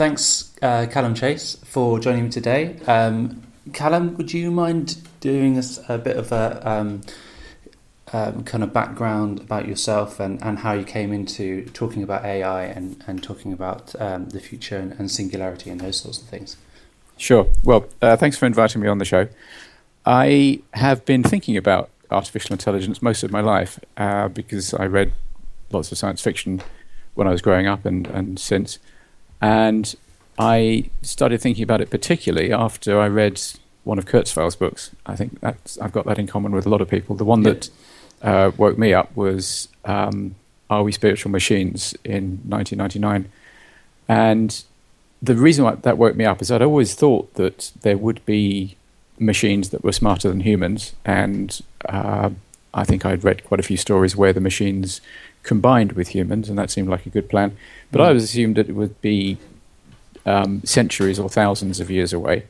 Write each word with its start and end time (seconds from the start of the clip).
thanks, 0.00 0.54
uh, 0.62 0.86
Calum 0.90 1.14
Chace, 1.14 1.58
for 1.62 2.00
joining 2.00 2.24
me 2.24 2.30
today. 2.30 2.74
Um, 2.86 3.42
Calum, 3.74 4.16
would 4.16 4.32
you 4.32 4.50
mind 4.50 4.96
doing 5.20 5.58
us 5.58 5.78
a 5.90 5.98
bit 5.98 6.16
of 6.16 6.32
a 6.32 6.66
um, 6.66 7.02
um, 8.14 8.42
kind 8.44 8.64
of 8.64 8.72
background 8.72 9.40
about 9.40 9.68
yourself 9.68 10.18
and, 10.18 10.42
and 10.42 10.60
how 10.60 10.72
you 10.72 10.84
came 10.84 11.12
into 11.12 11.66
talking 11.74 12.02
about 12.02 12.24
AI 12.24 12.64
and, 12.64 13.04
and 13.06 13.22
talking 13.22 13.52
about 13.52 13.94
um, 14.00 14.30
the 14.30 14.40
future 14.40 14.78
and, 14.78 14.92
and, 14.92 15.10
singularity 15.10 15.68
and 15.68 15.82
those 15.82 16.00
sorts 16.00 16.16
of 16.22 16.28
things? 16.28 16.56
Sure. 17.18 17.46
Well, 17.62 17.84
uh, 18.00 18.16
thanks 18.16 18.38
for 18.38 18.46
inviting 18.46 18.80
me 18.80 18.88
on 18.88 18.96
the 18.96 19.04
show. 19.04 19.28
I 20.06 20.62
have 20.72 21.04
been 21.04 21.22
thinking 21.22 21.58
about 21.58 21.90
artificial 22.10 22.54
intelligence 22.54 23.02
most 23.02 23.22
of 23.22 23.30
my 23.30 23.42
life 23.42 23.78
uh, 23.98 24.28
because 24.28 24.72
I 24.72 24.86
read 24.86 25.12
lots 25.70 25.92
of 25.92 25.98
science 25.98 26.22
fiction 26.22 26.62
when 27.12 27.28
I 27.28 27.32
was 27.32 27.42
growing 27.42 27.66
up 27.66 27.84
and, 27.84 28.06
and 28.06 28.38
since. 28.38 28.78
And 29.40 29.94
I 30.38 30.90
started 31.02 31.40
thinking 31.40 31.62
about 31.62 31.80
it 31.80 31.90
particularly 31.90 32.52
after 32.52 33.00
I 33.00 33.08
read 33.08 33.40
one 33.84 33.98
of 33.98 34.06
Kurzweil's 34.06 34.56
books. 34.56 34.90
I 35.06 35.16
think 35.16 35.40
that's, 35.40 35.78
I've 35.78 35.92
got 35.92 36.06
that 36.06 36.18
in 36.18 36.26
common 36.26 36.52
with 36.52 36.66
a 36.66 36.68
lot 36.68 36.80
of 36.80 36.88
people. 36.88 37.16
The 37.16 37.24
one 37.24 37.42
that 37.42 37.70
uh, 38.22 38.50
woke 38.56 38.78
me 38.78 38.92
up 38.92 39.14
was 39.16 39.68
um, 39.84 40.34
Are 40.68 40.82
We 40.82 40.92
Spiritual 40.92 41.30
Machines 41.30 41.94
in 42.04 42.40
1999. 42.46 43.30
And 44.08 44.64
the 45.22 45.34
reason 45.34 45.64
why 45.64 45.74
that 45.74 45.98
woke 45.98 46.16
me 46.16 46.24
up 46.24 46.42
is 46.42 46.50
I'd 46.50 46.62
always 46.62 46.94
thought 46.94 47.34
that 47.34 47.72
there 47.82 47.96
would 47.96 48.24
be 48.26 48.76
machines 49.18 49.70
that 49.70 49.84
were 49.84 49.92
smarter 49.92 50.28
than 50.28 50.40
humans. 50.40 50.94
And 51.04 51.60
uh, 51.88 52.30
I 52.72 52.84
think 52.84 53.04
I'd 53.04 53.24
read 53.24 53.44
quite 53.44 53.60
a 53.60 53.64
few 53.64 53.76
stories 53.76 54.16
where 54.16 54.32
the 54.32 54.40
machines 54.40 55.00
combined 55.42 55.92
with 55.92 56.08
humans, 56.08 56.48
and 56.48 56.58
that 56.58 56.70
seemed 56.70 56.88
like 56.88 57.06
a 57.06 57.10
good 57.10 57.28
plan. 57.28 57.56
But 57.90 58.00
mm. 58.00 58.04
I 58.04 58.12
was 58.12 58.24
assumed 58.24 58.56
that 58.56 58.68
it 58.68 58.74
would 58.74 59.00
be 59.00 59.38
um, 60.26 60.62
centuries 60.64 61.18
or 61.18 61.28
thousands 61.28 61.80
of 61.80 61.90
years 61.90 62.12
away. 62.12 62.44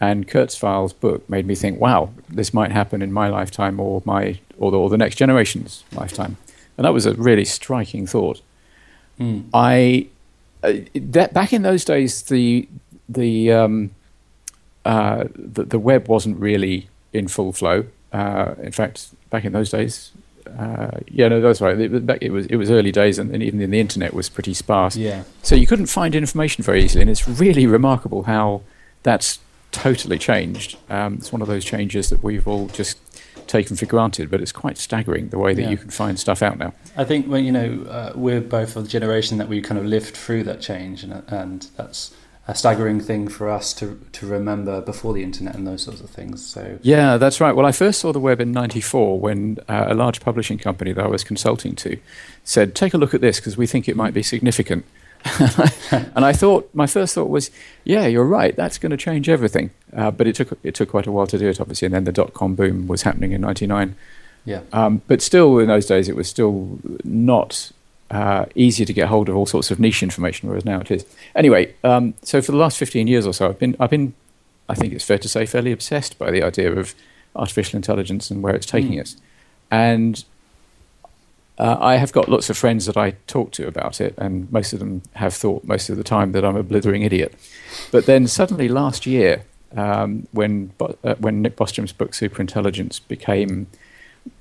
And 0.00 0.28
Kurzweil's 0.28 0.92
book 0.92 1.28
made 1.30 1.46
me 1.46 1.54
think, 1.54 1.80
wow, 1.80 2.10
this 2.28 2.52
might 2.52 2.72
happen 2.72 3.00
in 3.00 3.12
my 3.12 3.28
lifetime 3.28 3.78
or 3.80 4.02
my 4.04 4.38
or 4.58 4.70
the, 4.70 4.78
or 4.78 4.90
the 4.90 4.98
next 4.98 5.16
generation's 5.16 5.84
lifetime. 5.92 6.36
And 6.76 6.84
that 6.84 6.92
was 6.92 7.06
a 7.06 7.14
really 7.14 7.44
striking 7.44 8.06
thought. 8.06 8.40
Mm. 9.18 9.44
I 9.54 10.08
uh, 10.62 10.72
that 10.94 11.32
back 11.32 11.52
in 11.52 11.62
those 11.62 11.84
days, 11.84 12.22
the 12.22 12.68
the, 13.08 13.52
um, 13.52 13.90
uh, 14.84 15.24
the 15.34 15.64
the 15.64 15.78
web 15.78 16.08
wasn't 16.08 16.38
really 16.38 16.88
in 17.12 17.28
full 17.28 17.52
flow. 17.52 17.84
Uh, 18.12 18.54
in 18.62 18.72
fact, 18.72 19.08
back 19.30 19.44
in 19.44 19.52
those 19.52 19.70
days, 19.70 20.12
uh, 20.58 20.98
yeah, 21.08 21.28
no, 21.28 21.40
that's 21.40 21.60
right. 21.60 21.78
It, 21.78 22.22
it, 22.22 22.30
was 22.30 22.46
it 22.46 22.56
was 22.56 22.70
early 22.70 22.92
days, 22.92 23.18
and, 23.18 23.32
and, 23.32 23.42
even 23.42 23.70
the 23.70 23.80
internet 23.80 24.14
was 24.14 24.28
pretty 24.28 24.54
sparse. 24.54 24.96
Yeah. 24.96 25.24
So 25.42 25.54
you 25.54 25.66
couldn't 25.66 25.86
find 25.86 26.14
information 26.14 26.62
very 26.62 26.84
easily, 26.84 27.02
and 27.02 27.10
it's 27.10 27.26
really 27.26 27.66
remarkable 27.66 28.24
how 28.24 28.62
that's 29.02 29.38
totally 29.72 30.18
changed. 30.18 30.76
Um, 30.88 31.14
it's 31.14 31.32
one 31.32 31.42
of 31.42 31.48
those 31.48 31.64
changes 31.64 32.10
that 32.10 32.22
we've 32.22 32.46
all 32.46 32.68
just 32.68 32.98
taken 33.46 33.76
for 33.76 33.86
granted, 33.86 34.30
but 34.30 34.40
it's 34.40 34.52
quite 34.52 34.78
staggering 34.78 35.28
the 35.28 35.38
way 35.38 35.54
that 35.54 35.62
yeah. 35.62 35.70
you 35.70 35.76
can 35.76 35.90
find 35.90 36.18
stuff 36.18 36.42
out 36.42 36.58
now. 36.58 36.72
I 36.96 37.04
think 37.04 37.26
when 37.26 37.44
you 37.44 37.52
know 37.52 37.86
uh, 37.88 38.12
we're 38.14 38.40
both 38.40 38.76
of 38.76 38.84
the 38.84 38.88
generation 38.88 39.38
that 39.38 39.48
we 39.48 39.60
kind 39.60 39.78
of 39.78 39.84
lived 39.86 40.14
through 40.16 40.44
that 40.44 40.60
change, 40.60 41.02
and, 41.02 41.22
and 41.28 41.66
that's 41.76 42.14
a 42.46 42.54
staggering 42.54 43.00
thing 43.00 43.28
for 43.28 43.48
us 43.48 43.72
to 43.74 43.98
to 44.12 44.26
remember 44.26 44.80
before 44.80 45.14
the 45.14 45.22
internet 45.22 45.54
and 45.54 45.66
those 45.66 45.82
sorts 45.82 46.00
of 46.00 46.10
things. 46.10 46.46
So 46.46 46.78
yeah, 46.82 47.16
that's 47.16 47.40
right. 47.40 47.56
Well, 47.56 47.66
I 47.66 47.72
first 47.72 48.00
saw 48.00 48.12
the 48.12 48.20
web 48.20 48.40
in 48.40 48.52
'94 48.52 49.18
when 49.18 49.58
uh, 49.68 49.86
a 49.88 49.94
large 49.94 50.20
publishing 50.20 50.58
company 50.58 50.92
that 50.92 51.04
I 51.04 51.08
was 51.08 51.24
consulting 51.24 51.74
to 51.76 51.98
said, 52.44 52.74
"Take 52.74 52.92
a 52.92 52.98
look 52.98 53.14
at 53.14 53.20
this 53.20 53.40
because 53.40 53.56
we 53.56 53.66
think 53.66 53.88
it 53.88 53.96
might 53.96 54.12
be 54.12 54.22
significant." 54.22 54.84
and 55.40 56.24
I 56.24 56.34
thought 56.34 56.68
my 56.74 56.86
first 56.86 57.14
thought 57.14 57.30
was, 57.30 57.50
"Yeah, 57.84 58.06
you're 58.06 58.26
right. 58.26 58.54
That's 58.54 58.76
going 58.76 58.90
to 58.90 58.98
change 58.98 59.28
everything." 59.28 59.70
Uh, 59.96 60.10
but 60.10 60.26
it 60.26 60.34
took 60.34 60.58
it 60.62 60.74
took 60.74 60.90
quite 60.90 61.06
a 61.06 61.12
while 61.12 61.26
to 61.28 61.38
do 61.38 61.48
it, 61.48 61.60
obviously. 61.60 61.86
And 61.86 61.94
then 61.94 62.04
the 62.04 62.12
dot 62.12 62.34
com 62.34 62.54
boom 62.54 62.86
was 62.86 63.02
happening 63.02 63.32
in 63.32 63.40
'99. 63.40 63.96
Yeah. 64.44 64.60
Um, 64.74 65.00
but 65.08 65.22
still, 65.22 65.58
in 65.58 65.68
those 65.68 65.86
days, 65.86 66.10
it 66.10 66.16
was 66.16 66.28
still 66.28 66.78
not 67.04 67.72
uh, 68.14 68.46
easier 68.54 68.86
to 68.86 68.92
get 68.92 69.08
hold 69.08 69.28
of 69.28 69.36
all 69.36 69.44
sorts 69.44 69.72
of 69.72 69.80
niche 69.80 70.00
information, 70.00 70.48
whereas 70.48 70.64
now 70.64 70.78
it 70.78 70.88
is. 70.88 71.04
Anyway, 71.34 71.74
um, 71.82 72.14
so 72.22 72.40
for 72.40 72.52
the 72.52 72.58
last 72.58 72.78
15 72.78 73.08
years 73.08 73.26
or 73.26 73.34
so, 73.34 73.48
I've 73.48 73.58
been, 73.58 73.74
I've 73.80 73.90
been, 73.90 74.14
I 74.68 74.76
think 74.76 74.92
it's 74.92 75.04
fair 75.04 75.18
to 75.18 75.28
say, 75.28 75.44
fairly 75.46 75.72
obsessed 75.72 76.16
by 76.16 76.30
the 76.30 76.40
idea 76.40 76.72
of 76.72 76.94
artificial 77.34 77.76
intelligence 77.76 78.30
and 78.30 78.40
where 78.40 78.54
it's 78.54 78.66
taking 78.66 78.92
mm. 78.92 79.00
us. 79.00 79.16
And 79.68 80.24
uh, 81.58 81.76
I 81.80 81.96
have 81.96 82.12
got 82.12 82.28
lots 82.28 82.48
of 82.48 82.56
friends 82.56 82.86
that 82.86 82.96
I 82.96 83.16
talk 83.26 83.50
to 83.52 83.66
about 83.66 84.00
it, 84.00 84.14
and 84.16 84.50
most 84.52 84.72
of 84.72 84.78
them 84.78 85.02
have 85.14 85.34
thought 85.34 85.64
most 85.64 85.90
of 85.90 85.96
the 85.96 86.04
time 86.04 86.30
that 86.32 86.44
I'm 86.44 86.56
a 86.56 86.62
blithering 86.62 87.02
idiot. 87.02 87.34
But 87.90 88.06
then 88.06 88.28
suddenly 88.28 88.68
last 88.68 89.06
year, 89.06 89.42
um, 89.76 90.28
when 90.30 90.72
uh, 90.80 91.16
when 91.16 91.42
Nick 91.42 91.56
Bostrom's 91.56 91.92
book 91.92 92.12
Superintelligence 92.12 93.00
became 93.08 93.66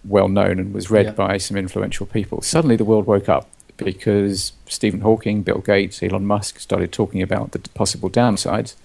well 0.05 0.27
known 0.27 0.59
and 0.59 0.75
was 0.75 0.91
read 0.91 1.07
yeah. 1.07 1.11
by 1.13 1.37
some 1.37 1.57
influential 1.57 2.05
people, 2.05 2.43
suddenly 2.43 2.75
the 2.75 2.85
world 2.85 3.07
woke 3.07 3.27
up 3.27 3.47
because 3.77 4.53
Stephen 4.67 5.01
Hawking, 5.01 5.43
Bill 5.43 5.59
Gates, 5.59 6.01
Elon 6.01 6.25
Musk 6.25 6.59
started 6.59 6.91
talking 6.91 7.21
about 7.21 7.51
the 7.51 7.59
possible 7.59 8.09
downsides, 8.09 8.75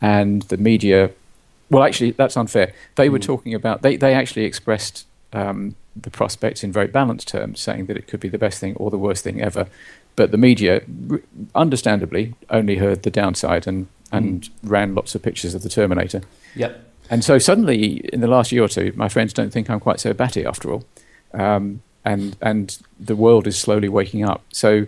and 0.00 0.42
the 0.42 0.56
media. 0.56 1.10
Well, 1.70 1.82
actually, 1.82 2.10
that's 2.12 2.36
unfair. 2.36 2.74
They 2.96 3.08
were 3.08 3.18
talking 3.18 3.54
about. 3.54 3.82
They 3.82 3.96
they 3.96 4.14
actually 4.14 4.44
expressed 4.44 5.06
um, 5.32 5.74
the 5.96 6.10
prospects 6.10 6.62
in 6.62 6.72
very 6.72 6.88
balanced 6.88 7.28
terms, 7.28 7.60
saying 7.60 7.86
that 7.86 7.96
it 7.96 8.06
could 8.06 8.20
be 8.20 8.28
the 8.28 8.38
best 8.38 8.58
thing 8.60 8.74
or 8.76 8.90
the 8.90 8.98
worst 8.98 9.24
thing 9.24 9.40
ever. 9.40 9.66
But 10.14 10.30
the 10.30 10.38
media, 10.38 10.82
understandably, 11.54 12.34
only 12.50 12.76
heard 12.76 13.02
the 13.02 13.10
downside 13.10 13.66
and 13.66 13.88
and 14.10 14.42
mm. 14.42 14.50
ran 14.62 14.94
lots 14.94 15.14
of 15.14 15.22
pictures 15.22 15.54
of 15.54 15.62
the 15.62 15.70
Terminator. 15.70 16.22
Yep. 16.54 16.84
And 17.10 17.24
so 17.24 17.38
suddenly, 17.38 18.08
in 18.12 18.20
the 18.20 18.26
last 18.26 18.52
year 18.52 18.62
or 18.62 18.68
two, 18.68 18.92
my 18.94 19.08
friends 19.08 19.32
don't 19.32 19.50
think 19.50 19.68
I'm 19.68 19.80
quite 19.80 20.00
so 20.00 20.12
batty 20.12 20.44
after 20.44 20.72
all. 20.72 20.84
Um, 21.34 21.82
and 22.04 22.36
and 22.40 22.78
the 22.98 23.16
world 23.16 23.46
is 23.46 23.58
slowly 23.58 23.88
waking 23.88 24.24
up. 24.24 24.42
So 24.52 24.86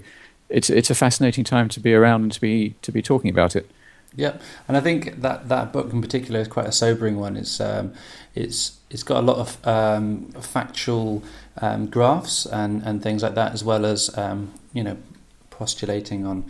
it's 0.48 0.70
it's 0.70 0.90
a 0.90 0.94
fascinating 0.94 1.44
time 1.44 1.68
to 1.70 1.80
be 1.80 1.94
around 1.94 2.22
and 2.22 2.32
to 2.32 2.40
be 2.40 2.74
to 2.82 2.92
be 2.92 3.02
talking 3.02 3.30
about 3.30 3.56
it. 3.56 3.70
Yeah, 4.16 4.36
and 4.68 4.76
I 4.76 4.80
think 4.80 5.20
that 5.22 5.48
that 5.48 5.72
book 5.72 5.92
in 5.92 6.00
particular 6.00 6.40
is 6.40 6.48
quite 6.48 6.66
a 6.66 6.72
sobering 6.72 7.16
one. 7.16 7.36
It's 7.36 7.60
um, 7.60 7.92
it's 8.34 8.78
it's 8.90 9.02
got 9.02 9.18
a 9.18 9.26
lot 9.26 9.38
of 9.38 9.66
um, 9.66 10.30
factual 10.40 11.24
um, 11.60 11.86
graphs 11.86 12.46
and, 12.46 12.82
and 12.82 13.02
things 13.02 13.22
like 13.22 13.34
that, 13.34 13.52
as 13.52 13.64
well 13.64 13.84
as 13.84 14.16
um, 14.16 14.52
you 14.72 14.84
know 14.84 14.96
postulating 15.50 16.24
on 16.26 16.44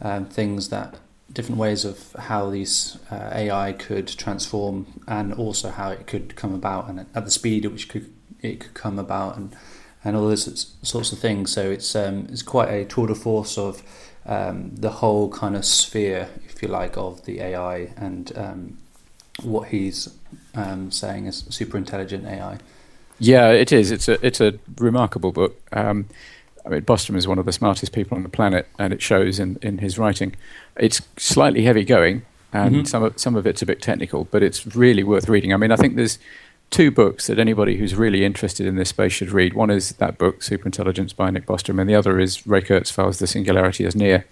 um, 0.00 0.24
things 0.26 0.70
that 0.70 0.96
different 1.32 1.58
ways 1.58 1.84
of 1.84 2.12
how 2.18 2.50
these 2.50 2.98
uh, 3.10 3.30
AI 3.32 3.72
could 3.72 4.08
transform, 4.08 4.86
and 5.06 5.34
also 5.34 5.70
how 5.70 5.90
it 5.90 6.06
could 6.06 6.36
come 6.36 6.54
about, 6.54 6.88
and 6.88 7.00
at 7.00 7.24
the 7.24 7.30
speed 7.30 7.66
at 7.66 7.72
which 7.72 7.88
could, 7.88 8.10
it 8.40 8.60
could 8.60 8.74
come 8.74 8.98
about, 8.98 9.36
and 9.36 9.54
and 10.04 10.16
all 10.16 10.28
those 10.28 10.76
sorts 10.82 11.12
of 11.12 11.18
things. 11.18 11.52
So 11.52 11.70
it's 11.70 11.94
um, 11.94 12.26
it's 12.30 12.42
quite 12.42 12.68
a 12.68 12.84
tour 12.84 13.06
de 13.06 13.14
force 13.14 13.58
of 13.58 13.82
um, 14.26 14.70
the 14.74 14.90
whole 14.90 15.30
kind 15.30 15.56
of 15.56 15.64
sphere, 15.64 16.28
if 16.46 16.62
you 16.62 16.68
like, 16.68 16.96
of 16.96 17.24
the 17.24 17.40
AI 17.40 17.92
and 17.96 18.32
um, 18.36 18.78
what 19.42 19.68
he's 19.68 20.14
um, 20.54 20.90
saying 20.90 21.26
is 21.26 21.44
super 21.50 21.76
intelligent 21.76 22.26
AI. 22.26 22.58
Yeah, 23.18 23.50
it 23.50 23.72
is. 23.72 23.90
It's 23.90 24.08
a 24.08 24.24
it's 24.26 24.40
a 24.40 24.58
remarkable 24.78 25.32
book. 25.32 25.60
Um, 25.72 26.06
I 26.64 26.70
mean, 26.70 26.82
Bostrom 26.82 27.16
is 27.16 27.26
one 27.26 27.38
of 27.38 27.46
the 27.46 27.52
smartest 27.52 27.92
people 27.92 28.16
on 28.16 28.22
the 28.22 28.28
planet, 28.28 28.66
and 28.78 28.92
it 28.92 29.00
shows 29.02 29.38
in, 29.38 29.58
in 29.62 29.78
his 29.78 29.98
writing. 29.98 30.36
It's 30.76 31.02
slightly 31.16 31.62
heavy 31.62 31.84
going, 31.84 32.22
and 32.52 32.76
mm-hmm. 32.76 32.84
some 32.84 33.02
of 33.02 33.18
some 33.18 33.36
of 33.36 33.46
it's 33.46 33.62
a 33.62 33.66
bit 33.66 33.82
technical, 33.82 34.24
but 34.24 34.42
it's 34.42 34.74
really 34.74 35.04
worth 35.04 35.28
reading. 35.28 35.52
I 35.52 35.58
mean, 35.58 35.70
I 35.70 35.76
think 35.76 35.96
there's 35.96 36.18
two 36.70 36.90
books 36.90 37.26
that 37.26 37.38
anybody 37.38 37.76
who's 37.76 37.94
really 37.94 38.24
interested 38.24 38.66
in 38.66 38.76
this 38.76 38.90
space 38.90 39.12
should 39.12 39.30
read. 39.30 39.54
One 39.54 39.70
is 39.70 39.90
that 39.92 40.18
book, 40.18 40.40
Superintelligence 40.40 41.14
by 41.14 41.30
Nick 41.30 41.46
Bostrom, 41.46 41.80
and 41.80 41.90
the 41.90 41.94
other 41.94 42.18
is 42.18 42.46
Ray 42.46 42.62
Kurzweil's 42.62 43.18
The 43.18 43.26
Singularity 43.26 43.84
is 43.84 43.96
Near. 43.96 44.24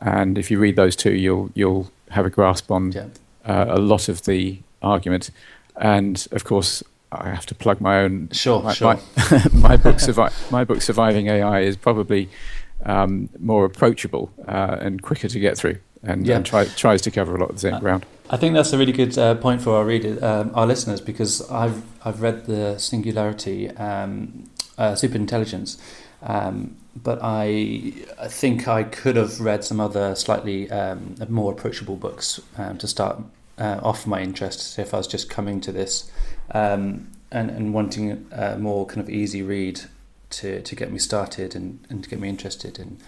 And 0.00 0.38
if 0.38 0.50
you 0.50 0.58
read 0.58 0.76
those 0.76 0.94
two, 0.94 1.12
you'll 1.12 1.50
you'll 1.54 1.90
have 2.10 2.26
a 2.26 2.30
grasp 2.30 2.70
on 2.70 2.92
yeah. 2.92 3.06
uh, 3.44 3.66
a 3.68 3.78
lot 3.78 4.08
of 4.08 4.24
the 4.24 4.58
argument. 4.82 5.30
And 5.76 6.26
of 6.32 6.44
course, 6.44 6.82
I 7.10 7.30
have 7.30 7.46
to 7.46 7.54
plug 7.54 7.80
my 7.80 8.00
own. 8.00 8.28
Sure, 8.32 8.62
my, 8.62 8.74
sure. 8.74 8.94
My, 9.30 9.44
my 9.52 9.76
book, 9.76 9.96
Survi- 9.96 10.50
my 10.50 10.64
book, 10.64 10.82
Surviving 10.82 11.28
AI, 11.28 11.60
is 11.60 11.76
probably 11.76 12.28
um, 12.84 13.28
more 13.38 13.64
approachable 13.64 14.30
uh, 14.46 14.76
and 14.80 15.02
quicker 15.02 15.28
to 15.28 15.40
get 15.40 15.56
through, 15.56 15.78
and, 16.02 16.26
yeah. 16.26 16.36
and 16.36 16.46
try, 16.46 16.64
tries 16.64 17.02
to 17.02 17.10
cover 17.10 17.34
a 17.34 17.40
lot 17.40 17.50
of 17.50 17.56
the 17.56 17.60
same 17.60 17.74
uh, 17.74 17.80
ground. 17.80 18.04
I 18.30 18.36
think 18.36 18.54
that's 18.54 18.72
a 18.74 18.78
really 18.78 18.92
good 18.92 19.16
uh, 19.16 19.36
point 19.36 19.62
for 19.62 19.76
our 19.76 19.84
readers, 19.84 20.22
um, 20.22 20.50
our 20.54 20.66
listeners, 20.66 21.00
because 21.00 21.48
I've 21.50 21.82
I've 22.04 22.20
read 22.20 22.44
the 22.44 22.78
Singularity, 22.78 23.70
um, 23.70 24.50
uh, 24.76 24.92
Superintelligence, 24.92 25.78
um, 26.22 26.76
but 26.94 27.20
I, 27.22 27.94
I 28.20 28.28
think 28.28 28.68
I 28.68 28.82
could 28.82 29.16
have 29.16 29.40
read 29.40 29.64
some 29.64 29.80
other 29.80 30.14
slightly 30.14 30.70
um, 30.70 31.14
more 31.28 31.52
approachable 31.52 31.96
books 31.96 32.38
um, 32.58 32.76
to 32.78 32.86
start 32.86 33.18
uh, 33.58 33.80
off 33.82 34.06
my 34.06 34.20
interest. 34.20 34.78
If 34.78 34.92
I 34.92 34.98
was 34.98 35.06
just 35.06 35.30
coming 35.30 35.60
to 35.62 35.72
this 35.72 36.10
um, 36.50 37.08
and 37.30 37.50
and 37.50 37.72
wanting 37.72 38.26
a 38.30 38.58
more 38.58 38.84
kind 38.84 39.00
of 39.00 39.08
easy 39.08 39.42
read 39.42 39.80
to 40.30 40.60
to 40.60 40.76
get 40.76 40.92
me 40.92 40.98
started 40.98 41.56
and, 41.56 41.78
and 41.88 42.04
to 42.04 42.10
get 42.10 42.20
me 42.20 42.28
interested 42.28 42.78
in 42.78 42.98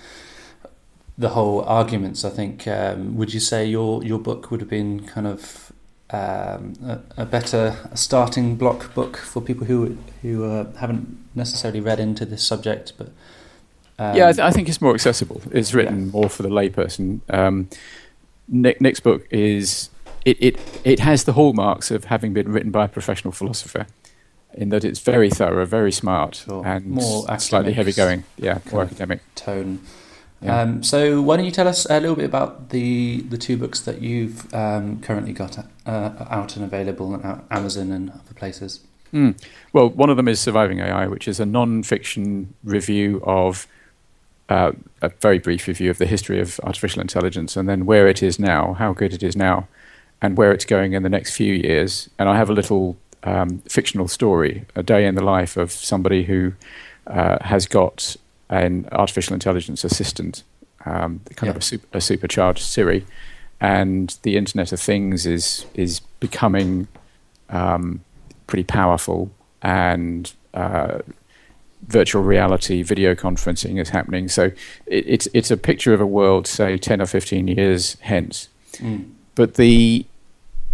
the 1.21 1.31
whole 1.31 1.63
arguments. 1.65 2.25
I 2.25 2.31
think 2.31 2.67
um, 2.67 3.17
would 3.17 3.33
you 3.35 3.41
say 3.41 3.67
your 3.67 4.03
your 4.03 4.19
book 4.19 4.51
would 4.51 4.61
have 4.61 4.71
been 4.71 5.07
kind 5.07 5.27
of 5.27 5.71
um, 6.11 6.75
a, 6.83 7.23
a, 7.23 7.27
better 7.27 7.77
starting 7.95 8.57
block 8.57 8.93
book 8.95 9.19
for 9.19 9.41
people 9.41 9.67
who 9.67 9.99
who 10.23 10.45
uh, 10.45 10.73
haven't 10.77 11.19
necessarily 11.35 11.81
read 11.81 12.01
into 12.01 12.25
this 12.25 12.43
subject, 12.43 12.95
but 12.97 13.09
um, 13.99 14.17
yeah, 14.17 14.29
I, 14.29 14.33
th- 14.33 14.41
I, 14.41 14.51
think 14.51 14.69
it's 14.69 14.81
more 14.81 14.95
accessible. 14.95 15.43
It's 15.53 15.75
written 15.75 16.07
yeah. 16.07 16.13
more 16.13 16.31
for 16.31 16.43
the 16.43 16.49
layperson. 16.49 17.21
Um, 17.29 17.69
Nick, 18.49 18.81
Nick's 18.81 18.99
book 18.99 19.27
is 19.31 19.91
it, 20.25 20.39
it 20.41 20.81
it 20.85 21.01
has 21.01 21.25
the 21.25 21.35
hallmarks 21.35 21.91
of 21.91 22.05
having 22.05 22.33
been 22.33 22.51
written 22.51 22.71
by 22.71 22.87
a 22.87 22.89
professional 22.89 23.31
philosopher, 23.31 23.87
in 24.55 24.71
that 24.71 24.85
it's 24.85 25.01
very 25.01 25.29
thorough, 25.29 25.67
very 25.67 25.93
smart, 25.93 26.37
sure. 26.37 26.67
and 26.67 26.87
more 26.87 27.39
slightly 27.39 27.75
heavy 27.75 27.93
going. 27.93 28.25
Yeah, 28.39 28.61
more 28.73 28.83
academic 28.83 29.21
tone. 29.35 29.81
Yeah. 30.43 30.61
Um, 30.61 30.83
so 30.83 31.21
why 31.21 31.37
don't 31.37 31.45
you 31.45 31.51
tell 31.51 31.69
us 31.69 31.87
a 31.91 32.01
little 32.01 32.17
bit 32.17 32.25
about 32.25 32.71
the 32.71 33.21
the 33.23 33.37
two 33.37 33.57
books 33.57 33.81
that 33.81 34.01
you've 34.01 34.53
um, 34.55 35.01
currently 35.01 35.33
got 35.33 35.59
uh, 35.87 36.11
out 36.31 36.57
and 36.57 36.65
available 36.65 37.13
on 37.15 37.45
Amazon 37.51 37.93
and 37.93 38.11
other 38.11 38.35
places? 38.35 38.81
Mm. 39.13 39.43
Well, 39.73 39.89
one 39.91 40.09
of 40.09 40.17
them 40.17 40.29
is 40.29 40.41
Surviving 40.41 40.79
AI, 40.79 41.07
which 41.07 41.27
is 41.27 41.41
a 41.41 41.47
non-fiction 41.47 42.55
review 42.63 43.21
of 43.25 43.67
uh, 44.49 44.73
a 45.03 45.09
very 45.21 45.39
brief 45.39 45.67
review 45.67 45.91
of 45.91 45.99
the 45.99 46.07
history 46.07 46.41
of 46.41 46.61
artificial 46.65 47.01
intelligence 47.01 47.57
and 47.57 47.69
then 47.69 47.87
where 47.87 48.09
it 48.09 48.23
is 48.23 48.39
now, 48.39 48.75
how 48.75 48.93
good 48.93 49.13
it 49.13 49.23
is 49.23 49.37
now, 49.37 49.69
and 50.21 50.37
where 50.37 50.53
it's 50.53 50.65
going 50.65 50.93
in 50.93 51.03
the 51.03 51.09
next 51.09 51.37
few 51.37 51.55
years. 51.55 52.11
And 52.19 52.29
I 52.29 52.37
have 52.37 52.51
a 52.51 52.53
little 52.53 52.97
um, 53.23 53.59
fictional 53.69 54.09
story, 54.09 54.65
a 54.75 54.83
day 54.83 55.07
in 55.07 55.15
the 55.15 55.25
life 55.25 55.57
of 55.57 55.71
somebody 55.73 56.25
who 56.25 56.53
uh, 57.07 57.39
has 57.43 57.67
got 57.67 58.17
an 58.51 58.89
artificial 58.93 59.33
intelligence 59.33 59.85
assistant, 59.85 60.43
um, 60.85 61.21
kind 61.37 61.47
yeah. 61.47 61.51
of 61.51 61.57
a, 61.57 61.61
super, 61.63 61.87
a, 61.97 62.01
supercharged 62.01 62.63
Siri, 62.63 63.07
and 63.61 64.17
the 64.23 64.37
Internet 64.37 64.73
of 64.73 64.81
Things 64.81 65.25
is 65.25 65.67
is 65.75 66.01
becoming 66.19 66.89
um, 67.49 68.01
pretty 68.47 68.65
powerful, 68.65 69.31
and 69.63 70.33
uh, 70.53 70.99
virtual 71.87 72.23
reality, 72.23 72.83
video 72.83 73.15
conferencing 73.15 73.81
is 73.81 73.91
happening. 73.91 74.29
So 74.29 74.45
it, 74.87 75.05
it's 75.07 75.29
it's 75.33 75.51
a 75.51 75.57
picture 75.57 75.95
of 75.95 76.01
a 76.01 76.07
world, 76.07 76.47
say, 76.47 76.77
ten 76.77 77.01
or 77.01 77.07
fifteen 77.07 77.49
years 77.49 77.97
hence. 78.01 78.49
Mm. 78.75 79.11
But 79.37 79.55
the 79.55 80.05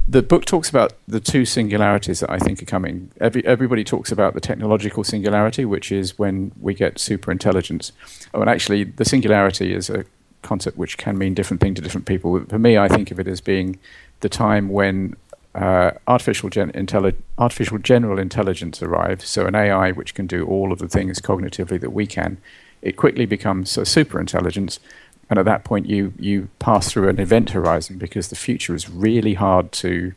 the 0.09 0.23
book 0.23 0.45
talks 0.45 0.69
about 0.69 0.93
the 1.09 1.19
two 1.19 1.45
singularities 1.45 2.21
that 2.21 2.31
I 2.31 2.39
think 2.39 2.63
are 2.63 2.67
coming. 2.67 3.11
Every, 3.21 3.45
everybody 3.45 3.83
talks 3.83 4.13
about 4.13 4.35
the 4.35 4.41
technological 4.41 5.03
singularity, 5.03 5.65
which 5.65 5.91
is 5.91 6.19
when 6.19 6.53
we 6.61 6.75
get 6.75 6.99
super 6.99 7.33
intelligence. 7.33 7.93
Oh, 8.33 8.41
and 8.41 8.49
actually, 8.49 8.85
the 8.85 9.05
singularity 9.05 9.75
is 9.75 9.91
a 9.91 10.05
concept 10.43 10.77
which 10.77 10.97
can 10.97 11.19
mean 11.19 11.35
different 11.35 11.61
things 11.61 11.77
to 11.77 11.83
different 11.83 12.07
people. 12.07 12.39
For 12.45 12.59
me, 12.59 12.79
I 12.79 12.87
think 12.87 13.11
of 13.11 13.19
it 13.19 13.27
as 13.27 13.41
being 13.41 13.81
the 14.21 14.29
time 14.29 14.69
when 14.69 15.17
uh, 15.57 15.93
artificial, 16.07 16.51
gen- 16.51 16.73
intelli- 16.73 17.17
artificial 17.39 17.79
general 17.79 18.19
intelligence 18.19 18.83
arrives, 18.83 19.27
so 19.29 19.47
an 19.47 19.57
AI 19.57 19.91
which 19.91 20.15
can 20.15 20.29
do 20.29 20.47
all 20.47 20.73
of 20.73 20.79
the 20.79 20.89
things 20.89 21.21
cognitively 21.21 21.81
that 21.81 21.91
we 21.91 22.07
can. 22.07 22.39
It 22.81 22.97
quickly 22.97 23.27
becomes 23.27 23.77
a 23.77 23.85
super 23.85 24.21
intelligence 24.21 24.79
and 25.29 25.39
at 25.39 25.45
that 25.45 25.65
point 25.65 25.87
you 25.87 26.13
you 26.19 26.49
pass 26.59 26.91
through 26.91 27.09
an 27.09 27.19
event 27.19 27.51
horizon 27.51 27.99
because 27.99 28.29
the 28.29 28.37
future 28.37 28.75
is 28.75 28.89
really 28.89 29.35
hard 29.35 29.73
to 29.73 30.13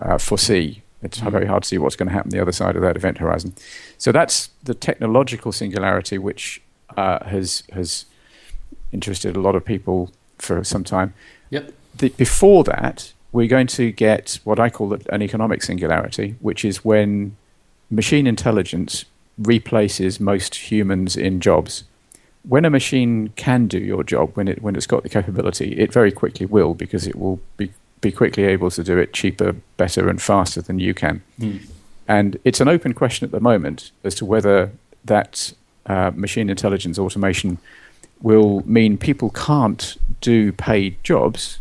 uh, 0.00 0.18
foresee. 0.18 0.82
It's 1.02 1.20
mm. 1.20 1.30
very 1.30 1.46
hard 1.46 1.62
to 1.64 1.68
see 1.68 1.78
what's 1.78 1.96
going 1.96 2.08
to 2.08 2.14
happen 2.14 2.30
the 2.30 2.40
other 2.40 2.52
side 2.52 2.76
of 2.76 2.82
that 2.82 2.96
event 2.96 3.18
horizon. 3.18 3.54
So 3.98 4.12
that's 4.12 4.50
the 4.62 4.74
technological 4.74 5.52
singularity, 5.52 6.18
which 6.18 6.60
uh, 6.96 7.24
has 7.24 7.64
has 7.72 8.06
interested 8.92 9.36
a 9.36 9.40
lot 9.40 9.54
of 9.54 9.64
people 9.64 10.10
for 10.38 10.62
some 10.64 10.84
time. 10.84 11.14
Yep. 11.50 11.72
The, 11.96 12.08
before 12.10 12.64
that, 12.64 13.12
we're 13.32 13.48
going 13.48 13.66
to 13.68 13.92
get 13.92 14.38
what 14.44 14.58
I 14.58 14.70
call 14.70 14.96
an 15.10 15.22
economic 15.22 15.62
singularity, 15.62 16.36
which 16.40 16.64
is 16.64 16.84
when 16.84 17.36
machine 17.90 18.26
intelligence 18.26 19.04
replaces 19.38 20.20
most 20.20 20.70
humans 20.70 21.16
in 21.16 21.40
jobs 21.40 21.84
when 22.46 22.64
a 22.64 22.70
machine 22.70 23.28
can 23.36 23.66
do 23.66 23.78
your 23.78 24.04
job, 24.04 24.36
when 24.36 24.48
it 24.48 24.62
when 24.62 24.76
it's 24.76 24.86
got 24.86 25.02
the 25.02 25.08
capability, 25.08 25.72
it 25.78 25.92
very 25.92 26.12
quickly 26.12 26.46
will 26.46 26.74
because 26.74 27.06
it 27.06 27.16
will 27.16 27.40
be 27.56 27.70
be 28.00 28.12
quickly 28.12 28.44
able 28.44 28.70
to 28.70 28.84
do 28.84 28.98
it 28.98 29.14
cheaper, 29.14 29.54
better, 29.76 30.08
and 30.08 30.20
faster 30.20 30.60
than 30.60 30.78
you 30.78 30.92
can. 30.92 31.22
Mm. 31.40 31.66
And 32.06 32.38
it's 32.44 32.60
an 32.60 32.68
open 32.68 32.92
question 32.92 33.24
at 33.24 33.32
the 33.32 33.40
moment 33.40 33.92
as 34.04 34.14
to 34.16 34.26
whether 34.26 34.70
that 35.06 35.54
uh, 35.86 36.12
machine 36.14 36.50
intelligence 36.50 36.98
automation 36.98 37.56
will 38.20 38.62
mean 38.66 38.98
people 38.98 39.30
can't 39.30 39.96
do 40.20 40.52
paid 40.52 41.02
jobs, 41.02 41.58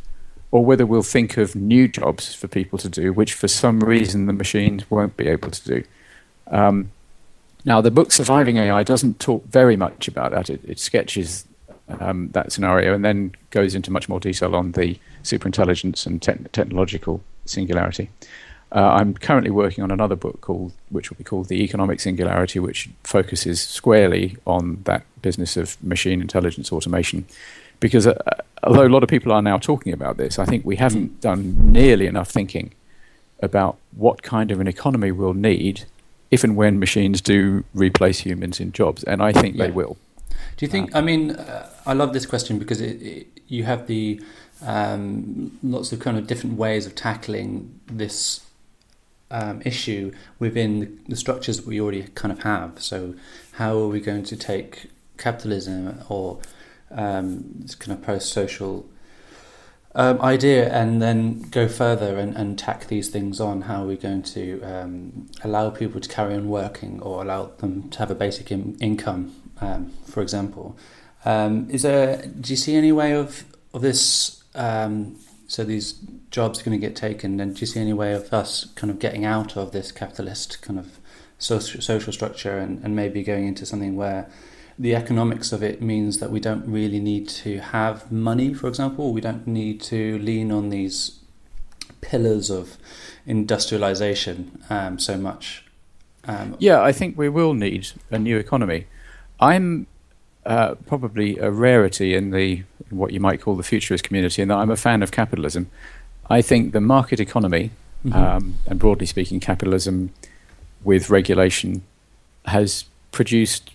or 0.51 0.65
whether 0.65 0.86
we'll 0.86 1.01
think 1.01 1.38
of 1.38 1.56
new 1.56 1.88
jobs 1.88 2.36
for 2.36 2.50
people 2.50 2.77
to 2.79 2.89
do, 2.89 3.13
which 3.13 3.33
for 3.33 3.47
some 3.47 3.79
reason 3.79 4.25
the 4.25 4.33
machines 4.33 4.89
won't 4.91 5.15
be 5.15 5.27
able 5.27 5.50
to 5.50 5.63
do. 5.63 5.83
Um, 6.47 6.91
now, 7.65 7.80
the 7.81 7.92
book 7.92 8.12
Surviving 8.12 8.57
AI 8.57 8.83
doesn't 8.83 9.19
talk 9.19 9.45
very 9.45 9.77
much 9.77 10.07
about 10.07 10.31
that. 10.31 10.50
It, 10.50 10.62
it 10.65 10.80
sketches 10.80 11.45
um, 12.00 12.30
that 12.31 12.51
scenario 12.51 12.94
and 12.94 13.06
then 13.06 13.33
goes 13.51 13.74
into 13.75 13.92
much 13.92 14.10
more 14.10 14.19
detail 14.19 14.56
on 14.56 14.74
the 14.74 15.00
superintelligence 15.24 16.06
and 16.06 16.21
te- 16.21 16.50
technological 16.51 17.21
singularity. 17.45 18.10
Uh, 18.74 18.94
I'm 18.95 19.13
currently 19.13 19.51
working 19.51 19.83
on 19.83 19.92
another 19.92 20.15
book 20.15 20.42
called, 20.42 20.74
which 20.89 21.10
will 21.10 21.18
be 21.18 21.24
called 21.24 21.48
The 21.48 21.63
Economic 21.63 22.00
Singularity, 22.00 22.60
which 22.60 22.89
focuses 23.04 23.62
squarely 23.62 24.36
on 24.45 24.81
that 24.86 25.06
business 25.21 25.56
of 25.56 25.81
machine 25.81 26.21
intelligence 26.21 26.71
automation. 26.71 27.25
Because 27.80 28.07
uh, 28.07 28.18
although 28.63 28.88
a 28.88 28.89
lot 28.89 29.04
of 29.04 29.10
people 29.10 29.31
are 29.31 29.42
now 29.42 29.57
talking 29.57 29.94
about 29.94 30.18
this, 30.18 30.39
I 30.39 30.45
think 30.45 30.65
we 30.65 30.77
haven't 30.77 31.21
done 31.21 31.71
nearly 31.71 32.07
enough 32.07 32.30
thinking 32.30 32.74
about 33.42 33.77
what 33.95 34.24
kind 34.24 34.51
of 34.51 34.60
an 34.60 34.68
economy 34.68 35.12
we'll 35.12 35.33
need 35.33 35.86
if 36.33 36.44
and 36.44 36.56
when 36.56 36.80
machines 36.80 37.21
do 37.21 37.63
replace 37.75 38.19
humans 38.19 38.59
in 38.59 38.71
jobs, 38.71 39.03
and 39.03 39.21
I 39.21 39.31
think 39.31 39.56
yeah. 39.56 39.65
they 39.65 39.71
will. 39.71 39.97
Do 40.57 40.65
you 40.65 40.68
think? 40.68 40.94
Uh, 40.95 40.97
I 40.97 41.01
mean, 41.01 41.31
uh, 41.31 41.69
I 41.85 41.94
love 41.94 42.12
this 42.12 42.25
question 42.25 42.57
because 42.57 42.81
it, 42.81 43.00
it, 43.03 43.27
you 43.47 43.65
have 43.65 43.85
the 43.85 44.19
um, 44.65 45.59
lots 45.62 45.91
of 45.91 46.00
kind 46.00 46.18
of 46.18 46.25
different 46.25 46.57
ways 46.57 46.88
of 46.88 46.95
tackling 46.95 47.80
this 47.85 48.41
um, 49.30 49.62
issue 49.63 50.12
within 50.39 51.00
the 51.07 51.15
structures 51.15 51.63
we 51.63 51.80
already 51.80 52.01
kind 52.15 52.31
of 52.31 52.41
have. 52.41 52.81
So, 52.81 53.13
how 53.53 53.77
are 53.77 53.88
we 53.88 54.00
going 54.00 54.24
to 54.24 54.36
take 54.36 54.88
capitalism 55.19 56.00
or 56.09 56.39
um, 56.89 57.45
this 57.59 57.75
kind 57.75 57.95
of 57.95 58.03
post-social 58.03 58.89
um, 59.95 60.19
idea 60.21 60.71
and 60.71 61.01
then 61.01 61.41
go 61.49 61.67
further 61.67 62.17
and, 62.17 62.35
and 62.35 62.57
tack 62.57 62.88
these 62.88 63.09
things 63.09 63.39
on. 63.39 63.62
How 63.62 63.83
are 63.83 63.88
we 63.88 63.97
going 63.97 64.23
to 64.23 64.62
um, 64.63 65.27
allow 65.43 65.69
people 65.69 66.01
to 66.01 66.09
carry 66.09 66.33
on 66.33 66.50
working 66.50 67.00
or 67.01 67.21
allow 67.21 67.45
them 67.57 67.89
to 67.89 68.00
have 68.00 68.09
a 68.09 68.15
basic 68.15 68.51
in- 68.51 68.77
income, 68.79 69.35
um, 69.62 69.91
for 70.05 70.21
example? 70.21 70.77
Um, 71.25 71.69
is 71.69 71.83
there? 71.83 72.25
Do 72.27 72.51
you 72.51 72.57
see 72.57 72.75
any 72.75 72.91
way 72.91 73.13
of 73.13 73.45
of 73.73 73.81
this? 73.81 74.43
Um, 74.55 75.17
so 75.47 75.63
these 75.63 75.93
jobs 76.31 76.59
are 76.59 76.63
going 76.63 76.79
to 76.79 76.88
get 76.88 76.95
taken, 76.95 77.39
and 77.39 77.53
do 77.53 77.59
you 77.62 77.67
see 77.67 77.79
any 77.79 77.93
way 77.93 78.13
of 78.13 78.33
us 78.33 78.65
kind 78.75 78.89
of 78.89 78.97
getting 78.97 79.23
out 79.23 79.55
of 79.55 79.71
this 79.71 79.91
capitalist 79.91 80.62
kind 80.63 80.79
of 80.79 80.97
social, 81.38 81.81
social 81.81 82.13
structure 82.13 82.57
and, 82.57 82.83
and 82.83 82.95
maybe 82.95 83.21
going 83.23 83.47
into 83.47 83.65
something 83.65 83.95
where 83.95 84.29
the 84.77 84.96
economics 84.96 85.51
of 85.51 85.62
it 85.62 85.82
means 85.82 86.20
that 86.20 86.32
we 86.32 86.39
don't 86.39 86.65
really 86.65 87.00
need 87.00 87.30
to 87.30 87.60
have 87.60 88.12
money, 88.12 88.53
for 88.53 88.68
example. 88.68 89.13
We 89.13 89.22
don't 89.22 89.46
need 89.46 89.82
to 89.84 90.18
lean 90.20 90.51
on 90.51 90.70
these 90.70 91.20
pillars 92.01 92.50
of 92.50 92.77
industrialization 93.25 94.63
um, 94.70 95.00
so 95.00 95.18
much. 95.18 95.63
Um, 96.25 96.56
yeah, 96.60 96.82
I 96.82 96.92
think 96.92 97.18
we 97.18 97.30
will 97.30 97.53
need 97.53 97.89
a 98.10 98.18
new 98.18 98.38
economy. 98.38 98.88
I'm 99.39 99.88
uh, 100.46 100.75
probably 100.86 101.38
a 101.38 101.51
rarity 101.51 102.15
in 102.15 102.32
the 102.32 102.63
in 102.89 102.98
what 102.98 103.12
you 103.12 103.20
might 103.20 103.42
call 103.42 103.56
the 103.56 103.63
futurist 103.63 104.03
community, 104.03 104.42
in 104.42 104.48
that 104.48 104.58
I'm 104.58 104.72
a 104.72 104.77
fan 104.77 105.03
of 105.03 105.12
capitalism. 105.12 105.70
I 106.30 106.42
think 106.42 106.72
the 106.72 106.82
market 106.82 107.20
economy, 107.20 107.72
mm-hmm. 108.06 108.18
um, 108.18 108.56
and 108.65 108.80
broadly 108.80 109.06
speaking, 109.06 109.39
capitalism 109.39 110.13
with 110.84 111.10
regulation, 111.10 111.84
has 112.46 112.86
produced 113.12 113.73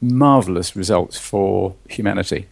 marvelous 0.00 0.74
results 0.74 1.18
for 1.18 1.74
humanity. 1.88 2.46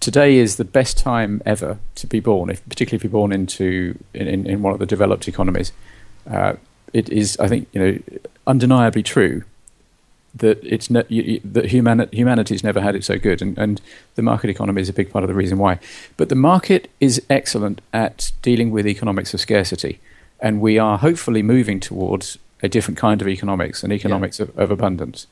Today 0.00 0.38
is 0.38 0.56
the 0.56 0.64
best 0.64 0.96
time 0.96 1.42
ever 1.44 1.78
to 1.96 2.06
be 2.06 2.20
born, 2.20 2.50
if, 2.50 2.66
particularly 2.68 2.96
if 2.96 3.04
you're 3.04 3.10
born 3.10 3.32
into 3.32 3.98
in, 4.14 4.46
in 4.46 4.62
one 4.62 4.72
of 4.72 4.78
the 4.78 4.86
developed 4.86 5.28
economies. 5.28 5.72
Uh, 6.30 6.54
it 6.92 7.08
is, 7.08 7.36
I 7.38 7.48
think, 7.48 7.68
you 7.72 7.80
know, 7.80 7.98
undeniably 8.46 9.02
true 9.02 9.44
that 10.34 10.62
it's 10.62 10.90
ne- 10.90 11.04
you, 11.08 11.40
that 11.44 11.66
humani- 11.66 12.08
humanity's 12.12 12.62
never 12.62 12.80
had 12.80 12.94
it 12.94 13.04
so 13.04 13.18
good, 13.18 13.42
and, 13.42 13.56
and 13.58 13.80
the 14.14 14.22
market 14.22 14.50
economy 14.50 14.82
is 14.82 14.88
a 14.88 14.92
big 14.92 15.10
part 15.10 15.24
of 15.24 15.28
the 15.28 15.34
reason 15.34 15.58
why. 15.58 15.78
But 16.16 16.28
the 16.28 16.34
market 16.34 16.90
is 17.00 17.22
excellent 17.28 17.80
at 17.92 18.32
dealing 18.42 18.70
with 18.70 18.86
economics 18.86 19.34
of 19.34 19.40
scarcity, 19.40 19.98
and 20.40 20.60
we 20.60 20.78
are 20.78 20.98
hopefully 20.98 21.42
moving 21.42 21.80
towards 21.80 22.38
a 22.62 22.68
different 22.68 22.98
kind 22.98 23.20
of 23.20 23.28
economics, 23.28 23.82
an 23.82 23.92
economics 23.92 24.38
yeah. 24.38 24.44
of, 24.44 24.58
of 24.58 24.70
abundance. 24.70 25.26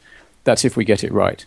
That's 0.45 0.65
if 0.65 0.77
we 0.77 0.85
get 0.85 1.03
it 1.05 1.13
right. 1.13 1.45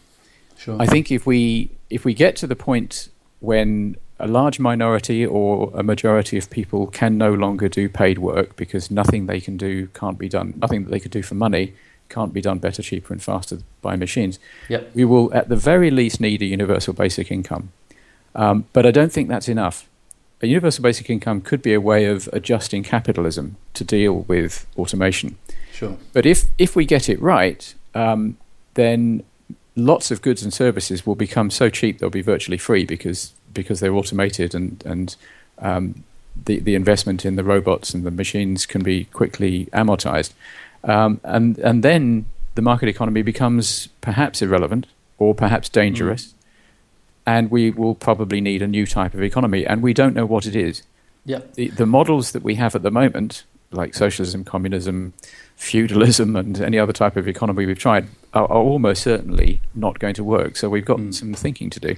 Sure. 0.58 0.82
I 0.82 0.86
think 0.86 1.12
if 1.12 1.26
we 1.26 1.72
if 1.90 2.04
we 2.04 2.14
get 2.14 2.36
to 2.38 2.48
the 2.48 2.56
point 2.56 3.10
when 3.40 3.96
a 4.20 4.28
large 4.28 4.60
minority 4.60 5.26
or 5.26 5.72
a 5.76 5.84
majority 5.84 6.38
of 6.38 6.50
people 6.50 6.88
can 6.88 7.18
no 7.18 7.32
longer 7.34 7.70
do 7.70 7.88
paid 7.88 8.18
work 8.18 8.56
because 8.56 8.90
nothing 8.90 9.28
they 9.28 9.40
can 9.40 9.58
do 9.58 9.88
can't 9.88 10.18
be 10.18 10.28
done, 10.28 10.56
nothing 10.58 10.84
that 10.84 10.90
they 10.90 11.00
could 11.00 11.12
do 11.12 11.22
for 11.22 11.36
money 11.36 11.74
can't 12.10 12.34
be 12.34 12.42
done 12.42 12.60
better, 12.60 12.82
cheaper, 12.82 13.14
and 13.14 13.22
faster 13.22 13.60
by 13.82 13.96
machines. 13.96 14.40
Yep. 14.70 14.92
We 14.94 15.06
will, 15.06 15.34
at 15.34 15.50
the 15.50 15.56
very 15.56 15.92
least, 15.92 16.20
need 16.20 16.42
a 16.42 16.46
universal 16.46 16.94
basic 16.94 17.32
income. 17.32 17.72
Um, 18.36 18.66
but 18.74 18.86
I 18.86 18.92
don't 18.92 19.12
think 19.12 19.30
that's 19.30 19.50
enough. 19.50 19.88
A 20.42 20.48
universal 20.48 20.84
basic 20.84 21.10
income 21.10 21.42
could 21.42 21.62
be 21.62 21.74
a 21.74 21.82
way 21.82 22.06
of 22.06 22.30
adjusting 22.32 22.84
capitalism 22.84 23.58
to 23.74 23.84
deal 23.84 24.20
with 24.28 24.68
automation. 24.78 25.38
Sure. 25.74 25.98
But 26.14 26.26
if, 26.26 26.46
if 26.58 26.76
we 26.76 26.86
get 26.86 27.10
it 27.10 27.20
right, 27.22 27.74
um, 27.96 28.38
then 28.78 29.24
lots 29.76 30.10
of 30.10 30.22
goods 30.22 30.42
and 30.42 30.54
services 30.54 31.06
will 31.06 31.16
become 31.16 31.52
so 31.52 31.70
cheap 31.70 32.00
they'll 32.00 32.10
be 32.10 32.22
virtually 32.22 32.58
free 32.58 32.84
because 32.84 33.34
because 33.54 33.80
they're 33.80 33.94
automated 33.94 34.56
and 34.56 34.82
and 34.86 35.16
um, 35.60 36.04
the 36.46 36.60
the 36.60 36.76
investment 36.76 37.26
in 37.26 37.36
the 37.36 37.44
robots 37.44 37.94
and 37.94 38.04
the 38.04 38.12
machines 38.12 38.66
can 38.66 38.84
be 38.84 39.06
quickly 39.06 39.66
amortized, 39.74 40.34
um, 40.84 41.20
and 41.24 41.58
and 41.60 41.84
then 41.84 42.26
the 42.56 42.62
market 42.62 42.90
economy 42.90 43.22
becomes 43.22 43.88
perhaps 44.02 44.42
irrelevant 44.42 44.88
or 45.18 45.34
perhaps 45.34 45.70
dangerous, 45.70 46.28
mm. 46.28 46.34
and 47.26 47.52
we 47.52 47.72
will 47.72 47.96
probably 47.96 48.40
need 48.40 48.62
a 48.62 48.68
new 48.68 48.86
type 48.86 49.14
of 49.14 49.24
economy, 49.24 49.66
and 49.66 49.82
we 49.82 49.94
don't 49.94 50.16
know 50.16 50.26
what 50.26 50.46
it 50.46 50.56
is. 50.56 50.84
Yeah. 51.26 51.42
The, 51.56 51.68
the 51.70 51.86
models 51.86 52.32
that 52.32 52.44
we 52.44 52.56
have 52.56 52.74
at 52.76 52.84
the 52.84 52.92
moment, 52.92 53.44
like 53.72 53.94
socialism, 53.94 54.46
communism, 54.46 55.14
feudalism, 55.58 56.36
and 56.36 56.62
any 56.62 56.80
other 56.80 56.94
type 56.94 57.18
of 57.18 57.28
economy 57.28 57.66
we've 57.66 57.80
tried, 57.80 58.08
are, 58.34 58.46
are 58.46 58.64
almost 58.64 59.04
certainly 59.04 59.60
not 59.76 60.00
going 60.00 60.14
to 60.14 60.24
work. 60.24 60.56
So 60.56 60.70
we've 60.70 60.86
got 60.86 61.00
mm. 61.00 61.14
some 61.14 61.34
thinking 61.34 61.70
to 61.72 61.80
do. 61.80 61.96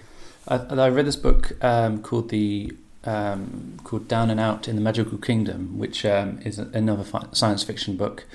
I, 0.48 0.56
I 0.56 0.90
read 0.90 1.06
this 1.06 1.18
book 1.18 1.52
um, 1.64 2.02
called 2.02 2.30
the 2.30 2.76
um, 3.06 3.80
called 3.84 4.08
Down 4.08 4.30
and 4.30 4.40
Out 4.40 4.68
in 4.68 4.76
the 4.76 4.82
Magical 4.82 5.18
Kingdom, 5.18 5.78
which 5.78 6.06
um, 6.06 6.40
is 6.44 6.58
another 6.58 7.04
fi- 7.04 7.28
science 7.32 7.64
fiction 7.64 7.96
book, 7.96 8.26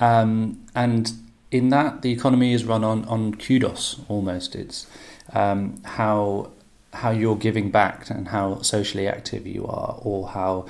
um, 0.00 0.64
and 0.74 1.12
in 1.50 1.68
that 1.70 2.02
the 2.02 2.12
economy 2.12 2.52
is 2.52 2.64
run 2.64 2.84
on 2.84 3.04
on 3.04 3.34
kudos 3.34 4.00
almost. 4.08 4.54
It's 4.54 4.86
um, 5.34 5.80
how 5.84 6.50
how 6.94 7.10
you're 7.10 7.36
giving 7.36 7.70
back 7.70 8.10
and 8.10 8.28
how 8.28 8.62
socially 8.62 9.06
active 9.06 9.46
you 9.46 9.66
are, 9.66 9.98
or 10.02 10.28
how 10.28 10.66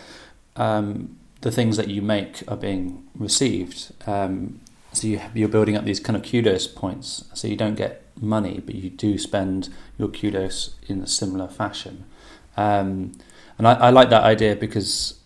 um, 0.57 1.17
the 1.41 1.51
things 1.51 1.77
that 1.77 1.89
you 1.89 2.03
make 2.03 2.43
are 2.49 2.57
being 2.57 3.07
received. 3.15 3.93
Um, 4.07 4.61
so 4.93 5.07
you, 5.07 5.21
you're 5.35 5.49
building 5.49 5.77
up 5.77 5.85
these 5.85 6.01
kind 6.01 6.17
of 6.17 6.23
kudos 6.23 6.67
points, 6.67 7.25
so 7.35 7.47
you 7.47 7.57
don't 7.57 7.77
get 7.77 8.03
money, 8.21 8.61
but 8.65 8.75
you 8.75 8.91
do 8.91 9.19
spend 9.19 9.69
your 9.99 10.09
kudos 10.09 10.75
in 10.89 11.01
a 11.01 11.07
similar 11.07 11.49
fashion. 11.49 12.05
Um, 12.57 13.13
and 13.57 13.69
I, 13.69 13.75
I, 13.75 13.91
like 13.91 14.11
that 14.11 14.25
idea 14.25 14.57
because 14.57 15.19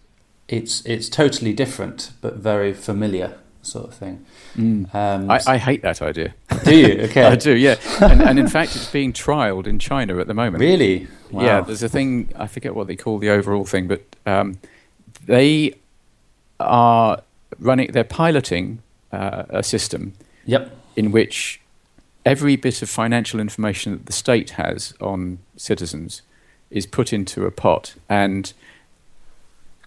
it's 0.48 0.84
it's 0.84 1.08
totally 1.08 1.54
different 1.54 2.10
but 2.20 2.34
very 2.34 2.74
familiar 2.74 3.38
sort 3.62 3.86
of 3.88 3.94
thing. 3.94 4.26
Mm. 4.56 4.94
Um, 4.94 5.30
I, 5.30 5.40
I, 5.46 5.56
hate 5.56 5.82
that 5.82 6.02
idea. 6.02 6.34
Do 6.64 6.76
you? 6.76 7.02
Okay, 7.04 7.24
I 7.24 7.36
do. 7.36 7.56
Yeah, 7.56 7.76
and, 8.00 8.20
and, 8.20 8.38
in 8.38 8.48
fact, 8.48 8.74
it's 8.76 8.90
being 8.90 9.12
trialed 9.12 9.66
in 9.66 9.78
China 9.78 10.18
at 10.18 10.26
the 10.26 10.34
moment. 10.34 10.60
Really? 10.60 11.06
Wow. 11.30 11.42
Yeah. 11.42 11.60
There's 11.60 11.82
a 11.82 11.88
thing 11.88 12.30
I 12.36 12.46
forget 12.48 12.74
what 12.74 12.86
they 12.86 12.96
call 12.96 13.18
the 13.18 13.30
overall 13.30 13.64
thing, 13.64 13.86
but 13.86 14.02
um, 14.26 14.58
they 15.26 15.74
are 16.62 17.22
running. 17.58 17.92
They're 17.92 18.04
piloting 18.04 18.82
uh, 19.12 19.44
a 19.48 19.62
system. 19.62 20.14
Yep. 20.46 20.76
In 20.96 21.12
which 21.12 21.60
every 22.26 22.56
bit 22.56 22.82
of 22.82 22.90
financial 22.90 23.40
information 23.40 23.92
that 23.92 24.06
the 24.06 24.12
state 24.12 24.50
has 24.50 24.94
on 25.00 25.38
citizens 25.56 26.22
is 26.70 26.86
put 26.86 27.12
into 27.12 27.44
a 27.46 27.50
pot, 27.50 27.94
and 28.08 28.52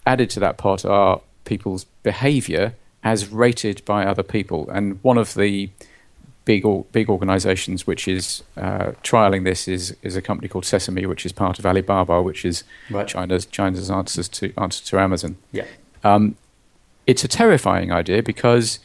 added 0.05 0.29
to 0.31 0.39
that 0.39 0.57
pot 0.57 0.85
are 0.85 1.21
people's 1.45 1.85
behaviour 2.03 2.73
as 3.03 3.29
rated 3.29 3.83
by 3.85 4.05
other 4.05 4.23
people. 4.23 4.69
And 4.69 4.99
one 5.03 5.17
of 5.17 5.35
the 5.35 5.69
big 6.45 6.63
big 6.91 7.09
organisations 7.09 7.87
which 7.87 8.07
is 8.07 8.43
uh, 8.55 8.91
trialing 9.03 9.43
this 9.43 9.67
is 9.67 9.95
is 10.03 10.15
a 10.15 10.21
company 10.21 10.47
called 10.47 10.65
Sesame, 10.65 11.05
which 11.05 11.25
is 11.25 11.31
part 11.31 11.59
of 11.59 11.65
Alibaba, 11.65 12.21
which 12.21 12.45
is 12.45 12.63
right. 12.89 13.07
China's 13.07 13.45
China's 13.45 13.89
answers 13.89 14.29
to 14.29 14.53
answer 14.57 14.83
to 14.85 14.99
Amazon. 14.99 15.37
Yeah. 15.51 15.65
Um, 16.03 16.35
it's 17.07 17.23
a 17.23 17.27
terrifying 17.27 17.91
idea 17.91 18.23
because 18.23 18.79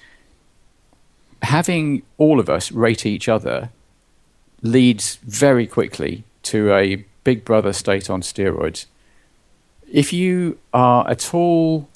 having 1.43 2.03
all 2.19 2.39
of 2.39 2.51
us 2.51 2.71
rate 2.71 3.07
each 3.07 3.29
other 3.29 3.71
leads 4.63 5.17
very 5.17 5.67
quickly 5.67 6.25
to 6.43 6.73
a 6.73 7.05
big 7.25 7.45
brother 7.45 7.73
state 7.73 8.11
on 8.11 8.23
steroids. 8.23 8.87
If 9.91 10.13
you 10.13 10.59
are 10.73 11.09
at 11.09 11.35
all 11.35 11.89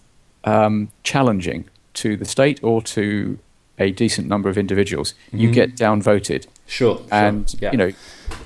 um, 0.45 0.91
challenging 1.03 1.69
to 1.95 2.17
the 2.17 2.25
state 2.25 2.63
or 2.63 2.83
to 2.83 3.39
a 3.79 3.91
decent 3.91 4.29
number 4.29 4.49
of 4.49 4.57
individuals, 4.57 5.15
mm-hmm. 5.29 5.39
you 5.39 5.51
get 5.51 5.77
downvoted. 5.77 6.47
Sure. 6.67 7.03
And 7.11 7.51
sure. 7.51 7.59
Yeah. 7.61 7.73
you 7.73 7.79
know, 7.79 7.93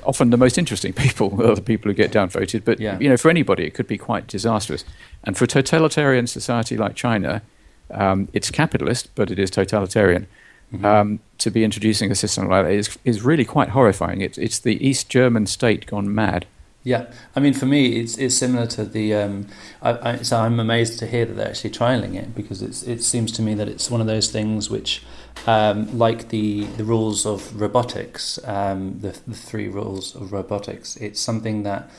often 0.05 0.31
the 0.31 0.37
most 0.37 0.59
interesting 0.59 0.93
people 1.05 1.43
are 1.47 1.55
the 1.55 1.63
people 1.63 1.91
who 1.91 1.95
get 1.95 2.11
downvoted. 2.11 2.65
But 2.65 2.81
yeah. 2.81 2.99
you 2.99 3.09
know, 3.09 3.17
for 3.17 3.31
anybody, 3.31 3.65
it 3.65 3.75
could 3.75 3.87
be 3.87 3.99
quite 3.99 4.27
disastrous. 4.27 4.85
And 5.25 5.37
for 5.37 5.45
a 5.45 5.49
totalitarian 5.49 6.27
society 6.27 6.77
like 6.77 6.95
China, 6.95 7.43
um, 7.91 8.29
it's 8.33 8.51
capitalist, 8.51 9.11
but 9.15 9.31
it 9.31 9.39
is 9.39 9.51
totalitarian. 9.51 10.27
Mm-hmm. 10.73 10.85
Um, 10.85 11.21
to 11.39 11.51
be 11.51 11.65
introducing 11.65 12.11
a 12.11 12.15
system 12.15 12.47
like 12.49 12.67
that 12.67 12.73
is 12.73 12.99
is 13.05 13.23
really 13.23 13.45
quite 13.45 13.71
horrifying. 13.71 14.21
It's 14.21 14.37
it's 14.37 14.59
the 14.59 14.87
East 14.87 15.09
German 15.09 15.47
state 15.47 15.87
gone 15.87 16.15
mad. 16.15 16.47
Yeah, 16.85 17.07
I 17.35 17.41
mean, 17.41 17.55
for 17.55 17.67
me, 17.67 18.01
it's 18.01 18.17
it's 18.19 18.37
similar 18.37 18.67
to 18.69 18.85
the. 18.85 19.15
Um, 19.15 19.49
I, 19.83 20.11
I, 20.11 20.17
so 20.19 20.39
I'm 20.39 20.61
amazed 20.61 20.99
to 21.01 21.07
hear 21.07 21.25
that 21.27 21.35
they're 21.35 21.49
actually 21.49 21.71
trialing 21.71 22.15
it 22.15 22.35
because 22.35 22.63
it's 22.63 22.83
it 22.83 23.03
seems 23.03 23.33
to 23.33 23.43
me 23.43 23.55
that 23.55 23.69
it's 23.69 23.91
one 23.91 24.01
of 24.01 24.07
those 24.07 24.31
things 24.31 24.71
which, 24.71 25.03
um, 25.47 25.99
like 25.99 26.29
the 26.29 26.65
the 26.77 26.85
rules 26.85 27.27
of 27.27 27.61
robotics, 27.61 28.39
um, 28.45 29.01
the 29.01 29.19
the 29.27 29.35
three 29.35 29.69
rules 29.69 30.15
of 30.15 30.33
robotics, 30.33 30.97
it's 30.97 31.21
something 31.21 31.63
that 31.65 31.91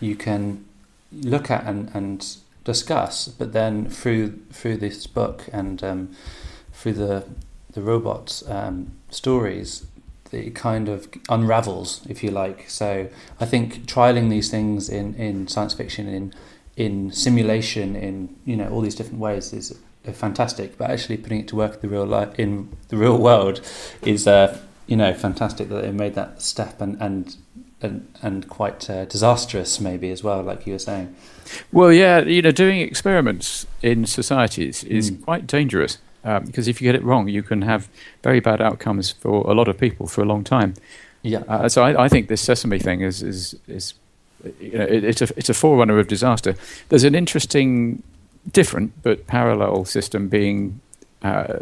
you 0.00 0.14
can 0.14 0.64
look 1.12 1.50
at 1.50 1.64
and, 1.64 1.90
and 1.94 2.36
discuss, 2.68 3.28
but 3.28 3.54
then 3.54 3.88
through 3.88 4.38
through 4.52 4.76
this 4.76 5.06
book 5.06 5.48
and 5.52 5.82
um, 5.82 6.10
through 6.74 6.92
the 6.92 7.24
the 7.72 7.80
robots 7.80 8.46
um, 8.48 8.92
stories, 9.08 9.86
it 10.30 10.54
kind 10.54 10.86
of 10.88 11.08
unravels, 11.30 12.02
if 12.10 12.22
you 12.22 12.30
like. 12.30 12.68
So 12.68 13.08
I 13.40 13.46
think 13.46 13.86
trialing 13.86 14.28
these 14.28 14.50
things 14.50 14.90
in, 14.90 15.14
in 15.14 15.48
science 15.48 15.72
fiction, 15.72 16.06
in 16.08 16.34
in 16.76 17.10
simulation, 17.10 17.96
in 17.96 18.36
you 18.44 18.56
know 18.56 18.68
all 18.68 18.82
these 18.82 18.94
different 18.94 19.20
ways 19.20 19.54
is 19.54 19.66
fantastic. 20.12 20.76
But 20.76 20.90
actually 20.90 21.16
putting 21.16 21.40
it 21.40 21.48
to 21.48 21.56
work 21.56 21.74
in 21.76 21.80
the 21.80 21.88
real 21.88 22.06
life, 22.06 22.38
in 22.38 22.76
the 22.88 22.98
real 22.98 23.16
world 23.16 23.62
is 24.02 24.26
uh, 24.26 24.58
you 24.86 24.96
know 24.96 25.14
fantastic 25.14 25.70
that 25.70 25.80
they 25.80 25.90
made 25.90 26.14
that 26.16 26.42
step 26.42 26.82
and 26.82 27.00
and 27.00 27.34
and, 27.80 28.12
and 28.22 28.48
quite 28.48 28.88
uh, 28.90 29.04
disastrous 29.04 29.80
maybe 29.80 30.10
as 30.10 30.22
well, 30.22 30.42
like 30.42 30.66
you 30.66 30.72
were 30.72 30.78
saying. 30.78 31.14
Well, 31.72 31.92
yeah, 31.92 32.20
you 32.20 32.42
know, 32.42 32.50
doing 32.50 32.80
experiments 32.80 33.66
in 33.82 34.06
societies 34.06 34.84
is 34.84 35.10
mm. 35.10 35.24
quite 35.24 35.46
dangerous 35.46 35.98
um, 36.24 36.44
because 36.44 36.68
if 36.68 36.80
you 36.80 36.88
get 36.88 36.94
it 36.94 37.04
wrong, 37.04 37.28
you 37.28 37.42
can 37.42 37.62
have 37.62 37.88
very 38.22 38.40
bad 38.40 38.60
outcomes 38.60 39.10
for 39.10 39.50
a 39.50 39.54
lot 39.54 39.68
of 39.68 39.78
people 39.78 40.06
for 40.06 40.22
a 40.22 40.24
long 40.24 40.44
time. 40.44 40.74
Yeah. 41.22 41.42
Uh, 41.48 41.68
so 41.68 41.82
I, 41.82 42.04
I, 42.04 42.08
think 42.08 42.28
this 42.28 42.40
sesame 42.40 42.78
thing 42.78 43.00
is 43.00 43.22
is 43.22 43.56
is 43.66 43.94
you 44.60 44.78
know 44.78 44.84
it, 44.84 45.04
it's 45.04 45.22
a 45.22 45.28
it's 45.36 45.48
a 45.48 45.54
forerunner 45.54 45.98
of 45.98 46.06
disaster. 46.06 46.54
There's 46.88 47.04
an 47.04 47.14
interesting, 47.14 48.02
different 48.50 48.92
but 49.02 49.26
parallel 49.26 49.84
system 49.84 50.28
being 50.28 50.80
uh, 51.22 51.58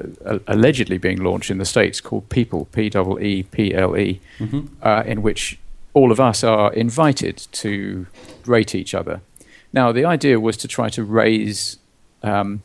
allegedly 0.46 0.99
being 0.99 1.23
launched 1.23 1.50
in 1.50 1.58
the 1.58 1.64
states 1.64 2.00
called 2.00 2.28
Peeple 2.28 2.66
P 2.73 2.87
E 2.87 3.38
E 3.38 3.42
P 3.44 3.75
L 3.75 3.96
E, 3.96 4.20
mm-hmm. 4.38 4.66
uh, 4.82 5.02
in 5.06 5.23
which 5.23 5.58
all 5.97 6.12
of 6.12 6.21
us 6.21 6.45
are 6.45 6.71
invited 6.75 7.38
to 7.53 8.07
rate 8.45 8.75
each 8.75 8.95
other. 8.95 9.23
Now 9.73 9.93
the 9.93 10.05
idea 10.05 10.38
was 10.38 10.59
to 10.59 10.69
try 10.69 10.91
to 10.91 11.03
raise 11.03 11.79
um, 12.23 12.62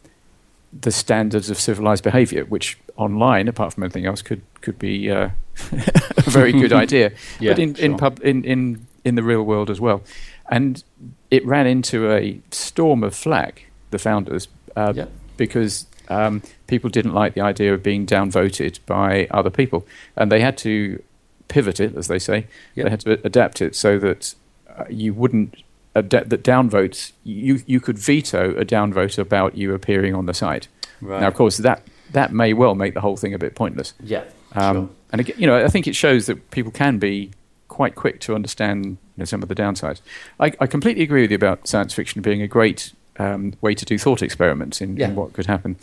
the 0.78 0.92
standards 0.92 1.50
of 1.50 1.58
civilized 1.58 2.04
behavior, 2.04 2.44
which 2.44 2.78
online, 2.98 3.48
apart 3.48 3.74
from 3.74 3.84
anything 3.84 4.06
else, 4.06 4.22
could 4.22 4.42
could 4.60 4.78
be 4.78 5.10
uh, 5.10 5.30
a 6.18 6.30
very 6.30 6.52
good 6.52 6.74
idea. 6.86 7.14
Yeah, 7.40 7.52
but 7.52 7.60
in 7.60 7.74
sure. 7.74 7.86
in, 7.86 7.98
pub, 7.98 8.20
in 8.22 8.44
in 8.44 8.86
in 9.06 9.16
the 9.16 9.24
real 9.24 9.44
world 9.44 9.70
as 9.70 9.80
well, 9.80 10.04
and 10.50 10.84
it 11.30 11.46
ran 11.46 11.68
into 11.68 12.12
a 12.12 12.42
storm 12.52 13.02
of 13.02 13.16
flack. 13.16 13.68
The 13.92 14.00
founders, 14.00 14.48
uh, 14.76 14.94
yeah. 14.96 15.06
because 15.38 15.86
um, 16.10 16.42
people 16.68 16.90
didn't 16.90 17.14
like 17.14 17.34
the 17.34 17.42
idea 17.42 17.74
of 17.74 17.82
being 17.82 18.06
downvoted 18.06 18.80
by 18.86 19.28
other 19.32 19.50
people, 19.50 19.86
and 20.18 20.30
they 20.32 20.42
had 20.42 20.58
to 20.60 21.02
pivot 21.51 21.79
it, 21.79 21.96
as 21.96 22.08
they 22.08 22.17
say. 22.17 22.48
They 22.75 22.89
had 22.89 23.01
to 23.01 23.20
adapt 23.25 23.62
it 23.62 23.75
so 23.75 24.00
that 24.00 24.34
uh, 24.70 24.86
you 24.89 25.13
wouldn't 25.13 25.63
that 25.93 26.29
downvotes 26.29 27.12
you 27.25 27.62
you 27.65 27.81
could 27.81 28.00
veto 28.00 28.55
a 28.58 28.63
downvote 28.63 29.17
about 29.17 29.58
you 29.58 29.74
appearing 29.74 30.15
on 30.15 30.25
the 30.25 30.34
site. 30.34 30.67
Right. 31.01 31.22
Now, 31.22 31.27
of 31.27 31.34
course, 31.34 31.58
that 31.58 31.86
that 32.12 32.31
may 32.34 32.53
well 32.53 32.75
make 32.75 32.93
the 32.93 33.01
whole 33.01 33.17
thing 33.17 33.34
a 33.34 33.38
bit 33.38 33.55
pointless. 33.55 33.93
Yeah. 34.01 34.24
Um, 34.53 34.75
sure. 34.75 34.89
And 35.12 35.22
again, 35.22 35.36
you 35.38 35.48
know, 35.48 35.58
I 35.63 35.67
think 35.67 35.88
it 35.88 35.96
shows 35.96 36.25
that 36.27 36.51
people 36.51 36.72
can 36.72 36.98
be 36.98 37.31
quite 37.67 37.96
quick 37.96 38.20
to 38.22 38.36
understand 38.36 38.86
you 38.86 38.98
know, 39.17 39.25
some 39.25 39.43
of 39.43 39.50
the 39.50 39.55
downsides. 39.55 40.01
I, 40.39 40.51
I, 40.60 40.67
completely 40.67 41.03
agree 41.03 41.22
with 41.22 41.31
you 41.31 41.36
about 41.36 41.67
science 41.67 41.93
fiction 41.93 42.22
being 42.22 42.41
a 42.41 42.48
great 42.48 42.91
um, 43.17 43.53
way 43.62 43.74
to 43.75 43.86
do 43.86 43.98
thought 43.98 44.22
experiments 44.22 44.81
in, 44.81 44.98
yeah. 44.98 45.08
in, 45.08 45.15
what 45.15 45.31
could 45.31 45.46
happen. 45.46 45.77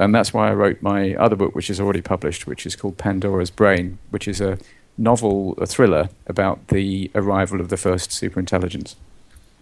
And 0.00 0.14
that's 0.14 0.32
why 0.32 0.48
I 0.48 0.54
wrote 0.54 0.80
my 0.80 1.14
other 1.14 1.36
book, 1.36 1.54
which 1.54 1.68
is 1.68 1.80
already 1.80 2.00
published, 2.00 2.46
which 2.46 2.64
is 2.66 2.74
called 2.74 2.96
Pandora's 2.96 3.50
Brain, 3.50 3.98
which 4.10 4.26
is 4.26 4.40
a 4.40 4.58
novel, 4.96 5.54
a 5.58 5.66
thriller 5.66 6.08
about 6.26 6.68
the 6.68 7.10
arrival 7.14 7.60
of 7.60 7.68
the 7.68 7.76
first 7.76 8.10
superintelligence. 8.10 8.94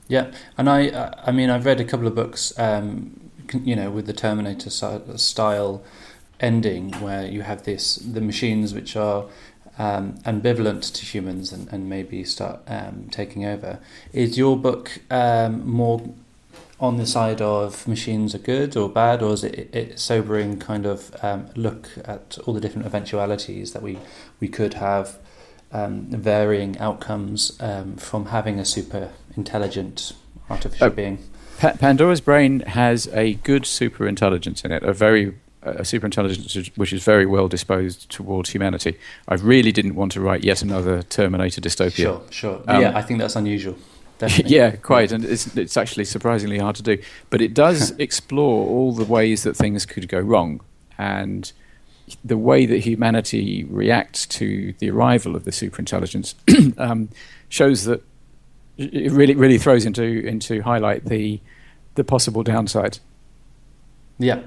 Yeah, 0.09 0.31
and 0.59 0.69
I, 0.69 1.15
I 1.25 1.33
mean, 1.33 1.49
I've 1.49 1.65
read 1.65 1.81
a 1.81 1.85
couple 1.85 2.07
of 2.07 2.15
books, 2.15 2.53
um, 2.59 3.19
you 3.55 3.77
know, 3.77 3.91
with 3.91 4.07
the 4.07 4.13
Terminator 4.13 4.71
style 4.71 5.83
ending, 6.41 6.93
where 7.01 7.25
you 7.27 7.43
have 7.43 7.63
this 7.63 7.97
the 7.97 8.21
machines 8.21 8.75
which 8.75 8.97
are 8.97 9.27
um, 9.79 10.15
ambivalent 10.25 10.93
to 10.93 11.05
humans 11.05 11.53
and, 11.53 11.69
and 11.73 11.89
maybe 11.89 12.25
start 12.25 12.61
um, 12.67 13.09
taking 13.11 13.45
over. 13.45 13.79
Is 14.13 14.37
your 14.37 14.57
book 14.57 15.01
um, 15.11 15.67
more 15.69 16.03
on 16.83 16.97
the 16.97 17.07
side 17.07 17.41
of 17.41 17.87
machines 17.87 18.35
are 18.35 18.39
good 18.39 18.77
or 18.77 18.89
bad, 18.89 19.23
or 19.23 19.33
is 19.33 19.45
it, 19.45 19.73
it 19.73 19.99
sobering 20.01 20.59
kind 20.59 20.85
of 20.85 21.15
um, 21.23 21.49
look 21.55 21.89
at 22.05 22.37
all 22.45 22.53
the 22.53 22.61
different 22.61 22.85
eventualities 22.85 23.73
that 23.73 23.83
we, 23.83 23.97
we 24.41 24.49
could 24.49 24.75
have 24.75 25.17
um, 25.71 26.07
varying 26.07 26.77
outcomes 26.79 27.57
um, 27.61 27.97
from 27.97 28.27
having 28.27 28.59
a 28.59 28.65
super 28.65 29.13
intelligent 29.37 30.13
artificial 30.51 30.89
uh, 30.89 30.91
being? 30.91 31.19
Pa- 31.61 31.75
Pandora's 31.75 32.21
brain 32.21 32.61
has 32.61 33.07
a 33.13 33.35
good 33.35 33.65
super 33.65 34.09
intelligence 34.09 34.65
in 34.65 34.73
it, 34.73 34.83
a 34.83 34.93
very 34.93 35.35
a 35.65 35.85
super 35.85 36.05
intelligence 36.05 36.69
which 36.75 36.93
is 36.93 37.05
very 37.05 37.25
well 37.25 37.47
disposed 37.47 38.11
towards 38.11 38.51
humanity. 38.51 38.99
I 39.29 39.35
really 39.35 39.71
didn't 39.71 39.95
want 39.95 40.11
to 40.11 40.21
write 40.21 40.43
yet 40.43 40.61
another 40.61 41.05
Terminator 41.05 41.61
dystopia. 41.61 41.93
Sure, 41.93 42.23
sure. 42.31 42.63
Um, 42.67 42.83
yeah, 42.83 42.99
I 42.99 43.03
think 43.03 43.21
that's 43.21 43.37
unusual. 43.37 43.77
yeah, 44.45 44.73
quite, 44.77 45.13
and 45.13 45.25
it's 45.25 45.57
it's 45.57 45.77
actually 45.77 46.05
surprisingly 46.05 46.59
hard 46.59 46.77
to 46.77 46.83
do. 46.83 46.99
But 47.31 47.41
it 47.41 47.55
does 47.55 47.91
explore 47.99 48.67
all 48.67 48.93
the 48.93 49.05
ways 49.05 49.43
that 49.43 49.57
things 49.57 49.87
could 49.87 50.09
go 50.09 50.21
wrong, 50.21 50.61
and 50.99 51.51
the 52.25 52.39
way 52.39 52.67
that 52.67 52.79
humanity 52.79 53.65
reacts 53.65 54.27
to 54.27 54.75
the 54.79 54.91
arrival 54.91 55.37
of 55.37 55.45
the 55.45 55.51
superintelligence 55.51 56.35
um, 56.79 57.09
shows 57.49 57.85
that 57.85 58.03
it 58.77 59.13
really 59.13 59.35
really 59.35 59.59
throws 59.59 59.85
into 59.85 60.03
into 60.03 60.63
highlight 60.63 61.05
the 61.07 61.41
the 61.95 62.05
possible 62.05 62.43
downsides. 62.43 63.01
Yeah, 64.19 64.41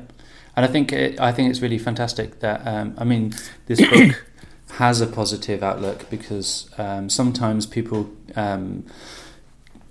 and 0.56 0.66
I 0.66 0.68
think 0.68 0.92
it, 0.92 1.20
I 1.20 1.32
think 1.32 1.50
it's 1.50 1.62
really 1.62 1.78
fantastic 1.78 2.40
that 2.40 2.66
um, 2.66 2.96
I 2.98 3.04
mean 3.04 3.34
this 3.68 3.82
book 3.82 4.24
has 4.72 5.02
a 5.02 5.08
positive 5.08 5.64
outlook 5.64 6.10
because 6.10 6.70
um, 6.78 7.10
sometimes 7.10 7.66
people 7.66 8.10
um, 8.36 8.86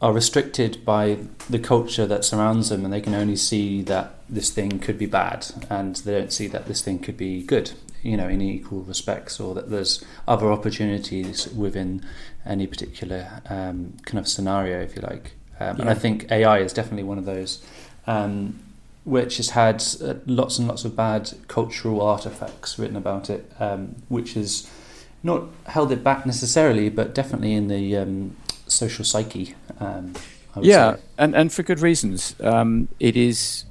are 0.00 0.12
restricted 0.12 0.84
by 0.84 1.18
the 1.48 1.58
culture 1.58 2.06
that 2.06 2.24
surrounds 2.24 2.68
them, 2.68 2.84
and 2.84 2.92
they 2.92 3.00
can 3.00 3.14
only 3.14 3.36
see 3.36 3.82
that 3.82 4.14
this 4.28 4.50
thing 4.50 4.78
could 4.78 4.98
be 4.98 5.06
bad, 5.06 5.46
and 5.70 5.96
they 5.96 6.12
don't 6.12 6.32
see 6.32 6.46
that 6.48 6.66
this 6.66 6.82
thing 6.82 6.98
could 6.98 7.16
be 7.16 7.42
good. 7.42 7.72
You 8.02 8.18
know, 8.18 8.28
in 8.28 8.42
equal 8.42 8.82
respects, 8.82 9.40
or 9.40 9.54
that 9.54 9.70
there's 9.70 10.04
other 10.28 10.52
opportunities 10.52 11.48
within 11.48 12.04
any 12.44 12.66
particular 12.66 13.40
um, 13.48 13.94
kind 14.04 14.18
of 14.18 14.28
scenario, 14.28 14.82
if 14.82 14.94
you 14.94 15.02
like. 15.02 15.32
Um, 15.58 15.76
yeah. 15.76 15.82
And 15.82 15.90
I 15.90 15.94
think 15.94 16.30
AI 16.30 16.58
is 16.58 16.74
definitely 16.74 17.04
one 17.04 17.16
of 17.16 17.24
those. 17.24 17.64
Um, 18.06 18.60
which 19.04 19.36
has 19.36 19.50
had 19.50 19.84
uh, 20.02 20.14
lots 20.26 20.58
and 20.58 20.66
lots 20.66 20.84
of 20.84 20.96
bad 20.96 21.30
cultural 21.46 22.00
artifacts 22.00 22.78
written 22.78 22.96
about 22.96 23.28
it, 23.28 23.50
um, 23.60 23.94
which 24.08 24.32
has 24.32 24.70
not 25.22 25.44
held 25.66 25.92
it 25.92 26.02
back 26.02 26.24
necessarily, 26.26 26.88
but 26.88 27.14
definitely 27.14 27.52
in 27.52 27.68
the 27.68 27.96
um, 27.96 28.36
social 28.66 29.04
psyche. 29.04 29.54
Um, 29.80 30.14
yeah, 30.60 30.94
say. 30.94 31.00
and 31.18 31.34
and 31.34 31.52
for 31.52 31.62
good 31.62 31.80
reasons. 31.80 32.34
Um, 32.40 32.88
it 33.00 33.16
is 33.16 33.64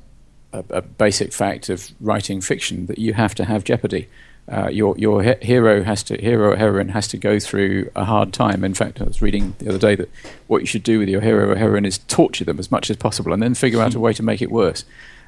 a, 0.52 0.64
a, 0.70 0.82
basic 0.82 1.34
fact 1.34 1.70
of 1.70 1.90
writing 2.00 2.42
fiction 2.42 2.88
that 2.88 3.00
you 3.00 3.14
have 3.14 3.34
to 3.36 3.46
have 3.46 3.64
jeopardy. 3.64 4.10
Uh, 4.52 4.68
your 4.68 4.98
your 4.98 5.24
he- 5.24 5.46
hero 5.46 5.84
has 5.84 6.04
to 6.04 6.18
hero 6.22 6.52
or 6.52 6.56
heroine 6.58 6.90
has 6.90 7.08
to 7.08 7.18
go 7.18 7.40
through 7.40 7.90
a 7.96 8.04
hard 8.04 8.34
time. 8.34 8.64
In 8.64 8.74
fact, 8.74 9.00
I 9.00 9.06
was 9.06 9.22
reading 9.22 9.56
the 9.60 9.70
other 9.70 9.78
day 9.78 9.96
that 9.96 10.10
what 10.48 10.62
you 10.62 10.68
should 10.68 10.84
do 10.84 11.00
with 11.00 11.08
your 11.08 11.22
hero 11.22 11.52
or 11.52 11.56
heroine 11.56 11.86
is 11.86 12.00
torture 12.00 12.44
them 12.44 12.60
as 12.60 12.70
much 12.70 12.90
as 12.90 12.98
possible, 12.98 13.32
and 13.32 13.42
then 13.42 13.54
figure 13.54 13.82
out 13.82 13.96
a 13.96 14.00
way 14.00 14.14
to 14.14 14.24
make 14.24 14.42
it 14.42 14.52
worse. 14.52 14.84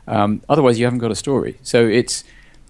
Um, 0.08 0.42
otherwise, 0.50 0.78
you 0.78 0.86
haven't 0.86 1.00
got 1.00 1.12
a 1.12 1.16
story. 1.16 1.58
So 1.64 1.88
it's 1.88 2.24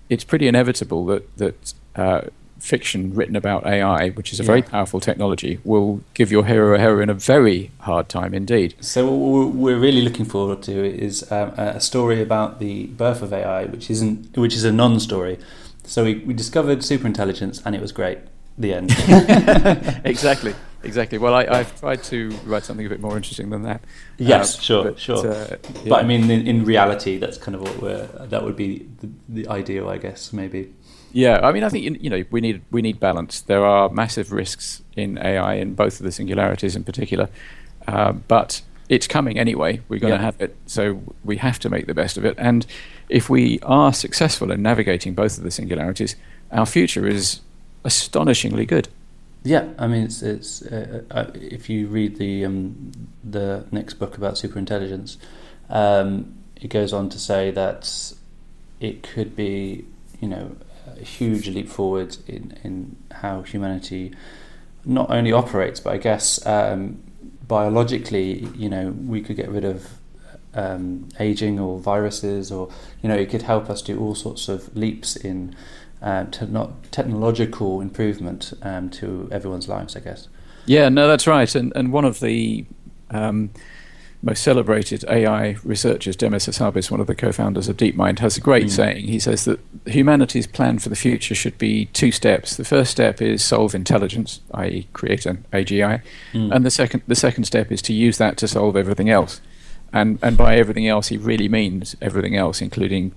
it's 0.10 0.24
pretty 0.24 0.48
inevitable 0.48 1.06
that 1.08 1.38
that 1.38 1.74
uh, 1.96 2.22
fiction 2.60 3.14
written 3.14 3.36
about 3.36 3.66
AI, 3.66 4.10
which 4.10 4.34
is 4.34 4.40
a 4.40 4.44
yeah. 4.44 4.48
very 4.48 4.62
powerful 4.62 5.00
technology, 5.00 5.60
will 5.64 6.02
give 6.14 6.32
your 6.32 6.46
hero 6.46 6.74
or 6.74 6.78
heroine 6.78 7.10
a 7.10 7.14
very 7.14 7.72
hard 7.80 8.10
time 8.10 8.34
indeed. 8.34 8.76
So 8.80 9.12
what 9.12 9.54
we're 9.54 9.78
really 9.78 10.02
looking 10.02 10.26
forward 10.26 10.64
to 10.64 10.74
is 10.74 11.32
um, 11.32 11.50
a 11.58 11.80
story 11.80 12.22
about 12.22 12.60
the 12.60 12.88
birth 12.88 13.22
of 13.22 13.34
AI, 13.34 13.66
which 13.66 13.90
isn't 13.90 14.38
which 14.38 14.56
is 14.56 14.64
a 14.64 14.72
non-story. 14.72 15.38
So 15.84 16.04
we, 16.04 16.16
we 16.16 16.34
discovered 16.34 16.80
superintelligence, 16.80 17.62
and 17.66 17.76
it 17.76 17.82
was 17.82 17.92
great. 17.92 18.20
The 18.58 18.74
end. 18.74 18.96
exactly. 20.06 20.56
Exactly. 20.86 21.18
Well, 21.18 21.34
I, 21.34 21.58
have 21.58 21.80
tried 21.80 22.04
to 22.06 22.30
write 22.46 22.64
something 22.64 22.86
a 22.86 22.90
bit 22.90 23.02
more 23.02 23.18
interesting 23.18 23.50
than 23.50 23.64
that. 23.64 23.82
Yes, 24.18 24.58
uh, 24.58 24.62
sure, 24.62 24.84
but, 24.84 25.00
sure. 25.00 25.28
Uh, 25.28 25.58
yeah. 25.84 25.90
But 25.90 26.04
I 26.04 26.04
mean, 26.04 26.30
in, 26.30 26.48
in, 26.48 26.64
reality, 26.64 27.18
that's 27.18 27.38
kind 27.38 27.56
of 27.56 27.62
what 27.62 27.82
we're. 27.82 28.06
That 28.28 28.44
would 28.44 28.56
be 28.56 28.88
the, 29.00 29.10
the 29.28 29.48
ideal, 29.48 29.90
I 29.90 29.98
guess, 29.98 30.32
maybe. 30.32 30.72
Yeah, 31.16 31.40
I 31.42 31.54
mean, 31.54 31.64
I 31.64 31.70
think 31.70 32.04
you 32.04 32.10
know 32.10 32.26
we 32.30 32.42
need 32.42 32.62
we 32.72 32.82
need 32.82 33.00
balance. 33.00 33.40
There 33.40 33.66
are 33.66 33.88
massive 33.88 34.34
risks 34.34 34.84
in 34.98 35.18
AI 35.18 35.54
in 35.54 35.74
both 35.74 36.02
of 36.02 36.04
the 36.04 36.12
singularities 36.12 36.76
in 36.76 36.84
particular, 36.84 37.30
uh, 37.88 38.12
but 38.12 38.62
it's 38.90 39.08
coming 39.08 39.40
anyway. 39.40 39.80
We're 39.88 40.02
going 40.02 40.12
to 40.12 40.20
have 40.20 40.36
it, 40.42 40.58
so 40.66 41.02
we 41.24 41.38
have 41.38 41.58
to 41.60 41.70
make 41.70 41.88
the 41.88 41.94
best 41.94 42.18
of 42.18 42.26
it. 42.26 42.36
And 42.38 42.66
if 43.08 43.30
we 43.30 43.62
are 43.62 43.94
successful 43.94 44.52
in 44.52 44.62
navigating 44.62 45.14
both 45.14 45.38
of 45.38 45.46
the 45.46 45.52
singularities, 45.52 46.18
our 46.52 46.66
future 46.66 47.08
is 47.08 47.40
astonishingly 47.86 48.66
good. 48.66 48.90
Yeah, 49.46 49.70
I 49.80 49.88
mean, 49.88 50.04
it's 50.04 50.22
it's 50.22 50.64
uh, 50.64 51.04
uh, 51.12 51.32
if 51.34 51.70
you 51.70 51.88
read 51.88 52.18
the 52.18 52.44
um, 52.44 52.92
the 53.24 53.66
Nick's 53.72 53.94
book 53.94 54.18
about 54.18 54.34
superintelligence, 54.34 55.16
um, 55.70 56.36
it 56.58 56.68
goes 56.68 56.92
on 56.92 57.08
to 57.08 57.18
say 57.18 57.52
that 57.52 58.12
it 58.82 59.02
could 59.02 59.34
be, 59.34 59.86
you 60.20 60.28
know, 60.28 60.58
a 61.00 61.04
huge 61.04 61.48
leap 61.48 61.70
forward 61.70 62.18
in, 62.28 62.58
in 62.64 62.96
how 63.12 63.42
humanity 63.42 64.14
not 64.86 65.10
only 65.10 65.32
operates, 65.32 65.80
but 65.80 65.94
I 65.94 65.98
guess 65.98 66.46
um, 66.46 67.02
biologically, 67.48 68.48
you 68.56 68.70
know, 68.70 68.92
we 68.92 69.22
could 69.22 69.36
get 69.36 69.50
rid 69.50 69.66
of 69.66 69.98
um, 70.54 71.10
aging 71.20 71.60
or 71.60 71.80
viruses, 71.80 72.52
or 72.52 72.70
you 73.02 73.10
know, 73.10 73.16
it 73.16 73.30
could 73.30 73.42
help 73.44 73.70
us 73.70 73.82
do 73.82 74.00
all 74.00 74.16
sorts 74.16 74.48
of 74.48 74.76
leaps 74.76 75.16
in 75.16 75.56
uh, 76.02 76.26
te- 76.26 76.46
not 76.46 76.92
technological 76.92 77.82
improvement 77.82 78.54
um, 78.62 78.90
to 78.92 79.28
everyone's 79.32 79.68
lives. 79.68 79.96
I 79.96 80.00
guess. 80.00 80.28
Yeah, 80.66 80.90
no, 80.90 81.08
that's 81.08 81.28
right, 81.28 81.54
and 81.56 81.74
and 81.76 81.92
one 81.92 82.06
of 82.06 82.20
the 82.20 82.66
um, 83.12 83.52
most 84.22 84.44
celebrated 84.44 85.06
AI 85.08 85.58
researchers, 85.64 86.16
Demis 86.16 86.48
Hassabis, 86.48 86.90
one 86.90 87.00
of 87.00 87.08
the 87.08 87.16
co-founders 87.16 87.70
of 87.70 87.78
DeepMind, 87.78 88.20
has 88.20 88.38
a 88.38 88.42
great 88.42 88.66
mm. 88.66 88.72
saying. 88.72 89.08
He 89.08 89.20
says 89.20 89.46
that 89.46 89.60
humanity's 89.86 90.48
plan 90.48 90.80
for 90.80 90.90
the 90.90 90.96
future 90.96 91.36
should 91.36 91.58
be 91.58 91.86
two 91.88 92.12
steps. 92.12 92.56
The 92.56 92.66
first 92.66 92.92
step 92.92 93.22
is 93.22 93.44
solve 93.44 93.76
intelligence, 93.76 94.42
i.e., 94.54 94.88
create 94.94 95.26
an 95.26 95.46
AGI, 95.54 96.02
mm. 96.34 96.56
and 96.56 96.66
the 96.66 96.72
second 96.72 97.04
the 97.08 97.16
second 97.16 97.44
step 97.44 97.72
is 97.72 97.82
to 97.84 97.94
use 97.94 98.18
that 98.18 98.38
to 98.38 98.48
solve 98.48 98.76
everything 98.76 99.10
else. 99.10 99.42
And 99.94 100.20
and 100.22 100.38
by 100.38 100.56
everything 100.56 100.88
else, 100.88 101.10
he 101.10 101.18
really 101.18 101.48
means 101.48 101.96
everything 102.02 102.36
else, 102.36 102.62
including 102.62 103.14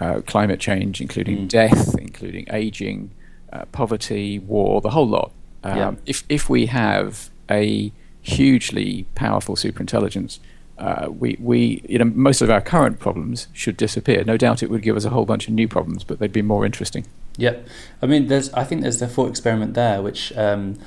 uh, 0.00 0.20
climate 0.26 0.60
change, 0.60 1.00
including 1.00 1.38
mm. 1.38 1.48
death, 1.48 1.98
including 1.98 2.46
aging, 2.50 3.10
uh, 3.52 3.64
poverty, 3.66 4.38
war, 4.38 4.80
the 4.80 4.90
whole 4.90 5.08
lot. 5.08 5.32
Um, 5.64 5.76
yeah. 5.76 5.94
If 6.06 6.24
if 6.28 6.48
we 6.48 6.66
have 6.66 7.30
a 7.50 7.92
hugely 8.26 9.06
powerful 9.14 9.54
superintelligence, 9.54 10.40
uh, 10.78 11.08
we, 11.08 11.36
we, 11.38 11.82
you 11.88 11.98
know, 11.98 12.04
most 12.04 12.42
of 12.42 12.50
our 12.50 12.60
current 12.60 12.98
problems 12.98 13.46
should 13.52 13.76
disappear. 13.76 14.24
No 14.24 14.36
doubt 14.36 14.62
it 14.62 14.68
would 14.68 14.82
give 14.82 14.96
us 14.96 15.04
a 15.04 15.10
whole 15.10 15.24
bunch 15.24 15.46
of 15.46 15.54
new 15.54 15.68
problems, 15.68 16.02
but 16.02 16.18
they'd 16.18 16.32
be 16.32 16.42
more 16.42 16.66
interesting. 16.66 17.06
Yeah, 17.36 17.56
I 18.02 18.06
mean, 18.06 18.26
there's, 18.26 18.52
I 18.52 18.64
think 18.64 18.82
there's 18.82 18.98
the 18.98 19.06
thought 19.06 19.30
experiment 19.30 19.74
there, 19.74 20.02
which 20.02 20.36
um, 20.36 20.78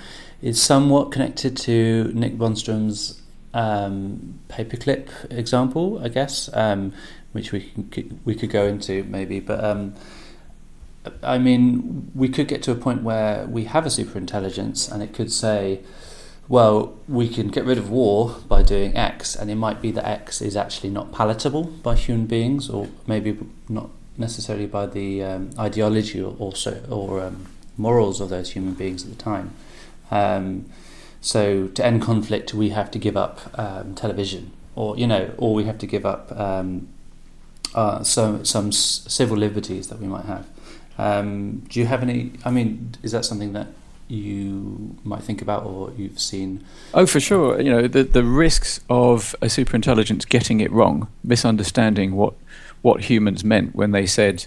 is 0.41 0.61
somewhat 0.61 1.11
connected 1.11 1.55
to 1.57 2.11
Nick 2.13 2.37
Bostrom's 2.37 3.21
um, 3.53 4.39
paperclip 4.49 5.09
example, 5.31 5.99
I 6.03 6.09
guess, 6.09 6.49
um, 6.53 6.93
which 7.31 7.51
we 7.51 7.71
can, 7.91 8.19
we 8.25 8.35
could 8.35 8.49
go 8.49 8.65
into 8.65 9.03
maybe, 9.05 9.39
but. 9.39 9.63
Um, 9.63 9.95
I 11.23 11.37
mean, 11.37 12.11
we 12.13 12.27
could 12.27 12.49
get 12.49 12.61
to 12.63 12.71
a 12.71 12.75
point 12.75 13.03
where 13.03 13.47
we 13.47 13.63
have 13.63 13.85
a 13.85 13.89
superintelligence, 13.89 14.91
and 14.91 15.01
it 15.01 15.13
could 15.13 15.31
say, 15.31 15.79
well, 16.49 16.97
we 17.07 17.29
can 17.29 17.49
get 17.49 17.63
rid 17.63 17.77
of 17.77 17.91
war 17.91 18.35
by 18.47 18.63
doing 18.63 18.97
X, 18.97 19.35
and 19.35 19.51
it 19.51 19.55
might 19.55 19.83
be 19.83 19.91
that 19.91 20.05
X 20.05 20.41
is 20.41 20.57
actually 20.57 20.89
not 20.89 21.11
palatable 21.11 21.65
by 21.65 21.95
human 21.95 22.25
beings, 22.25 22.71
or 22.71 22.87
maybe 23.05 23.37
not 23.69 23.91
necessarily 24.17 24.65
by 24.65 24.87
the 24.87 25.23
um, 25.23 25.51
ideology 25.59 26.19
or 26.19 26.35
also 26.39 26.83
or 26.89 27.21
um, 27.21 27.45
morals 27.77 28.19
of 28.19 28.29
those 28.29 28.51
human 28.51 28.73
beings 28.73 29.03
at 29.03 29.11
the 29.15 29.23
time. 29.23 29.53
Um, 30.09 30.65
so 31.21 31.67
to 31.67 31.85
end 31.85 32.01
conflict, 32.01 32.55
we 32.55 32.69
have 32.69 32.89
to 32.91 32.99
give 32.99 33.15
up 33.15 33.39
um, 33.59 33.93
television, 33.93 34.51
or 34.73 34.97
you 34.97 35.05
know, 35.05 35.31
or 35.37 35.53
we 35.53 35.65
have 35.65 35.77
to 35.77 35.85
give 35.85 36.03
up 36.03 36.31
um, 36.31 36.87
uh, 37.75 38.01
some 38.03 38.43
some 38.43 38.71
civil 38.71 39.37
liberties 39.37 39.89
that 39.89 39.99
we 39.99 40.07
might 40.07 40.25
have. 40.25 40.47
Um, 40.97 41.59
do 41.69 41.79
you 41.79 41.85
have 41.85 42.01
any? 42.01 42.31
I 42.43 42.49
mean, 42.49 42.95
is 43.03 43.11
that 43.11 43.23
something 43.23 43.53
that 43.53 43.67
you 44.09 44.97
might 45.03 45.21
think 45.21 45.41
about 45.41 45.65
or 45.65 45.91
you've 45.95 46.19
seen? 46.19 46.65
Oh, 46.93 47.05
for 47.05 47.19
sure. 47.19 47.61
You 47.61 47.71
know, 47.71 47.87
the 47.87 48.03
the 48.03 48.23
risks 48.23 48.81
of 48.89 49.35
a 49.41 49.45
superintelligence 49.45 50.27
getting 50.27 50.59
it 50.59 50.71
wrong, 50.71 51.07
misunderstanding 51.23 52.15
what 52.15 52.33
what 52.81 53.01
humans 53.01 53.43
meant 53.43 53.75
when 53.75 53.91
they 53.91 54.05
said, 54.05 54.45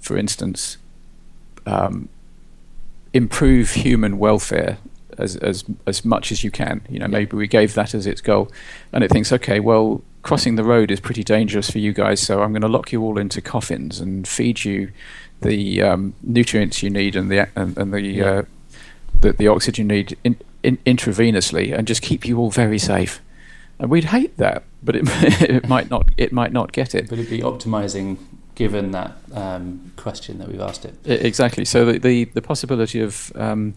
for 0.00 0.16
instance, 0.16 0.78
um, 1.66 2.08
improve 3.12 3.72
human 3.72 4.18
welfare 4.18 4.78
as 5.18 5.36
as 5.36 5.64
as 5.86 6.04
much 6.04 6.30
as 6.30 6.44
you 6.44 6.50
can. 6.50 6.82
You 6.88 7.00
know, 7.00 7.08
maybe 7.08 7.36
we 7.36 7.48
gave 7.48 7.74
that 7.74 7.94
as 7.94 8.06
its 8.06 8.20
goal, 8.20 8.50
and 8.92 9.02
it 9.02 9.10
thinks, 9.10 9.32
okay, 9.32 9.58
well, 9.58 10.02
crossing 10.22 10.54
the 10.54 10.64
road 10.64 10.92
is 10.92 11.00
pretty 11.00 11.24
dangerous 11.24 11.70
for 11.70 11.78
you 11.78 11.92
guys, 11.92 12.20
so 12.20 12.42
I'm 12.42 12.52
going 12.52 12.62
to 12.62 12.68
lock 12.68 12.92
you 12.92 13.02
all 13.02 13.18
into 13.18 13.40
coffins 13.40 14.00
and 14.00 14.26
feed 14.26 14.64
you 14.64 14.92
the 15.40 15.82
um, 15.82 16.14
nutrients 16.22 16.84
you 16.84 16.90
need 16.90 17.16
and 17.16 17.30
the 17.30 17.48
and, 17.56 17.76
and 17.76 17.92
the, 17.92 18.00
yeah. 18.00 18.24
uh, 18.24 18.42
the, 19.22 19.32
the 19.32 19.48
oxygen 19.48 19.88
you 19.88 19.96
need 19.96 20.18
in, 20.22 20.36
in, 20.62 20.76
intravenously, 20.78 21.76
and 21.76 21.86
just 21.86 22.02
keep 22.02 22.26
you 22.26 22.38
all 22.38 22.50
very 22.50 22.78
safe. 22.78 23.20
And 23.78 23.90
we'd 23.90 24.04
hate 24.04 24.36
that, 24.36 24.64
but 24.82 24.94
it, 24.94 25.04
it 25.42 25.68
might 25.68 25.90
not 25.90 26.08
it 26.16 26.32
might 26.32 26.52
not 26.52 26.72
get 26.72 26.94
it. 26.94 27.08
But 27.08 27.18
it'd 27.18 27.30
be 27.30 27.40
optimizing 27.40 28.18
given 28.54 28.92
that 28.92 29.12
um, 29.32 29.92
question 29.96 30.38
that 30.38 30.48
we've 30.48 30.60
asked 30.60 30.84
it. 30.84 30.94
Exactly. 31.04 31.64
So 31.64 31.84
the 31.86 31.98
the, 31.98 32.24
the 32.26 32.42
possibility 32.42 33.00
of 33.00 33.32
um, 33.34 33.74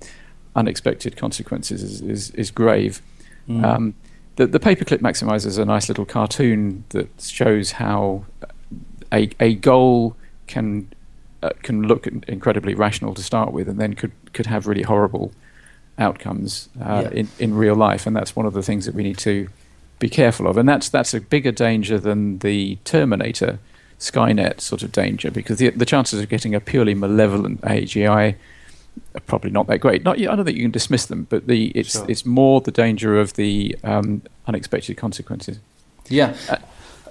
unexpected 0.56 1.18
consequences 1.18 1.84
is, 1.84 2.02
is, 2.02 2.30
is 2.32 2.52
grave. 2.52 3.02
Mm. 3.48 3.64
Um, 3.64 3.96
the, 4.36 4.48
the 4.48 4.60
paperclip 4.60 5.00
maximizer 5.00 5.46
is 5.46 5.58
a 5.58 5.66
nice 5.66 5.88
little 5.88 6.06
cartoon 6.06 6.84
that 6.90 7.10
shows 7.20 7.74
how 7.74 8.26
a, 9.12 9.30
a 9.40 9.56
goal 9.56 10.16
can 10.48 10.92
uh, 11.46 11.50
can 11.64 11.84
look 11.84 12.08
incredibly 12.28 12.76
rational 12.76 13.14
to 13.14 13.24
start 13.24 13.52
with, 13.54 13.70
and 13.70 13.80
then 13.80 13.94
could 13.94 14.12
could 14.34 14.46
have 14.46 14.68
really 14.68 14.84
horrible 14.84 15.32
outcomes 15.98 16.70
uh, 16.82 17.04
yeah. 17.04 17.20
in 17.20 17.28
in 17.40 17.54
real 17.56 17.76
life. 17.76 18.08
And 18.08 18.16
that's 18.16 18.36
one 18.36 18.46
of 18.46 18.54
the 18.54 18.64
things 18.64 18.86
that 18.86 18.96
we 18.96 19.04
need 19.04 19.18
to 19.20 19.48
be 20.00 20.10
careful 20.10 20.48
of. 20.48 20.58
And 20.58 20.68
that's 20.68 20.90
that's 20.90 21.14
a 21.14 21.22
bigger 21.22 21.52
danger 21.52 22.00
than 22.00 22.40
the 22.40 22.78
Terminator, 22.84 23.60
Skynet 24.00 24.62
sort 24.62 24.84
of 24.84 24.92
danger, 24.92 25.32
because 25.32 25.58
the 25.58 25.70
the 25.70 25.86
chances 25.86 26.22
of 26.22 26.30
getting 26.30 26.56
a 26.56 26.60
purely 26.60 26.94
malevolent 26.94 27.62
AGI 27.62 28.36
are 29.14 29.22
probably 29.22 29.52
not 29.52 29.68
that 29.68 29.80
great. 29.80 30.04
Not, 30.04 30.20
I 30.20 30.36
don't 30.36 30.46
think 30.46 30.58
you 30.58 30.64
can 30.64 30.72
dismiss 30.72 31.06
them, 31.06 31.28
but 31.30 31.48
the 31.48 31.68
it's 31.76 31.94
sure. 31.94 32.06
it's 32.10 32.26
more 32.26 32.62
the 32.62 32.72
danger 32.72 33.20
of 33.20 33.34
the 33.34 33.78
um, 33.84 34.22
unexpected 34.48 34.98
consequences. 34.98 35.60
Yeah. 36.10 36.36
Uh, 36.50 36.58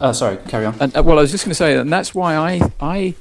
uh, 0.00 0.12
sorry, 0.12 0.38
carry 0.48 0.66
on. 0.66 0.76
And, 0.80 0.96
uh, 0.96 1.02
well, 1.02 1.18
I 1.18 1.22
was 1.22 1.30
just 1.30 1.44
going 1.44 1.50
to 1.50 1.54
say, 1.54 1.76
and 1.76 1.92
that's 1.92 2.14
why 2.14 2.36
I 2.36 2.70
I 2.80 3.14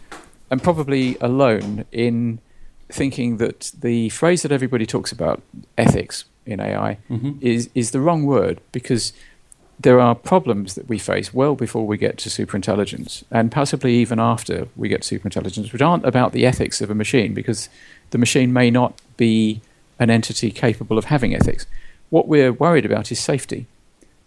am 0.53 0.59
probably 0.59 1.17
alone 1.19 1.85
in 1.91 2.39
thinking 2.89 3.37
that 3.37 3.71
the 3.77 4.09
phrase 4.09 4.43
that 4.43 4.51
everybody 4.51 4.85
talks 4.85 5.11
about, 5.11 5.41
ethics 5.77 6.25
in 6.45 6.59
AI, 6.59 6.97
mm-hmm. 7.09 7.33
is 7.41 7.69
is 7.75 7.91
the 7.91 7.99
wrong 7.99 8.25
word 8.25 8.61
because 8.71 9.13
there 9.79 9.99
are 9.99 10.15
problems 10.15 10.75
that 10.75 10.87
we 10.87 10.97
face 10.97 11.33
well 11.33 11.55
before 11.55 11.85
we 11.85 11.97
get 11.97 12.17
to 12.19 12.29
superintelligence, 12.29 13.23
and 13.31 13.51
possibly 13.51 13.95
even 13.95 14.19
after 14.19 14.67
we 14.75 14.87
get 14.87 15.01
to 15.01 15.19
superintelligence, 15.19 15.73
which 15.73 15.81
aren't 15.81 16.05
about 16.05 16.31
the 16.31 16.45
ethics 16.45 16.79
of 16.79 16.89
a 16.89 16.95
machine 16.95 17.33
because 17.33 17.67
the 18.11 18.17
machine 18.17 18.53
may 18.53 18.69
not 18.71 19.01
be 19.17 19.61
an 19.99 20.09
entity 20.09 20.51
capable 20.51 20.97
of 20.97 21.05
having 21.05 21.35
ethics. 21.35 21.65
What 22.09 22.27
we're 22.27 22.53
worried 22.53 22.85
about 22.85 23.11
is 23.11 23.19
safety, 23.19 23.65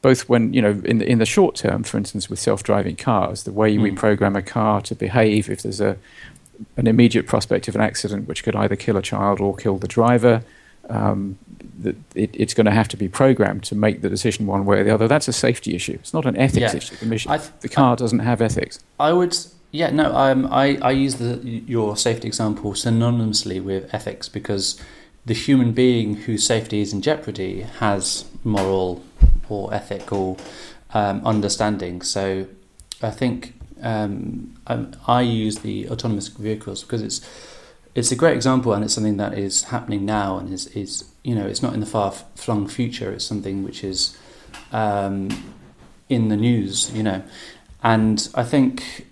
both 0.07 0.29
when 0.29 0.55
you 0.55 0.63
know 0.63 0.81
in 0.85 0.99
the, 0.99 1.11
in 1.11 1.19
the 1.19 1.27
short 1.27 1.57
term, 1.57 1.83
for 1.83 1.97
instance, 1.97 2.31
with 2.31 2.39
self-driving 2.39 2.95
cars, 2.95 3.43
the 3.43 3.51
way 3.51 3.75
mm. 3.75 3.83
we 3.83 3.91
hmm. 3.91 3.97
program 3.97 4.37
a 4.37 4.43
car 4.43 4.81
to 4.81 4.95
behave 4.95 5.51
if 5.51 5.63
there's 5.63 5.81
a 5.81 5.97
an 6.77 6.87
immediate 6.87 7.27
prospect 7.27 7.67
of 7.67 7.75
an 7.75 7.81
accident 7.81 8.29
which 8.29 8.45
could 8.45 8.55
either 8.55 8.77
kill 8.77 8.97
a 8.97 9.03
child 9.03 9.41
or 9.41 9.57
kill 9.57 9.79
the 9.79 9.89
driver. 9.89 10.45
Um, 10.89 11.39
it, 11.83 11.97
it's 12.15 12.55
going 12.55 12.67
to 12.67 12.77
have 12.81 12.87
to 12.89 12.97
be 12.97 13.09
programmed 13.09 13.65
to 13.65 13.75
make 13.75 14.01
the 14.01 14.09
decision 14.09 14.47
one 14.47 14.65
way 14.65 14.79
or 14.79 14.85
the 14.85 14.95
other. 14.95 15.09
That's 15.09 15.27
a 15.27 15.33
safety 15.33 15.75
issue. 15.75 15.95
It's 15.95 16.15
not 16.15 16.25
an 16.25 16.37
ethics 16.37 16.73
yeah. 16.73 16.77
issue. 16.77 16.97
The, 16.97 17.07
mission, 17.07 17.33
th- 17.33 17.51
the 17.61 17.69
car 17.69 17.95
I, 17.95 17.97
doesn't 17.97 18.21
have 18.21 18.41
ethics. 18.41 18.79
I 19.01 19.13
would 19.13 19.37
yeah, 19.73 19.91
no, 19.91 20.15
um, 20.15 20.47
I, 20.53 20.79
I 20.81 20.93
use 20.93 21.17
the, 21.17 21.41
your 21.67 21.97
safety 21.97 22.29
example 22.29 22.73
synonymously 22.75 23.61
with 23.61 23.93
ethics 23.93 24.29
because 24.29 24.81
the 25.27 25.35
human 25.35 25.73
being 25.73 26.15
whose 26.15 26.47
safety 26.47 26.81
is 26.81 26.93
in 26.93 27.03
jeopardy 27.03 27.63
has 27.81 28.25
moral 28.45 29.03
or 29.49 29.73
ethical 29.73 30.39
um, 30.95 31.25
understanding. 31.27 32.03
So 32.03 32.47
I 33.03 33.11
think 33.11 33.55
um, 33.83 34.55
I, 34.67 34.87
I, 35.07 35.21
use 35.21 35.59
the 35.59 35.89
autonomous 35.91 36.29
vehicles 36.29 36.83
because 36.83 37.03
it's 37.03 37.21
it's 37.95 38.11
a 38.11 38.17
great 38.17 38.35
example 38.35 38.73
and 38.73 38.83
it's 38.83 38.95
something 38.95 39.19
that 39.19 39.37
is 39.37 39.65
happening 39.65 40.07
now 40.07 40.39
and 40.39 40.53
is, 40.53 40.67
is 40.69 41.05
you 41.23 41.35
know 41.35 41.47
it's 41.47 41.63
not 41.63 41.75
in 41.75 41.81
the 41.81 41.87
far 41.87 42.13
flung 42.13 42.67
future. 42.69 43.13
It's 43.13 43.25
something 43.25 43.65
which 43.65 43.85
is 43.85 44.17
um, 44.73 45.55
in 46.09 46.29
the 46.29 46.37
news, 46.37 46.91
you 46.93 47.03
know, 47.03 47.23
and 47.83 48.29
I 48.35 48.45
think 48.45 49.07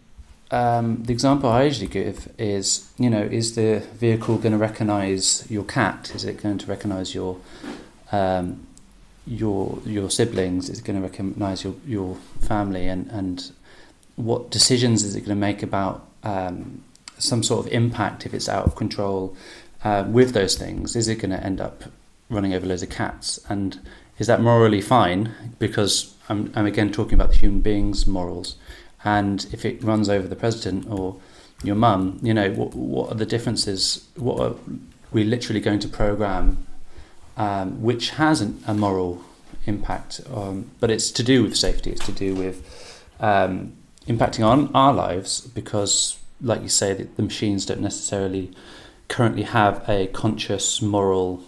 um, 0.51 1.03
the 1.03 1.13
example 1.13 1.51
I 1.51 1.65
usually 1.65 1.89
give 1.89 2.33
is, 2.39 2.89
you 2.99 3.11
know, 3.11 3.23
is 3.23 3.55
the 3.55 3.83
vehicle 3.95 4.39
going 4.39 4.53
to 4.53 4.59
recognise 4.59 5.47
your 5.51 5.65
cat? 5.65 6.13
Is 6.15 6.25
it 6.25 6.43
going 6.43 6.59
to 6.59 6.67
recognise 6.67 7.15
your 7.15 7.39
um, 8.13 8.67
your 9.27 9.79
your 9.85 10.11
siblings? 10.11 10.69
Is 10.69 10.81
going 10.81 11.01
to 11.01 11.03
recognise 11.03 11.65
your 11.65 11.75
your 11.87 12.17
family? 12.41 12.89
And 12.89 13.11
and 13.11 13.53
what 14.17 14.51
decisions 14.51 15.03
is 15.05 15.17
it 15.17 15.21
going 15.21 15.31
to 15.31 15.35
make 15.35 15.63
about 15.63 16.07
um, 16.23 16.83
some 17.19 17.43
sort 17.43 17.67
of 17.67 17.73
impact 17.73 18.27
if 18.27 18.35
it's 18.35 18.49
out 18.49 18.67
of 18.67 18.77
control 18.77 19.37
uh, 19.83 20.05
with 20.07 20.33
those 20.33 20.57
things? 20.57 20.97
Is 20.97 21.09
it 21.09 21.17
going 21.17 21.31
to 21.31 21.45
end 21.45 21.61
up 21.61 21.85
running 22.31 22.55
over 22.55 22.67
loads 22.67 22.83
of 22.83 22.91
cats? 22.91 23.39
And 23.49 23.81
is 24.19 24.27
that 24.27 24.41
morally 24.41 24.81
fine? 24.81 25.35
Because 25.59 26.15
I'm 26.29 26.53
I'm 26.55 26.67
again 26.67 26.93
talking 26.93 27.15
about 27.15 27.31
the 27.31 27.39
human 27.39 27.61
being's 27.61 28.07
morals 28.07 28.57
and 29.05 29.47
if 29.53 29.65
it 29.65 29.83
runs 29.85 30.09
over 30.09 30.27
the 30.27 30.37
president 30.37 30.89
or 30.89 31.17
your 31.63 31.77
mum, 31.77 32.19
you 32.23 32.35
know, 32.35 32.51
what, 32.53 32.75
what 32.75 33.13
are 33.13 33.15
the 33.15 33.27
differences? 33.27 34.09
What 34.17 34.41
are 34.41 34.55
we 35.13 35.25
literally 35.25 35.61
going 35.61 35.79
to 35.81 35.89
program 35.89 36.67
um, 37.37 37.83
which 37.83 38.11
has 38.11 38.41
an, 38.41 38.63
a 38.67 38.75
moral 38.75 39.23
impact? 39.67 40.21
Um, 40.33 40.71
but 40.81 40.91
it's 40.91 41.11
to 41.13 41.23
do 41.23 41.43
with 41.43 41.57
safety, 41.57 41.91
it's 41.91 42.07
to 42.07 42.13
do 42.13 42.35
with 42.35 43.03
um, 43.21 43.73
impacting 44.07 44.47
on 44.47 44.71
our 44.75 44.93
lives 44.93 45.41
because, 45.41 46.19
like 46.41 46.63
you 46.63 46.69
say, 46.69 46.95
the, 46.95 47.05
the, 47.05 47.23
machines 47.23 47.67
don't 47.67 47.81
necessarily 47.81 48.51
currently 49.09 49.43
have 49.43 49.89
a 49.89 50.09
conscious 50.09 50.83
moral 50.83 51.43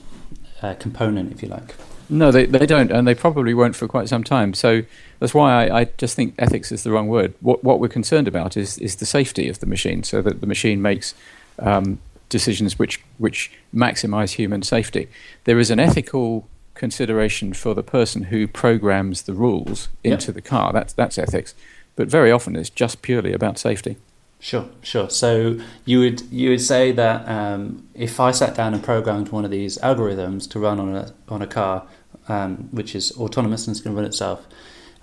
uh, 0.62 0.74
component, 0.74 1.32
if 1.32 1.42
you 1.42 1.48
like. 1.48 1.74
No, 2.08 2.30
they, 2.30 2.46
they 2.46 2.66
don't, 2.66 2.92
and 2.92 3.06
they 3.06 3.14
probably 3.14 3.52
won't 3.52 3.74
for 3.74 3.88
quite 3.88 4.08
some 4.08 4.22
time. 4.22 4.54
So 4.54 4.82
that's 5.18 5.34
why 5.34 5.66
I, 5.66 5.80
I, 5.80 5.84
just 5.98 6.14
think 6.14 6.34
ethics 6.38 6.70
is 6.70 6.84
the 6.84 6.92
wrong 6.92 7.08
word. 7.08 7.34
What, 7.40 7.64
what 7.64 7.80
we're 7.80 7.88
concerned 7.88 8.28
about 8.28 8.56
is, 8.56 8.78
is 8.78 8.96
the 8.96 9.06
safety 9.06 9.48
of 9.48 9.58
the 9.58 9.66
machine, 9.66 10.04
so 10.04 10.22
that 10.22 10.40
the 10.40 10.46
machine 10.46 10.80
makes 10.80 11.14
um, 11.58 11.98
decisions 12.28 12.78
which, 12.78 13.02
which 13.18 13.52
maximize 13.74 14.32
human 14.32 14.62
safety. 14.62 15.08
There 15.44 15.58
is 15.58 15.70
an 15.70 15.78
ethical 15.78 16.48
consideration 16.74 17.52
for 17.52 17.74
the 17.74 17.82
person 17.82 18.24
who 18.24 18.46
programs 18.46 19.22
the 19.22 19.32
rules 19.32 19.88
into 20.04 20.32
the 20.32 20.42
car. 20.42 20.72
That's, 20.72 20.92
that's 20.92 21.18
ethics. 21.18 21.54
But 21.96 22.08
very 22.08 22.30
often 22.30 22.56
it's 22.56 22.70
just 22.70 23.02
purely 23.02 23.32
about 23.32 23.58
safety. 23.58 23.96
Sure, 24.38 24.68
sure. 24.82 25.08
So 25.08 25.58
you 25.86 26.00
would 26.00 26.20
you 26.30 26.50
would 26.50 26.60
say 26.60 26.92
that 26.92 27.26
um, 27.26 27.88
if 27.94 28.20
I 28.20 28.32
sat 28.32 28.54
down 28.54 28.74
and 28.74 28.84
programmed 28.84 29.30
one 29.30 29.46
of 29.46 29.50
these 29.50 29.78
algorithms 29.78 30.48
to 30.50 30.58
run 30.60 30.78
on 30.78 30.94
a 30.94 31.12
on 31.28 31.40
a 31.40 31.46
car, 31.46 31.86
um, 32.28 32.68
which 32.70 32.94
is 32.94 33.12
autonomous 33.12 33.66
and 33.66 33.74
it's 33.74 33.82
going 33.82 33.96
to 33.96 34.00
run 34.00 34.06
itself, 34.06 34.46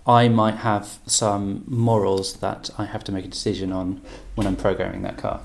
I 0.05 0.27
might 0.27 0.57
have 0.57 0.99
some 1.07 1.63
morals 1.65 2.33
that 2.38 2.69
I 2.77 2.86
have 2.86 3.03
to 3.05 3.12
make 3.12 3.25
a 3.25 3.27
decision 3.27 3.71
on 3.71 4.01
when 4.36 4.45
I'm 4.45 4.55
programming 4.55 5.01
that 5.01 5.17
car. 5.17 5.41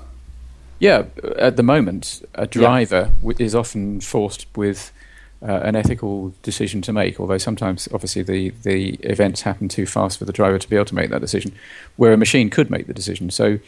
Yeah, 0.79 1.05
at 1.37 1.57
the 1.57 1.63
moment, 1.63 2.25
a 2.35 2.47
driver 2.47 3.11
yeah. 3.23 3.33
is 3.37 3.53
often 3.53 4.01
forced 4.01 4.47
with 4.55 4.91
uh, 5.41 5.59
an 5.63 5.75
ethical 5.75 6.33
decision 6.41 6.81
to 6.83 6.93
make, 6.93 7.19
although 7.19 7.37
sometimes, 7.37 7.87
obviously, 7.93 8.21
the, 8.21 8.49
the 8.63 8.95
events 9.01 9.41
happen 9.41 9.67
too 9.67 9.85
fast 9.85 10.17
for 10.17 10.25
the 10.25 10.33
driver 10.33 10.57
to 10.57 10.69
be 10.69 10.75
able 10.75 10.85
to 10.85 10.95
make 10.95 11.09
that 11.09 11.21
decision, 11.21 11.53
where 11.97 12.13
a 12.13 12.17
machine 12.17 12.49
could 12.49 12.69
make 12.69 12.87
the 12.87 12.93
decision. 12.93 13.29
So, 13.29 13.59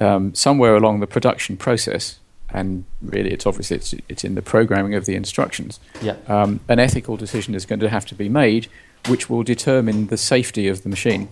um, 0.00 0.34
somewhere 0.34 0.74
along 0.74 1.00
the 1.00 1.06
production 1.06 1.56
process, 1.56 2.18
and 2.50 2.84
really 3.00 3.30
it's 3.30 3.46
obviously 3.46 3.76
it's, 3.76 3.94
it's 4.08 4.24
in 4.24 4.34
the 4.34 4.42
programming 4.42 4.94
of 4.94 5.04
the 5.04 5.14
instructions, 5.14 5.80
yeah. 6.00 6.16
Um, 6.26 6.60
an 6.68 6.78
ethical 6.78 7.16
decision 7.16 7.54
is 7.54 7.66
going 7.66 7.80
to 7.80 7.88
have 7.88 8.06
to 8.06 8.14
be 8.14 8.28
made 8.28 8.68
which 9.08 9.28
will 9.28 9.42
determine 9.42 10.06
the 10.08 10.16
safety 10.16 10.68
of 10.68 10.82
the 10.82 10.88
machine. 10.88 11.28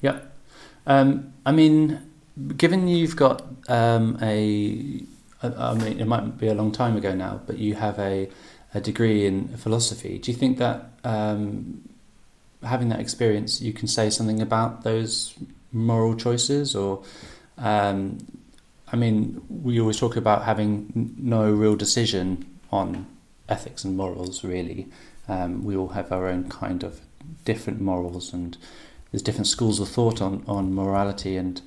Yeah. 0.00 0.20
Um, 0.86 1.32
I 1.44 1.52
mean, 1.52 2.09
given 2.56 2.88
you've 2.88 3.16
got 3.16 3.42
um, 3.68 4.18
a, 4.22 5.02
I 5.42 5.74
mean, 5.74 6.00
it 6.00 6.06
might 6.06 6.38
be 6.38 6.48
a 6.48 6.54
long 6.54 6.72
time 6.72 6.96
ago 6.96 7.14
now, 7.14 7.40
but 7.46 7.58
you 7.58 7.74
have 7.74 7.98
a 7.98 8.28
a 8.72 8.80
degree 8.80 9.26
in 9.26 9.48
philosophy. 9.56 10.18
Do 10.18 10.30
you 10.30 10.36
think 10.36 10.58
that 10.58 10.90
um, 11.02 11.88
having 12.62 12.88
that 12.90 13.00
experience, 13.00 13.60
you 13.60 13.72
can 13.72 13.88
say 13.88 14.10
something 14.10 14.40
about 14.40 14.84
those 14.84 15.34
moral 15.72 16.14
choices, 16.14 16.76
or 16.76 17.02
um, 17.58 18.18
I 18.92 18.96
mean, 18.96 19.42
we 19.48 19.80
always 19.80 19.98
talk 19.98 20.16
about 20.16 20.44
having 20.44 21.14
no 21.18 21.50
real 21.50 21.76
decision 21.76 22.46
on 22.70 23.06
ethics 23.48 23.84
and 23.84 23.96
morals. 23.96 24.44
Really, 24.44 24.86
um, 25.28 25.64
we 25.64 25.76
all 25.76 25.88
have 25.88 26.12
our 26.12 26.28
own 26.28 26.48
kind 26.48 26.84
of 26.84 27.00
different 27.44 27.80
morals, 27.80 28.32
and 28.32 28.56
there's 29.10 29.22
different 29.22 29.48
schools 29.48 29.80
of 29.80 29.88
thought 29.88 30.22
on 30.22 30.44
on 30.46 30.72
morality 30.72 31.36
and 31.36 31.60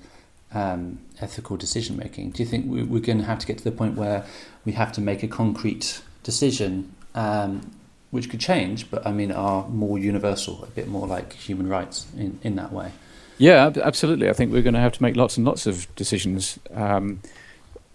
um, 0.54 1.00
ethical 1.20 1.58
decision 1.58 1.98
making. 1.98 2.32
Do 2.32 2.44
you 2.44 2.50
think 2.50 2.66
we, 2.70 2.84
we're 2.84 3.02
going 3.02 3.20
to 3.20 3.26
have 3.26 3.40
to 3.40 3.48
get 3.48 3.58
to 3.58 3.64
the 3.64 3.72
point 3.72 3.96
where 3.96 4.26
we 4.66 4.74
have 4.74 4.92
to 4.94 5.02
make 5.02 5.24
a 5.24 5.28
concrete 5.28 6.02
decision, 6.24 6.94
um, 7.16 7.72
which 8.12 8.30
could 8.30 8.40
change, 8.40 8.90
but 8.92 9.06
I 9.06 9.12
mean 9.12 9.32
are 9.32 9.68
more 9.68 9.98
universal, 9.98 10.64
a 10.64 10.68
bit 10.68 10.88
more 10.88 11.08
like 11.08 11.34
human 11.34 11.68
rights 11.68 12.08
in, 12.18 12.40
in 12.44 12.56
that 12.56 12.72
way? 12.72 12.92
Yeah, 13.38 13.72
absolutely. 13.82 14.30
I 14.30 14.34
think 14.34 14.52
we're 14.52 14.62
going 14.62 14.76
to 14.76 14.80
have 14.80 14.94
to 14.94 15.02
make 15.02 15.16
lots 15.16 15.38
and 15.38 15.46
lots 15.46 15.66
of 15.66 15.94
decisions 15.96 16.60
um, 16.74 17.20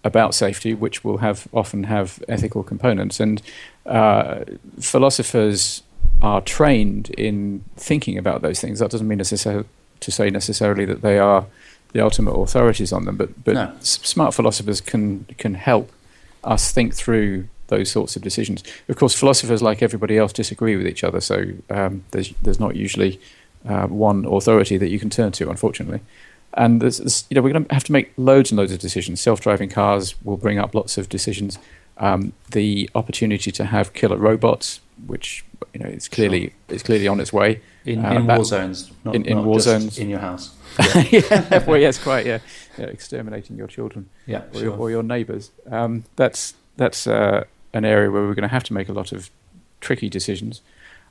about 0.03 0.35
safety, 0.35 0.75
which 0.75 1.05
will 1.05 1.19
have 1.19 1.47
often 1.53 1.85
have 1.85 2.23
ethical 2.29 2.63
components. 2.65 3.21
And 3.21 3.41
uh, 3.87 4.41
philosophers 4.81 5.83
are 6.21 6.41
trained 6.41 7.11
in 7.11 7.65
thinking 7.77 8.19
about 8.19 8.43
those 8.43 8.61
things. 8.61 8.81
That 8.81 8.91
doesn't 8.91 9.07
mean 9.07 9.19
necessarily 9.19 9.67
to 10.01 10.11
say 10.11 10.31
necessarily 10.31 10.85
that 10.85 11.03
they 11.03 11.19
are 11.19 11.47
the 11.93 12.01
ultimate 12.01 12.33
authorities 12.33 12.93
on 12.93 13.05
them, 13.05 13.17
but 13.17 13.45
but 13.45 13.55
no. 13.55 13.73
smart 13.81 14.35
philosophers 14.35 14.81
can 14.81 15.25
can 15.39 15.55
help 15.55 15.91
us 16.45 16.73
think 16.73 16.95
through 16.95 17.49
those 17.69 17.91
sorts 17.91 18.17
of 18.17 18.23
decisions. 18.23 18.63
Of 18.89 18.97
course, 18.97 19.15
philosophers, 19.15 19.63
like 19.63 19.83
everybody 19.83 20.17
else, 20.17 20.33
disagree 20.33 20.77
with 20.77 20.87
each 20.87 21.05
other, 21.05 21.21
so 21.21 21.45
um, 21.71 22.05
there's 22.11 22.33
there's 22.43 22.61
not 22.61 22.77
usually 22.77 23.21
uh, 23.67 23.87
one 23.87 24.25
authority 24.25 24.77
that 24.77 24.89
you 24.89 24.99
can 24.99 25.11
turn 25.11 25.33
to, 25.33 25.51
unfortunately. 25.51 26.01
And 26.55 26.81
there's, 26.81 26.99
there's, 26.99 27.27
you 27.29 27.35
know 27.35 27.43
we're 27.43 27.53
going 27.53 27.67
to 27.67 27.75
have 27.75 27.85
to 27.85 27.93
make 27.93 28.13
loads 28.17 28.51
and 28.51 28.59
loads 28.59 28.73
of 28.73 28.79
decisions. 28.79 29.21
Self-driving 29.21 29.69
cars 29.69 30.15
will 30.25 30.37
bring 30.37 30.59
up 30.59 30.75
lots 30.75 30.99
of 30.99 31.09
decisions. 31.09 31.59
Um, 31.99 32.33
the 32.51 32.89
opportunity 32.95 33.51
to 33.53 33.65
have 33.67 33.93
killer 33.93 34.17
robots, 34.17 34.81
which 35.07 35.45
you 35.75 35.81
know 35.81 35.87
it's 35.89 36.09
clearly 36.09 36.41
sure. 36.41 36.53
it's 36.69 36.83
clearly 36.83 37.09
on 37.09 37.21
its 37.21 37.33
way 37.33 37.61
in, 37.85 38.05
uh, 38.05 38.13
in 38.13 38.27
war 38.27 38.45
zones, 38.45 38.91
not, 39.05 39.15
in, 39.15 39.25
in 39.27 39.37
not 39.37 39.47
war 39.47 39.61
zones 39.61 39.99
in 39.99 40.09
your 40.09 40.21
house. 40.21 40.55
Yeah. 41.11 41.65
well, 41.67 41.79
yes, 41.79 41.99
quite. 42.03 42.27
Yeah. 42.27 42.39
yeah, 42.79 42.87
exterminating 42.87 43.57
your 43.57 43.67
children. 43.67 44.09
Yeah, 44.27 44.43
or, 44.53 44.55
sure. 44.55 44.63
your, 44.63 44.77
or 44.77 44.91
your 44.91 45.03
neighbours. 45.03 45.51
Um, 45.71 46.05
that's 46.17 46.55
that's 46.77 47.07
uh, 47.07 47.45
an 47.73 47.85
area 47.85 48.11
where 48.11 48.23
we're 48.23 48.35
going 48.35 48.43
to 48.43 48.49
have 48.49 48.65
to 48.65 48.73
make 48.73 48.89
a 48.89 48.93
lot 48.93 49.13
of 49.13 49.31
tricky 49.81 50.09
decisions, 50.09 50.61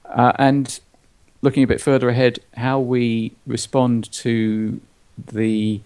uh, 0.05 0.33
and 0.37 0.79
looking 1.41 1.63
a 1.63 1.67
bit 1.67 1.81
further 1.81 2.09
ahead, 2.09 2.39
how 2.55 2.79
we 2.79 3.33
respond 3.45 4.11
to 4.11 4.79
the 5.31 5.81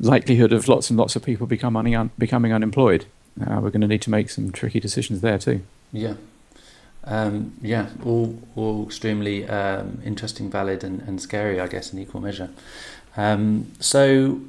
likelihood 0.00 0.52
of 0.52 0.68
lots 0.68 0.90
and 0.90 0.98
lots 0.98 1.16
of 1.16 1.24
people 1.24 1.46
becoming 1.46 1.94
un- 1.94 2.10
becoming 2.18 2.52
unemployed. 2.52 3.06
Uh, 3.40 3.60
we're 3.60 3.70
going 3.70 3.80
to 3.82 3.86
need 3.86 4.02
to 4.02 4.10
make 4.10 4.30
some 4.30 4.50
tricky 4.50 4.80
decisions 4.80 5.20
there 5.20 5.38
too. 5.38 5.62
Yeah. 5.92 6.14
Um, 7.06 7.52
yeah, 7.62 7.88
all 8.04 8.36
all 8.56 8.84
extremely 8.84 9.46
um, 9.48 10.00
interesting, 10.04 10.50
valid, 10.50 10.82
and, 10.82 11.00
and 11.02 11.20
scary, 11.20 11.60
I 11.60 11.68
guess, 11.68 11.92
in 11.92 11.98
equal 11.98 12.20
measure. 12.20 12.50
Um, 13.16 13.70
so 13.78 14.40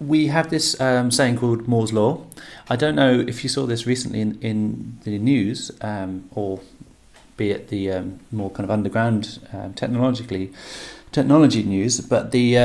we 0.00 0.28
have 0.28 0.50
this 0.50 0.80
um, 0.80 1.10
saying 1.10 1.38
called 1.38 1.68
Moore's 1.68 1.92
law. 1.92 2.24
I 2.68 2.76
don't 2.76 2.96
know 2.96 3.20
if 3.20 3.44
you 3.44 3.50
saw 3.50 3.66
this 3.66 3.86
recently 3.86 4.20
in, 4.20 4.38
in 4.40 4.98
the 5.04 5.18
news, 5.18 5.70
um, 5.80 6.28
or 6.32 6.60
be 7.36 7.50
it 7.50 7.68
the 7.68 7.92
um, 7.92 8.20
more 8.30 8.50
kind 8.50 8.64
of 8.64 8.70
underground 8.70 9.38
technologically 9.76 10.52
technology 11.12 11.62
news, 11.62 12.00
but 12.00 12.32
the 12.32 12.56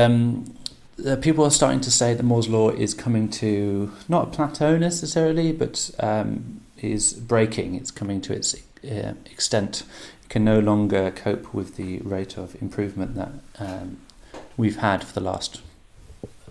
people 1.20 1.44
are 1.44 1.50
starting 1.50 1.80
to 1.80 1.90
say 1.90 2.14
that 2.14 2.22
Moore's 2.22 2.48
law 2.48 2.70
is 2.70 2.92
coming 2.94 3.28
to 3.30 3.92
not 4.08 4.28
a 4.28 4.30
plateau 4.30 4.76
necessarily, 4.76 5.52
but 5.52 5.90
um, 6.00 6.60
is 6.82 7.12
breaking. 7.12 7.74
It's 7.74 7.90
coming 7.90 8.20
to 8.22 8.32
its 8.32 8.54
uh, 8.84 9.14
extent 9.30 9.82
can 10.28 10.44
no 10.44 10.58
longer 10.58 11.10
cope 11.10 11.54
with 11.54 11.76
the 11.76 11.98
rate 11.98 12.36
of 12.36 12.60
improvement 12.60 13.14
that 13.14 13.32
um, 13.58 13.98
we've 14.56 14.76
had 14.76 15.02
for 15.02 15.12
the 15.14 15.20
last 15.20 15.62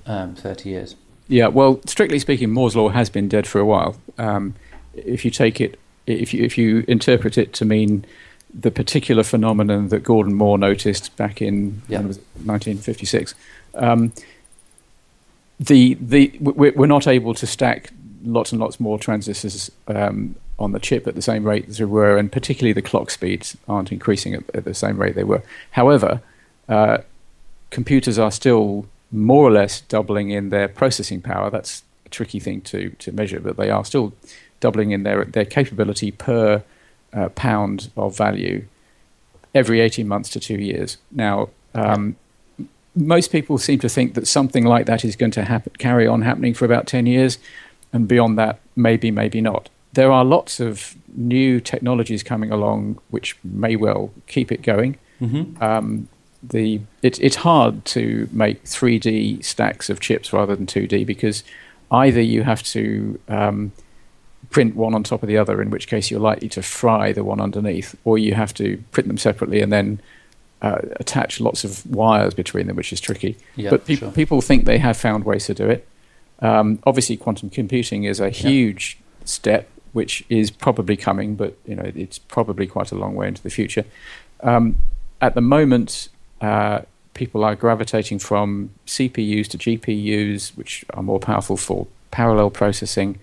um, 0.05 0.35
30 0.35 0.69
years. 0.69 0.95
Yeah, 1.27 1.47
well, 1.47 1.81
strictly 1.85 2.19
speaking, 2.19 2.51
Moore's 2.51 2.75
law 2.75 2.89
has 2.89 3.09
been 3.09 3.27
dead 3.27 3.45
for 3.45 3.59
a 3.59 3.65
while. 3.65 3.97
Um, 4.17 4.55
if 4.93 5.25
you 5.25 5.31
take 5.31 5.59
it, 5.59 5.79
if 6.05 6.33
you 6.33 6.43
if 6.43 6.57
you 6.57 6.85
interpret 6.87 7.37
it 7.37 7.53
to 7.53 7.65
mean 7.65 8.05
the 8.53 8.71
particular 8.71 9.23
phenomenon 9.23 9.89
that 9.89 10.03
Gordon 10.03 10.33
Moore 10.33 10.57
noticed 10.57 11.15
back 11.17 11.41
in 11.41 11.81
yep. 11.89 12.03
1956, 12.03 13.35
um, 13.75 14.13
the 15.59 15.95
the 15.95 16.37
we're 16.39 16.87
not 16.87 17.07
able 17.07 17.33
to 17.33 17.45
stack 17.45 17.91
lots 18.23 18.51
and 18.53 18.61
lots 18.61 18.79
more 18.79 18.97
transistors 18.97 19.69
um, 19.87 20.35
on 20.59 20.71
the 20.71 20.79
chip 20.79 21.07
at 21.07 21.15
the 21.15 21.21
same 21.21 21.43
rate 21.43 21.67
as 21.67 21.77
they 21.77 21.85
were, 21.85 22.17
and 22.17 22.31
particularly 22.31 22.73
the 22.73 22.81
clock 22.81 23.11
speeds 23.11 23.55
aren't 23.67 23.91
increasing 23.91 24.33
at, 24.33 24.43
at 24.55 24.65
the 24.65 24.73
same 24.73 24.97
rate 24.97 25.15
they 25.15 25.23
were. 25.23 25.43
However, 25.71 26.21
uh, 26.67 26.99
computers 27.69 28.17
are 28.17 28.31
still 28.31 28.87
more 29.11 29.47
or 29.47 29.51
less 29.51 29.81
doubling 29.81 30.31
in 30.31 30.49
their 30.49 30.67
processing 30.67 31.21
power. 31.21 31.49
That's 31.49 31.83
a 32.05 32.09
tricky 32.09 32.39
thing 32.39 32.61
to, 32.61 32.89
to 32.89 33.11
measure, 33.11 33.39
but 33.39 33.57
they 33.57 33.69
are 33.69 33.85
still 33.85 34.13
doubling 34.59 34.91
in 34.91 35.03
their, 35.03 35.25
their 35.25 35.45
capability 35.45 36.11
per 36.11 36.63
uh, 37.13 37.29
pound 37.29 37.89
of 37.95 38.17
value 38.17 38.65
every 39.53 39.79
18 39.79 40.07
months 40.07 40.29
to 40.31 40.39
two 40.39 40.57
years. 40.57 40.97
Now, 41.11 41.49
um, 41.75 42.15
most 42.95 43.31
people 43.31 43.59
seem 43.59 43.79
to 43.79 43.89
think 43.89 44.15
that 44.15 44.27
something 44.27 44.65
like 44.65 44.87
that 44.87 45.05
is 45.05 45.15
going 45.15 45.31
to 45.31 45.45
happen, 45.45 45.71
carry 45.77 46.07
on 46.07 46.23
happening 46.23 46.55
for 46.55 46.65
about 46.65 46.87
10 46.87 47.05
years, 47.05 47.37
and 47.93 48.07
beyond 48.07 48.37
that, 48.39 48.59
maybe, 48.75 49.11
maybe 49.11 49.39
not 49.39 49.69
there 49.97 50.11
are 50.11 50.23
lots 50.23 50.59
of 50.59 50.95
new 51.15 51.59
technologies 51.59 52.21
coming 52.21 52.51
along 52.51 52.99
which 53.09 53.35
may 53.43 53.75
well 53.75 54.11
keep 54.27 54.51
it 54.51 54.61
going. 54.61 54.95
Mm-hmm. 55.19 55.61
Um, 55.61 56.07
the 56.43 56.79
it, 57.01 57.19
it's 57.19 57.37
hard 57.37 57.83
to 57.85 58.29
make 58.31 58.63
3D 58.63 59.43
stacks 59.43 59.89
of 59.89 59.99
chips 59.99 60.31
rather 60.31 60.55
than 60.55 60.67
2D 60.67 61.03
because 61.03 61.43
either 61.89 62.21
you 62.21 62.43
have 62.43 62.61
to 62.61 63.19
um, 63.27 63.71
print 64.51 64.75
one 64.75 64.93
on 64.93 65.01
top 65.03 65.23
of 65.23 65.27
the 65.27 65.37
other, 65.37 65.63
in 65.63 65.71
which 65.71 65.87
case 65.87 66.11
you're 66.11 66.19
likely 66.19 66.49
to 66.49 66.61
fry 66.61 67.11
the 67.11 67.23
one 67.23 67.41
underneath, 67.41 67.95
or 68.05 68.19
you 68.19 68.35
have 68.35 68.53
to 68.53 68.77
print 68.91 69.07
them 69.07 69.17
separately 69.17 69.61
and 69.61 69.73
then 69.73 69.99
uh, 70.61 70.77
attach 70.97 71.39
lots 71.39 71.63
of 71.63 71.83
wires 71.87 72.35
between 72.35 72.67
them, 72.67 72.75
which 72.75 72.93
is 72.93 73.01
tricky. 73.01 73.35
Yeah, 73.55 73.71
but 73.71 73.87
pe- 73.87 73.95
sure. 73.95 74.11
people 74.11 74.41
think 74.41 74.65
they 74.65 74.77
have 74.77 74.95
found 74.95 75.23
ways 75.23 75.47
to 75.47 75.55
do 75.55 75.67
it. 75.67 75.87
Um, 76.39 76.77
obviously, 76.85 77.17
quantum 77.17 77.49
computing 77.49 78.03
is 78.03 78.19
a 78.19 78.29
huge 78.29 78.99
yeah. 78.99 79.25
step 79.25 79.69
which 79.97 80.23
is 80.29 80.51
probably 80.51 80.95
coming, 80.95 81.35
but 81.35 81.57
you 81.65 81.75
know 81.75 81.89
it's 81.95 82.19
probably 82.19 82.67
quite 82.67 82.91
a 82.91 82.95
long 82.95 83.15
way 83.15 83.27
into 83.27 83.41
the 83.41 83.49
future. 83.49 83.83
Um, 84.41 84.75
at 85.19 85.33
the 85.33 85.41
moment, 85.41 86.09
uh, 86.39 86.81
people 87.15 87.43
are 87.43 87.55
gravitating 87.55 88.19
from 88.19 88.69
CPUs 88.85 89.47
to 89.47 89.57
GPUs, 89.57 90.55
which 90.55 90.85
are 90.93 91.01
more 91.01 91.19
powerful 91.19 91.57
for 91.57 91.87
parallel 92.11 92.51
processing, 92.51 93.19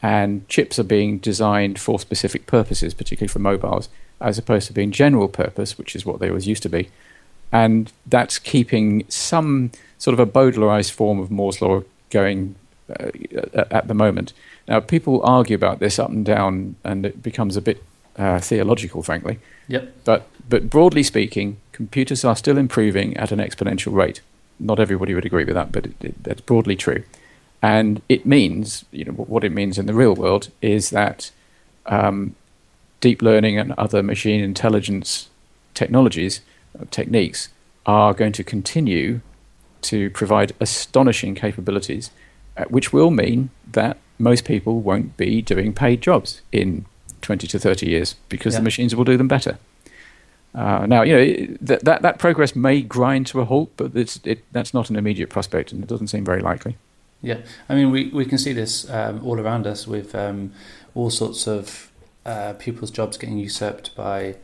and 0.00 0.48
chips 0.48 0.78
are 0.78 0.84
being 0.84 1.18
designed 1.18 1.80
for 1.80 1.98
specific 1.98 2.46
purposes, 2.46 2.94
particularly 2.94 3.32
for 3.32 3.40
mobiles, 3.40 3.88
as 4.20 4.38
opposed 4.38 4.68
to 4.68 4.72
being 4.72 4.92
general 4.92 5.26
purpose, 5.26 5.76
which 5.76 5.96
is 5.96 6.06
what 6.06 6.20
they 6.20 6.28
always 6.28 6.46
used 6.46 6.62
to 6.62 6.68
be. 6.68 6.88
And 7.50 7.90
that's 8.06 8.38
keeping 8.38 9.04
some 9.08 9.72
sort 9.98 10.14
of 10.14 10.20
a 10.20 10.30
Bowdlerized 10.38 10.92
form 10.92 11.18
of 11.18 11.32
Moore's 11.32 11.60
law 11.60 11.82
going 12.10 12.54
uh, 12.88 13.64
at 13.70 13.88
the 13.88 13.94
moment. 13.94 14.32
Now, 14.68 14.80
people 14.80 15.20
argue 15.24 15.56
about 15.56 15.78
this 15.78 15.98
up 15.98 16.10
and 16.10 16.24
down, 16.24 16.76
and 16.84 17.06
it 17.06 17.22
becomes 17.22 17.56
a 17.56 17.62
bit 17.62 17.82
uh, 18.16 18.38
theological, 18.40 19.02
frankly. 19.02 19.38
Yep. 19.68 19.94
But 20.04 20.26
but 20.48 20.68
broadly 20.68 21.02
speaking, 21.02 21.56
computers 21.72 22.24
are 22.24 22.36
still 22.36 22.58
improving 22.58 23.16
at 23.16 23.32
an 23.32 23.38
exponential 23.38 23.92
rate. 23.92 24.20
Not 24.58 24.78
everybody 24.78 25.14
would 25.14 25.24
agree 25.24 25.44
with 25.44 25.54
that, 25.54 25.72
but 25.72 25.86
it, 25.86 25.94
it, 26.00 26.22
that's 26.22 26.40
broadly 26.40 26.76
true. 26.76 27.04
And 27.62 28.02
it 28.08 28.26
means, 28.26 28.84
you 28.90 29.04
know, 29.04 29.12
what 29.12 29.44
it 29.44 29.52
means 29.52 29.78
in 29.78 29.86
the 29.86 29.94
real 29.94 30.14
world 30.14 30.50
is 30.60 30.90
that 30.90 31.30
um, 31.86 32.34
deep 33.00 33.22
learning 33.22 33.58
and 33.58 33.72
other 33.72 34.02
machine 34.02 34.42
intelligence 34.42 35.30
technologies, 35.74 36.40
uh, 36.78 36.84
techniques, 36.90 37.48
are 37.86 38.14
going 38.14 38.32
to 38.32 38.44
continue 38.44 39.20
to 39.82 40.10
provide 40.10 40.52
astonishing 40.60 41.34
capabilities, 41.34 42.10
which 42.68 42.92
will 42.92 43.10
mean 43.10 43.50
that 43.70 43.98
most 44.18 44.44
people 44.44 44.80
won't 44.80 45.16
be 45.16 45.42
doing 45.42 45.72
paid 45.72 46.00
jobs 46.00 46.42
in 46.52 46.86
20 47.22 47.46
to 47.46 47.58
30 47.58 47.88
years 47.88 48.14
because 48.28 48.54
yeah. 48.54 48.60
the 48.60 48.64
machines 48.64 48.94
will 48.94 49.04
do 49.04 49.16
them 49.16 49.28
better. 49.28 49.58
Uh, 50.54 50.84
now, 50.86 51.02
you 51.02 51.16
know, 51.16 51.56
that, 51.60 51.84
that, 51.84 52.02
that 52.02 52.18
progress 52.18 52.54
may 52.54 52.82
grind 52.82 53.26
to 53.26 53.40
a 53.40 53.44
halt, 53.44 53.70
but 53.76 53.96
it's, 53.96 54.20
it, 54.24 54.44
that's 54.52 54.74
not 54.74 54.90
an 54.90 54.96
immediate 54.96 55.30
prospect 55.30 55.72
and 55.72 55.82
it 55.82 55.88
doesn't 55.88 56.08
seem 56.08 56.24
very 56.24 56.40
likely. 56.40 56.76
Yeah, 57.22 57.38
I 57.68 57.74
mean, 57.74 57.90
we, 57.90 58.08
we 58.08 58.24
can 58.24 58.36
see 58.36 58.52
this 58.52 58.88
um, 58.90 59.24
all 59.24 59.40
around 59.40 59.66
us 59.66 59.86
with 59.86 60.14
um, 60.14 60.52
all 60.94 61.08
sorts 61.08 61.46
of 61.46 61.90
uh, 62.26 62.54
people's 62.58 62.90
jobs 62.90 63.16
getting 63.16 63.38
usurped 63.38 63.94
by 63.96 64.36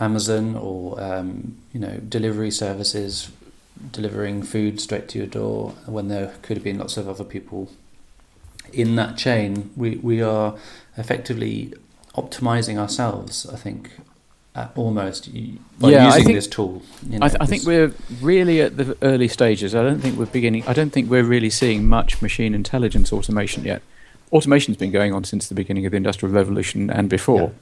Amazon 0.00 0.56
or 0.56 1.00
um, 1.00 1.58
you 1.72 1.80
know 1.80 1.98
delivery 2.08 2.50
services 2.50 3.30
delivering 3.92 4.42
food 4.42 4.80
straight 4.80 5.08
to 5.10 5.18
your 5.18 5.26
door 5.26 5.70
when 5.86 6.08
there 6.08 6.34
could 6.42 6.56
have 6.56 6.64
been 6.64 6.78
lots 6.78 6.96
of 6.96 7.08
other 7.08 7.24
people 7.24 7.70
in 8.72 8.96
that 8.96 9.16
chain. 9.16 9.70
We 9.76 9.96
we 9.96 10.22
are 10.22 10.56
effectively 10.96 11.72
optimizing 12.14 12.76
ourselves. 12.76 13.46
I 13.46 13.56
think 13.56 13.90
uh, 14.54 14.68
almost 14.76 15.32
by 15.78 15.90
Yeah, 15.90 16.06
using 16.06 16.24
think- 16.24 16.36
this 16.36 16.46
tool. 16.46 16.82
You 17.08 17.18
know, 17.18 17.26
I, 17.26 17.28
th- 17.28 17.40
I 17.40 17.46
think 17.46 17.64
we're 17.64 17.92
really 18.20 18.60
at 18.60 18.76
the 18.76 18.96
early 19.02 19.28
stages. 19.28 19.74
I 19.74 19.82
don't 19.82 20.00
think 20.00 20.18
we're 20.18 20.26
beginning. 20.26 20.64
I 20.66 20.72
don't 20.72 20.90
think 20.90 21.08
we're 21.10 21.22
really 21.24 21.50
seeing 21.50 21.86
much 21.88 22.20
machine 22.20 22.54
intelligence 22.54 23.12
automation 23.12 23.64
yet. 23.64 23.82
Automation's 24.32 24.76
been 24.76 24.90
going 24.90 25.14
on 25.14 25.24
since 25.24 25.48
the 25.48 25.54
beginning 25.54 25.86
of 25.86 25.92
the 25.92 25.96
Industrial 25.96 26.32
Revolution 26.34 26.90
and 26.90 27.08
before. 27.08 27.52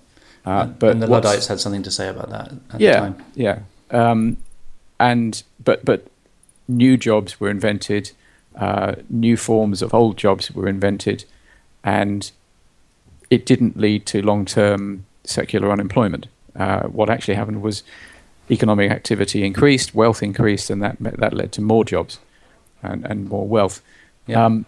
Uh, 0.44 0.62
and, 0.62 0.78
but 0.78 0.90
and 0.92 1.02
the 1.02 1.06
Luddites 1.06 1.46
had 1.46 1.60
something 1.60 1.82
to 1.84 1.90
say 1.90 2.08
about 2.08 2.30
that 2.30 2.52
at 2.52 2.78
the 2.78 2.84
yeah, 2.84 3.00
time. 3.00 3.24
yeah. 3.34 3.58
Um, 3.90 4.36
and 4.98 5.42
but 5.66 5.84
but 5.84 6.06
new 6.66 6.96
jobs 6.96 7.38
were 7.38 7.50
invented, 7.50 8.12
uh, 8.54 8.94
new 9.10 9.36
forms 9.36 9.82
of 9.82 9.92
old 9.92 10.16
jobs 10.16 10.50
were 10.50 10.68
invented, 10.68 11.26
and 11.84 12.32
it 13.28 13.44
didn't 13.44 13.76
lead 13.76 14.06
to 14.06 14.22
long-term 14.22 15.04
secular 15.24 15.70
unemployment. 15.70 16.28
Uh, 16.54 16.84
what 16.84 17.10
actually 17.10 17.34
happened 17.34 17.60
was 17.60 17.82
economic 18.50 18.90
activity 18.90 19.44
increased, 19.44 19.94
wealth 19.94 20.22
increased, 20.22 20.70
and 20.70 20.80
that 20.82 20.96
that 21.00 21.34
led 21.34 21.52
to 21.52 21.60
more 21.60 21.84
jobs 21.84 22.18
and, 22.82 23.04
and 23.04 23.28
more 23.28 23.46
wealth. 23.46 23.82
Yeah. 24.26 24.46
Um, 24.46 24.64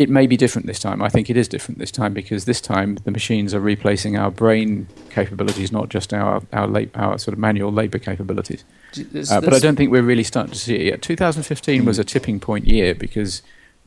it 0.00 0.08
may 0.08 0.26
be 0.26 0.34
different 0.34 0.66
this 0.66 0.78
time. 0.78 1.02
I 1.02 1.10
think 1.10 1.28
it 1.28 1.36
is 1.36 1.46
different 1.46 1.78
this 1.78 1.90
time 1.90 2.14
because 2.14 2.46
this 2.46 2.62
time 2.62 2.96
the 3.04 3.10
machines 3.10 3.52
are 3.52 3.60
replacing 3.60 4.16
our 4.16 4.30
brain 4.30 4.86
capabilities, 5.10 5.70
not 5.70 5.90
just 5.90 6.14
our 6.14 6.42
our, 6.54 6.66
lab, 6.66 6.90
our 6.94 7.18
sort 7.18 7.34
of 7.34 7.38
manual 7.38 7.70
labour 7.70 7.98
capabilities. 7.98 8.64
There's- 8.96 9.30
Uh, 9.30 9.42
but 9.42 9.52
I 9.52 9.58
don't 9.58 9.76
think 9.76 9.90
we're 9.92 10.00
really 10.12 10.24
starting 10.24 10.52
to 10.54 10.58
see 10.58 10.74
it 10.76 10.86
yet. 10.86 11.02
2015 11.02 11.84
was 11.84 11.98
a 11.98 12.04
tipping 12.04 12.40
point 12.40 12.66
year 12.66 12.94
because 12.94 13.42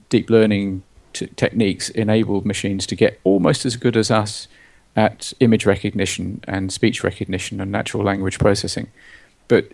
deep 0.10 0.30
learning 0.30 0.84
t- 1.14 1.30
techniques 1.36 1.90
enabled 1.90 2.46
machines 2.46 2.86
to 2.86 2.96
get 2.96 3.20
almost 3.24 3.66
as 3.66 3.76
good 3.76 3.98
as 3.98 4.12
us 4.12 4.48
at 4.96 5.34
image 5.40 5.66
recognition 5.66 6.42
and 6.48 6.72
speech 6.72 7.04
recognition 7.04 7.60
and 7.60 7.72
natural 7.72 8.04
language 8.04 8.38
processing. 8.38 8.88
But 9.48 9.72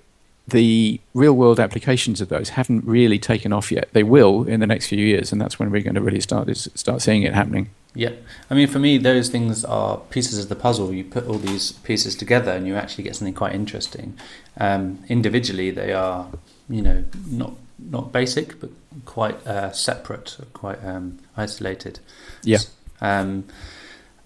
the 0.49 0.99
real 1.13 1.33
world 1.33 1.59
applications 1.59 2.21
of 2.21 2.29
those 2.29 2.49
haven't 2.49 2.85
really 2.85 3.19
taken 3.19 3.53
off 3.53 3.71
yet. 3.71 3.89
They 3.93 4.03
will 4.03 4.47
in 4.47 4.59
the 4.59 4.67
next 4.67 4.87
few 4.87 5.03
years, 5.03 5.31
and 5.31 5.41
that's 5.41 5.59
when 5.59 5.71
we're 5.71 5.81
going 5.81 5.95
to 5.95 6.01
really 6.01 6.21
start 6.21 6.49
is, 6.49 6.69
start 6.75 7.01
seeing 7.01 7.23
it 7.23 7.33
happening. 7.33 7.69
Yeah, 7.95 8.11
I 8.49 8.53
mean, 8.53 8.67
for 8.67 8.79
me, 8.79 8.97
those 8.97 9.29
things 9.29 9.65
are 9.65 9.97
pieces 10.09 10.37
of 10.37 10.49
the 10.49 10.55
puzzle. 10.55 10.93
You 10.93 11.03
put 11.03 11.27
all 11.27 11.39
these 11.39 11.71
pieces 11.71 12.15
together, 12.15 12.51
and 12.51 12.67
you 12.67 12.75
actually 12.75 13.03
get 13.03 13.15
something 13.15 13.33
quite 13.33 13.55
interesting. 13.55 14.17
Um, 14.57 15.03
individually, 15.09 15.71
they 15.71 15.91
are, 15.93 16.27
you 16.69 16.81
know, 16.81 17.03
not 17.31 17.53
not 17.79 18.11
basic, 18.11 18.59
but 18.59 18.69
quite 19.05 19.45
uh, 19.47 19.71
separate, 19.71 20.37
quite 20.53 20.83
um, 20.85 21.19
isolated. 21.35 21.99
Yeah. 22.43 22.59
Um, 23.01 23.45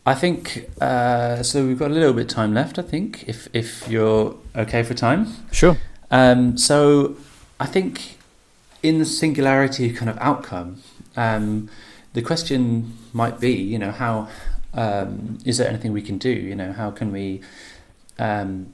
I 0.05 0.15
think 0.15 0.69
uh, 0.81 1.41
so. 1.43 1.65
We've 1.65 1.79
got 1.79 1.91
a 1.91 1.93
little 1.93 2.13
bit 2.13 2.23
of 2.23 2.27
time 2.27 2.53
left. 2.53 2.77
I 2.77 2.81
think, 2.81 3.23
if 3.27 3.47
if 3.53 3.87
you're 3.87 4.35
okay 4.55 4.83
for 4.83 4.93
time. 4.93 5.27
Sure. 5.51 5.77
Um, 6.11 6.57
so 6.57 7.15
I 7.59 7.65
think 7.65 8.17
in 8.81 8.99
the 8.99 9.05
singularity 9.05 9.91
kind 9.91 10.09
of 10.09 10.17
outcome, 10.19 10.81
um, 11.15 11.69
the 12.13 12.21
question 12.21 12.97
might 13.13 13.39
be, 13.39 13.53
you 13.53 13.79
know, 13.79 13.91
how 13.91 14.27
um, 14.73 15.39
is 15.45 15.57
there 15.57 15.67
anything 15.67 15.93
we 15.93 16.01
can 16.01 16.17
do? 16.17 16.29
You 16.29 16.55
know, 16.55 16.73
how 16.73 16.91
can 16.91 17.11
we 17.11 17.41
um, 18.19 18.73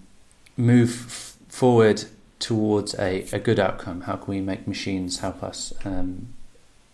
move 0.58 1.06
f- 1.08 1.38
forward 1.50 2.06
towards 2.40 2.96
a, 2.96 3.26
a 3.32 3.40
good 3.40 3.60
outcome? 3.60 4.02
How 4.02 4.16
can 4.16 4.28
we 4.28 4.42
make 4.42 4.68
machines 4.68 5.20
help 5.20 5.44
us 5.44 5.74
um, 5.86 6.30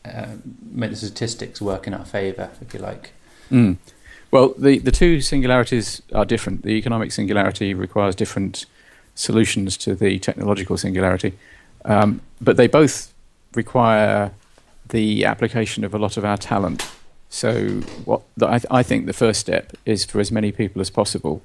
uh, 0.04 0.36
make 0.71 0.91
the 0.91 0.98
statistics 0.98 1.62
work 1.62 1.88
in 1.88 1.93
our 1.93 2.06
favour, 2.06 2.50
if 2.62 2.74
you 2.74 2.80
like? 2.80 3.12
Mm. 3.52 3.78
Well, 4.32 4.54
the, 4.58 4.80
the 4.80 4.91
two 4.91 5.21
singularities 5.21 6.02
are 6.13 6.26
different. 6.26 6.63
The 6.63 6.71
economic 6.71 7.12
singularity 7.12 7.74
requires 7.74 8.15
different 8.15 8.65
solutions 9.15 9.78
to 9.78 9.95
the 9.95 10.19
technological 10.19 10.78
singularity, 10.78 11.34
um, 11.86 12.21
but 12.41 12.58
they 12.58 12.67
both 12.67 13.13
require 13.56 14.32
the 14.89 15.25
application 15.25 15.84
of 15.84 15.93
a 15.93 15.97
lot 15.97 16.17
of 16.17 16.25
our 16.25 16.38
talent. 16.38 16.88
So, 17.30 17.82
what 18.06 18.21
the, 18.38 18.47
I, 18.47 18.60
th- 18.60 18.65
I 18.69 18.84
think 18.84 19.08
the 19.08 19.13
first 19.13 19.39
step 19.39 19.73
is 19.86 20.06
for 20.06 20.19
as 20.19 20.32
many 20.32 20.51
people 20.51 20.82
as 20.82 20.89
possible 20.89 21.41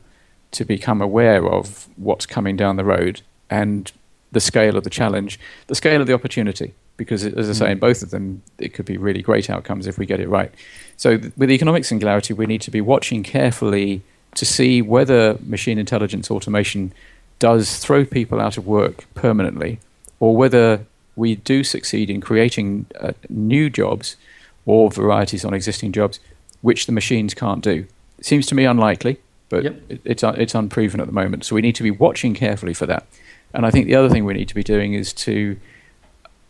to 0.52 0.64
become 0.64 1.00
aware 1.00 1.46
of 1.46 1.88
what's 1.96 2.26
coming 2.26 2.56
down 2.56 2.76
the 2.76 2.84
road 2.84 3.22
and 3.48 3.90
the 4.32 4.40
scale 4.40 4.76
of 4.76 4.84
the 4.84 4.90
challenge, 4.90 5.40
the 5.68 5.74
scale 5.74 6.00
of 6.00 6.06
the 6.06 6.12
opportunity. 6.12 6.74
Because, 6.96 7.24
as 7.24 7.48
I 7.48 7.52
say, 7.54 7.72
in 7.72 7.78
both 7.78 8.02
of 8.02 8.10
them, 8.10 8.42
it 8.58 8.74
could 8.74 8.84
be 8.84 8.98
really 8.98 9.22
great 9.22 9.48
outcomes 9.48 9.86
if 9.86 9.96
we 9.96 10.04
get 10.04 10.20
it 10.20 10.28
right. 10.28 10.52
So, 10.98 11.16
th- 11.16 11.32
with 11.36 11.50
economic 11.50 11.86
singularity, 11.86 12.34
we 12.34 12.46
need 12.46 12.60
to 12.62 12.70
be 12.70 12.82
watching 12.82 13.22
carefully 13.22 14.02
to 14.34 14.44
see 14.44 14.82
whether 14.82 15.38
machine 15.44 15.78
intelligence 15.78 16.30
automation 16.30 16.92
does 17.40 17.78
throw 17.78 18.04
people 18.04 18.40
out 18.40 18.56
of 18.56 18.66
work 18.66 19.06
permanently, 19.14 19.80
or 20.20 20.36
whether 20.36 20.86
we 21.16 21.34
do 21.34 21.64
succeed 21.64 22.08
in 22.08 22.20
creating 22.20 22.86
uh, 23.00 23.12
new 23.28 23.68
jobs 23.68 24.16
or 24.64 24.90
varieties 24.90 25.44
on 25.44 25.52
existing 25.52 25.90
jobs 25.90 26.20
which 26.62 26.86
the 26.86 26.92
machines 26.92 27.34
can't 27.34 27.62
do. 27.64 27.86
It 28.18 28.24
seems 28.26 28.46
to 28.46 28.54
me 28.54 28.64
unlikely, 28.64 29.18
but 29.48 29.64
Yep. 29.64 29.80
it, 29.88 30.00
it's 30.04 30.22
un- 30.22 30.40
it's 30.40 30.54
unproven 30.54 31.00
at 31.00 31.06
the 31.06 31.12
moment. 31.12 31.44
So 31.44 31.54
we 31.56 31.62
need 31.62 31.74
to 31.76 31.82
be 31.82 31.90
watching 31.90 32.34
carefully 32.34 32.74
for 32.74 32.86
that. 32.86 33.06
And 33.52 33.66
I 33.66 33.70
think 33.70 33.86
the 33.86 33.96
other 33.96 34.08
thing 34.08 34.24
we 34.24 34.34
need 34.34 34.48
to 34.48 34.54
be 34.54 34.62
doing 34.62 34.94
is 34.94 35.12
to 35.14 35.56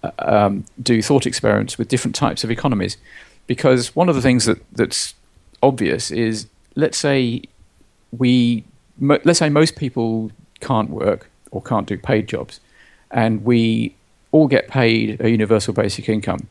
uh, 0.03 0.11
um, 0.19 0.65
do 0.83 1.01
thought 1.01 1.27
experiments 1.27 1.79
with 1.79 1.89
different 1.89 2.15
types 2.15 2.45
of 2.45 2.51
economies, 2.51 2.97
because 3.47 3.95
one 3.97 4.09
of 4.09 4.15
the 4.17 4.23
things 4.23 4.45
that 4.45 4.59
that's 4.73 5.15
obvious 5.63 6.11
is 6.11 6.47
let's 6.75 6.99
say 6.99 7.43
we 8.11 8.65
mo- 8.99 9.21
let's 9.25 9.39
say 9.39 9.49
most 9.49 9.77
people 9.77 10.31
can't 10.61 10.91
work 10.91 11.31
or 11.51 11.63
can't 11.63 11.87
do 11.87 11.99
paid 11.99 12.29
jobs, 12.29 12.61
and 13.11 13.45
we 13.45 13.95
all 14.33 14.47
get 14.47 14.69
paid 14.69 15.21
a 15.21 15.31
universal 15.31 15.75
basic 15.75 16.09
income. 16.09 16.49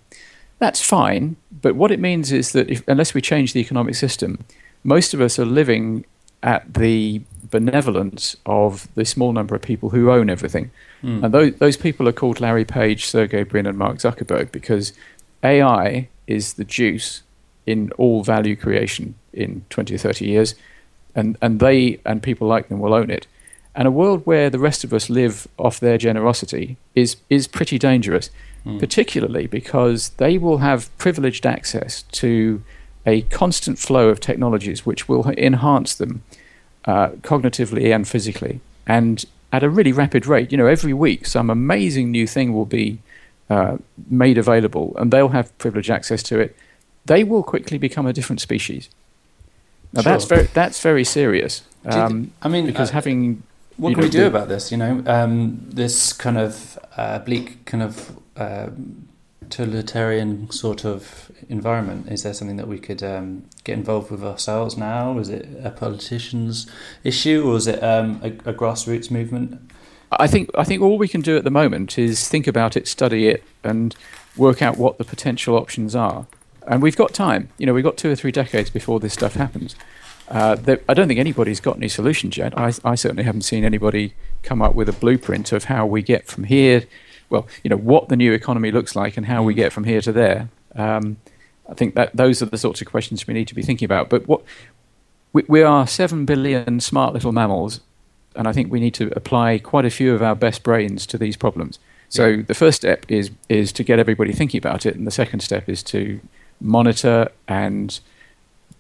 That's 0.60 0.82
fine, 0.82 1.38
but 1.62 1.76
what 1.76 1.92
it 1.92 2.00
means 2.00 2.32
is 2.32 2.52
that 2.52 2.70
if, 2.70 2.86
unless 2.88 3.14
we 3.14 3.22
change 3.22 3.54
the 3.54 3.62
economic 3.62 3.96
system, 3.96 4.44
most 4.84 5.14
of 5.14 5.22
us 5.22 5.40
are 5.40 5.46
living 5.46 6.06
at 6.44 6.74
the 6.74 7.22
benevolence 7.50 8.36
of 8.46 8.88
the 8.96 9.06
small 9.06 9.34
number 9.34 9.56
of 9.56 9.62
people 9.62 9.90
who 9.90 10.12
own 10.12 10.30
everything. 10.30 10.72
Mm. 11.04 11.24
And 11.24 11.34
those, 11.34 11.56
those 11.56 11.78
people 11.78 12.08
are 12.08 12.14
called 12.14 12.40
Larry 12.40 12.66
Page, 12.66 13.06
Sergey 13.06 13.44
Brin, 13.44 13.66
and 13.66 13.78
Mark 13.78 13.98
Zuckerberg 13.98 14.52
because 14.52 14.94
AI 15.44 16.08
is 16.28 16.54
the 16.54 16.64
juice 16.64 17.24
in 17.66 17.92
all 17.94 18.24
value 18.24 18.56
creation 18.56 19.16
in 19.34 19.66
20 19.70 19.96
or 19.96 19.98
30 19.98 20.26
years. 20.26 20.56
And, 21.16 21.38
and 21.42 21.60
they 21.60 22.00
and 22.06 22.22
people 22.22 22.48
like 22.48 22.70
them 22.70 22.80
will 22.80 22.94
own 22.94 23.10
it. 23.10 23.28
And 23.76 23.88
a 23.88 23.92
world 23.92 24.26
where 24.26 24.50
the 24.50 24.60
rest 24.60 24.84
of 24.84 24.94
us 24.94 25.10
live 25.10 25.48
off 25.58 25.80
their 25.80 25.98
generosity 25.98 26.78
is, 26.96 27.18
is 27.30 27.48
pretty 27.48 27.78
dangerous, 27.78 28.30
Mm. 28.66 28.78
particularly 28.78 29.48
because 29.48 30.10
they 30.18 30.38
will 30.38 30.58
have 30.58 30.96
privileged 30.98 31.46
access 31.46 32.02
to 32.12 32.62
a 33.06 33.22
constant 33.24 33.80
flow 33.80 34.10
of 34.10 34.20
technologies 34.20 34.86
which 34.86 35.08
will 35.08 35.30
enhance 35.38 35.96
them 35.96 36.24
uh, 36.84 37.10
cognitively 37.22 37.96
and 37.96 38.06
physically, 38.06 38.60
and 38.86 39.24
at 39.54 39.64
a 39.64 39.70
really 39.70 39.94
rapid 39.94 40.26
rate. 40.28 40.52
You 40.52 40.58
know, 40.58 40.68
every 40.68 40.94
week 40.94 41.26
some 41.26 41.50
amazing 41.50 42.12
new 42.12 42.28
thing 42.28 42.54
will 42.54 42.66
be 42.66 43.00
uh, 43.50 43.78
made 44.10 44.38
available, 44.38 44.94
and 44.98 45.10
they'll 45.10 45.30
have 45.30 45.58
privileged 45.58 45.90
access 45.90 46.22
to 46.24 46.40
it. 46.40 46.56
They 47.06 47.24
will 47.24 47.44
quickly 47.44 47.78
become 47.78 48.06
a 48.06 48.14
different 48.14 48.42
species. 48.42 48.90
Now 49.94 50.02
that's 50.02 50.26
very 50.26 50.48
that's 50.54 50.82
very 50.82 51.06
serious 51.06 51.64
um, 51.86 52.32
I 52.42 52.50
mean, 52.50 52.66
because 52.66 52.90
uh, 52.90 52.94
having 52.94 53.44
What 53.80 53.94
can 53.94 54.04
we 54.04 54.10
do 54.10 54.28
about 54.28 54.50
this? 54.50 54.72
You 54.72 54.78
know, 54.78 55.04
um, 55.06 55.66
this 55.70 56.12
kind 56.12 56.38
of 56.38 56.78
uh, 56.98 57.20
bleak, 57.20 57.64
kind 57.66 57.82
of 57.82 58.18
uh, 58.36 58.70
totalitarian 59.50 60.52
sort 60.52 60.86
of 60.86 61.32
environment. 61.48 62.12
Is 62.12 62.24
there 62.24 62.34
something 62.34 62.58
that 62.58 62.68
we 62.68 62.78
could 62.78 63.02
um, 63.02 63.46
get 63.64 63.78
involved 63.78 64.12
with 64.12 64.24
ourselves 64.24 64.78
now? 64.78 65.18
Is 65.18 65.30
it 65.30 65.48
a 65.64 65.72
politician's 65.72 66.70
issue, 67.04 67.50
or 67.50 67.56
is 67.56 67.68
it 67.68 67.82
um, 67.82 68.20
a, 68.22 68.28
a 68.50 68.54
grassroots 68.54 69.10
movement? 69.10 69.72
I 70.12 70.28
think 70.28 70.50
I 70.56 70.64
think 70.64 70.82
all 70.82 70.98
we 70.98 71.08
can 71.08 71.22
do 71.22 71.38
at 71.38 71.44
the 71.44 71.52
moment 71.52 71.98
is 71.98 72.28
think 72.28 72.48
about 72.48 72.76
it, 72.76 72.88
study 72.88 73.28
it, 73.28 73.44
and 73.64 73.96
work 74.36 74.62
out 74.62 74.78
what 74.78 74.98
the 74.98 75.06
potential 75.06 75.56
options 75.56 75.96
are. 75.96 76.28
And 76.68 76.82
we've 76.82 76.98
got 76.98 77.14
time. 77.14 77.50
You 77.58 77.66
know, 77.66 77.74
we've 77.74 77.84
got 77.84 77.98
two 77.98 78.12
or 78.12 78.16
three 78.16 78.32
decades 78.32 78.70
before 78.70 79.00
this 79.00 79.14
stuff 79.14 79.36
happens. 79.36 79.76
Uh, 80.30 80.56
I 80.88 80.94
don't 80.94 81.08
think 81.08 81.20
anybody's 81.20 81.60
got 81.60 81.78
any 81.78 81.88
solutions 81.88 82.38
yet. 82.38 82.56
I, 82.58 82.72
I 82.84 82.96
certainly 82.96 83.24
haven't 83.24 83.42
seen 83.42 83.64
anybody 83.64 84.14
come 84.44 84.62
up 84.62 84.76
with 84.76 84.88
a 84.88 84.94
blueprint 84.94 85.52
of 85.52 85.66
how 85.66 85.86
we 85.86 86.02
get 86.04 86.28
from 86.28 86.44
here. 86.44 86.84
Well, 87.30 87.48
you 87.64 87.70
know, 87.70 87.78
what 87.78 88.10
the 88.10 88.16
new 88.16 88.32
economy 88.34 88.72
looks 88.72 88.96
like 88.96 89.18
and 89.18 89.26
how 89.26 89.42
we 89.42 89.54
get 89.54 89.74
from 89.74 89.86
here 89.86 90.02
to 90.02 90.12
there. 90.12 90.50
Um, 90.76 91.18
I 91.68 91.74
think 91.74 91.96
that 91.96 92.16
those 92.16 92.42
are 92.42 92.46
the 92.46 92.58
sorts 92.58 92.82
of 92.82 92.88
questions 92.88 93.28
we 93.28 93.34
need 93.34 93.48
to 93.48 93.56
be 93.56 93.62
thinking 93.64 93.86
about. 93.86 94.10
But 94.10 94.28
what 94.28 94.44
we, 95.34 95.44
we 95.48 95.64
are 95.64 95.88
seven 95.88 96.26
billion 96.26 96.80
smart 96.80 97.14
little 97.14 97.32
mammals, 97.32 97.82
and 98.36 98.48
I 98.48 98.52
think 98.52 98.72
we 98.72 98.80
need 98.80 98.94
to 98.96 99.12
apply 99.16 99.60
quite 99.60 99.86
a 99.86 99.90
few 99.90 100.14
of 100.14 100.22
our 100.22 100.36
best 100.36 100.64
brains 100.64 101.06
to 101.08 101.18
these 101.18 101.38
problems. 101.38 101.80
So 102.08 102.28
yeah. 102.28 102.42
the 102.44 102.56
first 102.56 102.78
step 102.78 103.06
is 103.08 103.32
is 103.50 103.72
to 103.74 103.84
get 103.84 104.00
everybody 104.00 104.34
thinking 104.34 104.58
about 104.58 104.86
it, 104.86 104.96
and 104.96 105.06
the 105.06 105.12
second 105.12 105.42
step 105.42 105.70
is 105.70 105.84
to 105.84 106.20
monitor 106.60 107.30
and 107.48 108.00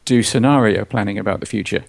do 0.10 0.24
scenario 0.24 0.84
planning 0.86 1.20
about 1.20 1.40
the 1.40 1.46
future. 1.46 1.86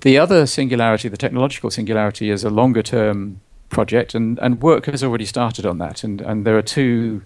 The 0.00 0.16
other 0.16 0.46
singularity, 0.46 1.08
the 1.10 1.18
technological 1.18 1.70
singularity, 1.70 2.30
is 2.30 2.44
a 2.44 2.50
longer 2.50 2.82
term 2.82 3.42
project, 3.68 4.14
and, 4.14 4.38
and 4.38 4.62
work 4.62 4.86
has 4.86 5.04
already 5.04 5.26
started 5.26 5.66
on 5.66 5.76
that. 5.78 6.02
And, 6.02 6.22
and 6.22 6.46
there 6.46 6.56
are 6.56 6.62
two, 6.62 7.22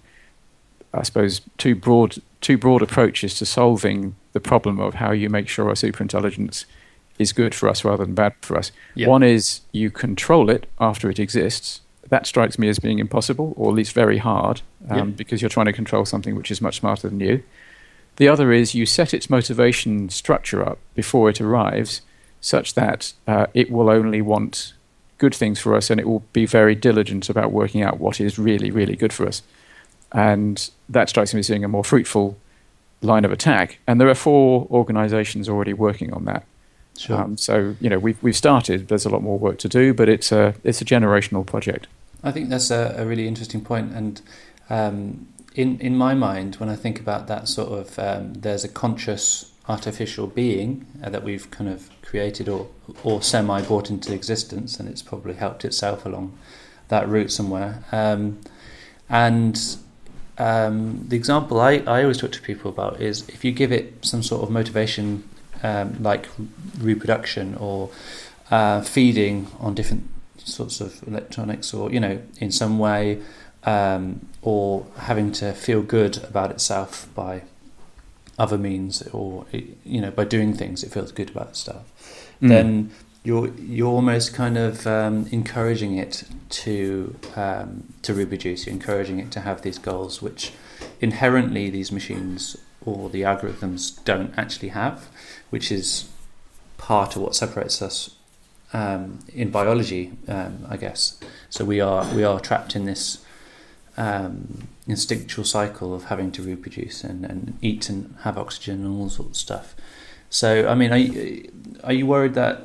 I 0.92 1.04
suppose, 1.04 1.42
two 1.58 1.76
broad, 1.76 2.16
two 2.40 2.58
broad 2.58 2.82
approaches 2.82 3.34
to 3.38 3.46
solving 3.46 4.16
the 4.32 4.40
problem 4.40 4.80
of 4.80 4.94
how 4.94 5.12
you 5.12 5.30
make 5.30 5.48
sure 5.48 5.70
a 5.70 5.74
superintelligence 5.74 6.64
is 7.16 7.32
good 7.32 7.54
for 7.54 7.68
us 7.68 7.84
rather 7.84 8.04
than 8.04 8.16
bad 8.16 8.34
for 8.40 8.58
us. 8.58 8.72
Yep. 8.96 9.08
One 9.08 9.22
is 9.22 9.60
you 9.70 9.92
control 9.92 10.50
it 10.50 10.66
after 10.80 11.08
it 11.08 11.20
exists. 11.20 11.82
That 12.08 12.26
strikes 12.26 12.58
me 12.58 12.68
as 12.68 12.80
being 12.80 12.98
impossible, 12.98 13.54
or 13.56 13.70
at 13.70 13.76
least 13.76 13.92
very 13.92 14.18
hard, 14.18 14.62
um, 14.90 14.98
yep. 14.98 15.16
because 15.16 15.40
you're 15.40 15.48
trying 15.48 15.66
to 15.66 15.72
control 15.72 16.04
something 16.04 16.34
which 16.34 16.50
is 16.50 16.60
much 16.60 16.78
smarter 16.80 17.08
than 17.08 17.20
you. 17.20 17.44
The 18.16 18.28
other 18.28 18.52
is 18.52 18.74
you 18.74 18.86
set 18.86 19.12
its 19.12 19.28
motivation 19.28 20.08
structure 20.08 20.66
up 20.66 20.78
before 20.94 21.28
it 21.30 21.40
arrives 21.40 22.02
such 22.40 22.74
that 22.74 23.12
uh, 23.26 23.46
it 23.54 23.70
will 23.70 23.88
only 23.88 24.20
want 24.22 24.74
good 25.18 25.34
things 25.34 25.58
for 25.58 25.74
us 25.74 25.90
and 25.90 25.98
it 25.98 26.06
will 26.06 26.22
be 26.32 26.46
very 26.46 26.74
diligent 26.74 27.28
about 27.28 27.50
working 27.50 27.82
out 27.82 27.98
what 27.98 28.20
is 28.20 28.38
really, 28.38 28.70
really 28.70 28.96
good 28.96 29.12
for 29.12 29.26
us. 29.26 29.42
And 30.12 30.70
that 30.88 31.08
strikes 31.08 31.34
me 31.34 31.40
as 31.40 31.48
being 31.48 31.64
a 31.64 31.68
more 31.68 31.84
fruitful 31.84 32.36
line 33.02 33.24
of 33.24 33.32
attack. 33.32 33.78
And 33.86 34.00
there 34.00 34.08
are 34.08 34.14
four 34.14 34.66
organizations 34.70 35.48
already 35.48 35.72
working 35.72 36.12
on 36.12 36.24
that. 36.26 36.44
Sure. 36.96 37.20
Um, 37.20 37.36
so, 37.36 37.74
you 37.80 37.90
know, 37.90 37.98
we've, 37.98 38.22
we've 38.22 38.36
started, 38.36 38.88
there's 38.88 39.04
a 39.04 39.08
lot 39.08 39.22
more 39.22 39.38
work 39.38 39.58
to 39.58 39.68
do, 39.68 39.92
but 39.92 40.08
it's 40.08 40.30
a, 40.30 40.54
it's 40.62 40.80
a 40.80 40.84
generational 40.84 41.44
project. 41.44 41.88
I 42.22 42.30
think 42.30 42.48
that's 42.48 42.70
a, 42.70 42.94
a 42.96 43.04
really 43.04 43.26
interesting 43.26 43.62
point. 43.62 43.92
And 43.92 44.20
um, 44.70 45.28
in 45.54 45.78
in 45.80 45.96
my 45.96 46.14
mind, 46.14 46.56
when 46.56 46.68
I 46.68 46.76
think 46.76 47.00
about 47.00 47.26
that 47.28 47.48
sort 47.48 47.70
of, 47.70 47.98
um, 47.98 48.34
there's 48.34 48.64
a 48.64 48.68
conscious 48.68 49.52
artificial 49.68 50.26
being 50.26 50.86
uh, 51.02 51.08
that 51.10 51.22
we've 51.22 51.50
kind 51.50 51.70
of 51.70 51.88
created 52.02 52.48
or 52.48 52.68
or 53.02 53.22
semi 53.22 53.62
brought 53.62 53.90
into 53.90 54.12
existence, 54.12 54.80
and 54.80 54.88
it's 54.88 55.02
probably 55.02 55.34
helped 55.34 55.64
itself 55.64 56.04
along 56.04 56.36
that 56.88 57.08
route 57.08 57.30
somewhere. 57.30 57.84
Um, 57.92 58.40
and 59.08 59.58
um, 60.38 61.04
the 61.08 61.16
example 61.16 61.60
I, 61.60 61.82
I 61.86 62.02
always 62.02 62.18
talk 62.18 62.32
to 62.32 62.42
people 62.42 62.70
about 62.70 63.00
is 63.00 63.28
if 63.28 63.44
you 63.44 63.52
give 63.52 63.70
it 63.70 64.04
some 64.04 64.22
sort 64.22 64.42
of 64.42 64.50
motivation, 64.50 65.28
um, 65.62 66.02
like 66.02 66.28
reproduction 66.78 67.54
or 67.54 67.90
uh, 68.50 68.82
feeding 68.82 69.46
on 69.60 69.74
different 69.74 70.08
sorts 70.38 70.80
of 70.80 71.06
electronics, 71.06 71.72
or 71.72 71.92
you 71.92 72.00
know, 72.00 72.20
in 72.38 72.50
some 72.50 72.78
way 72.78 73.20
um, 73.66 74.26
or 74.42 74.86
having 74.98 75.32
to 75.32 75.52
feel 75.52 75.82
good 75.82 76.18
about 76.24 76.50
itself 76.50 77.08
by 77.14 77.42
other 78.38 78.58
means 78.58 79.02
or 79.08 79.46
you 79.84 80.00
know 80.00 80.10
by 80.10 80.24
doing 80.24 80.52
things 80.52 80.82
it 80.82 80.90
feels 80.90 81.12
good 81.12 81.30
about 81.30 81.48
itself 81.50 82.34
mm. 82.42 82.48
then 82.48 82.90
you're 83.22 83.48
you're 83.54 83.88
almost 83.88 84.34
kind 84.34 84.58
of 84.58 84.86
um, 84.86 85.26
encouraging 85.30 85.96
it 85.96 86.24
to 86.50 87.14
um, 87.36 87.92
to 88.02 88.12
reproduce 88.12 88.66
you're 88.66 88.74
encouraging 88.74 89.18
it 89.18 89.30
to 89.30 89.40
have 89.40 89.62
these 89.62 89.78
goals 89.78 90.20
which 90.20 90.52
inherently 91.00 91.70
these 91.70 91.92
machines 91.92 92.56
or 92.84 93.08
the 93.08 93.22
algorithms 93.22 94.02
don't 94.04 94.34
actually 94.36 94.68
have 94.68 95.08
which 95.50 95.70
is 95.70 96.08
part 96.76 97.16
of 97.16 97.22
what 97.22 97.34
separates 97.34 97.80
us 97.80 98.16
um, 98.72 99.20
in 99.32 99.50
biology 99.50 100.12
um, 100.26 100.66
I 100.68 100.76
guess 100.76 101.18
so 101.48 101.64
we 101.64 101.80
are 101.80 102.04
we 102.14 102.24
are 102.24 102.40
trapped 102.40 102.74
in 102.74 102.84
this 102.84 103.23
um, 103.96 104.68
instinctual 104.86 105.44
cycle 105.44 105.94
of 105.94 106.04
having 106.04 106.32
to 106.32 106.42
reproduce 106.42 107.04
and, 107.04 107.24
and 107.24 107.58
eat 107.62 107.88
and 107.88 108.14
have 108.22 108.36
oxygen 108.36 108.84
and 108.84 109.00
all 109.00 109.08
sorts 109.08 109.30
of 109.30 109.36
stuff. 109.36 109.74
So, 110.30 110.68
I 110.68 110.74
mean, 110.74 110.92
are 110.92 110.98
you, 110.98 111.52
are 111.84 111.92
you 111.92 112.06
worried 112.06 112.34
that, 112.34 112.62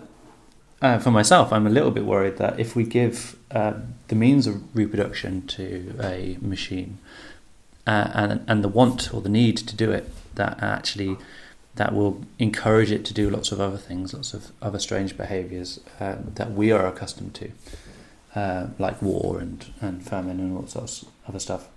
uh, 0.82 0.98
for 0.98 1.12
myself, 1.12 1.54
I'm 1.54 1.68
a 1.68 1.70
little 1.70 1.92
bit 1.92 2.06
worried 2.06 2.38
that 2.38 2.60
if 2.60 2.76
we 2.76 2.84
give 2.84 3.38
uh, 3.52 3.74
the 4.08 4.16
means 4.16 4.48
of 4.48 4.76
reproduction 4.76 5.46
to 5.48 5.96
a 6.02 6.38
machine 6.42 6.98
uh, 7.86 8.10
and, 8.14 8.46
and 8.48 8.64
the 8.64 8.70
want 8.70 9.14
or 9.14 9.22
the 9.22 9.30
need 9.30 9.58
to 9.58 9.76
do 9.76 9.92
it, 9.92 10.10
that 10.36 10.62
actually 10.64 11.18
that 11.76 11.94
will 11.94 12.22
encourage 12.40 12.92
it 12.92 13.06
to 13.06 13.14
do 13.14 13.30
lots 13.30 13.52
of 13.52 13.62
other 13.62 13.78
things, 13.78 14.14
lots 14.14 14.34
of 14.34 14.52
other 14.62 14.80
strange 14.80 15.16
behaviors 15.16 15.80
uh, 16.00 16.16
that 16.36 16.52
we 16.52 16.72
are 16.72 16.88
accustomed 16.88 17.34
to 17.36 17.52
uh, 18.36 18.68
like 18.78 19.02
war 19.02 19.40
and, 19.40 19.74
and 19.82 20.06
famine 20.06 20.40
and 20.40 20.58
all 20.58 20.68
sorts 20.68 21.04
of 21.04 21.10
other 21.28 21.40
stuff? 21.40 21.68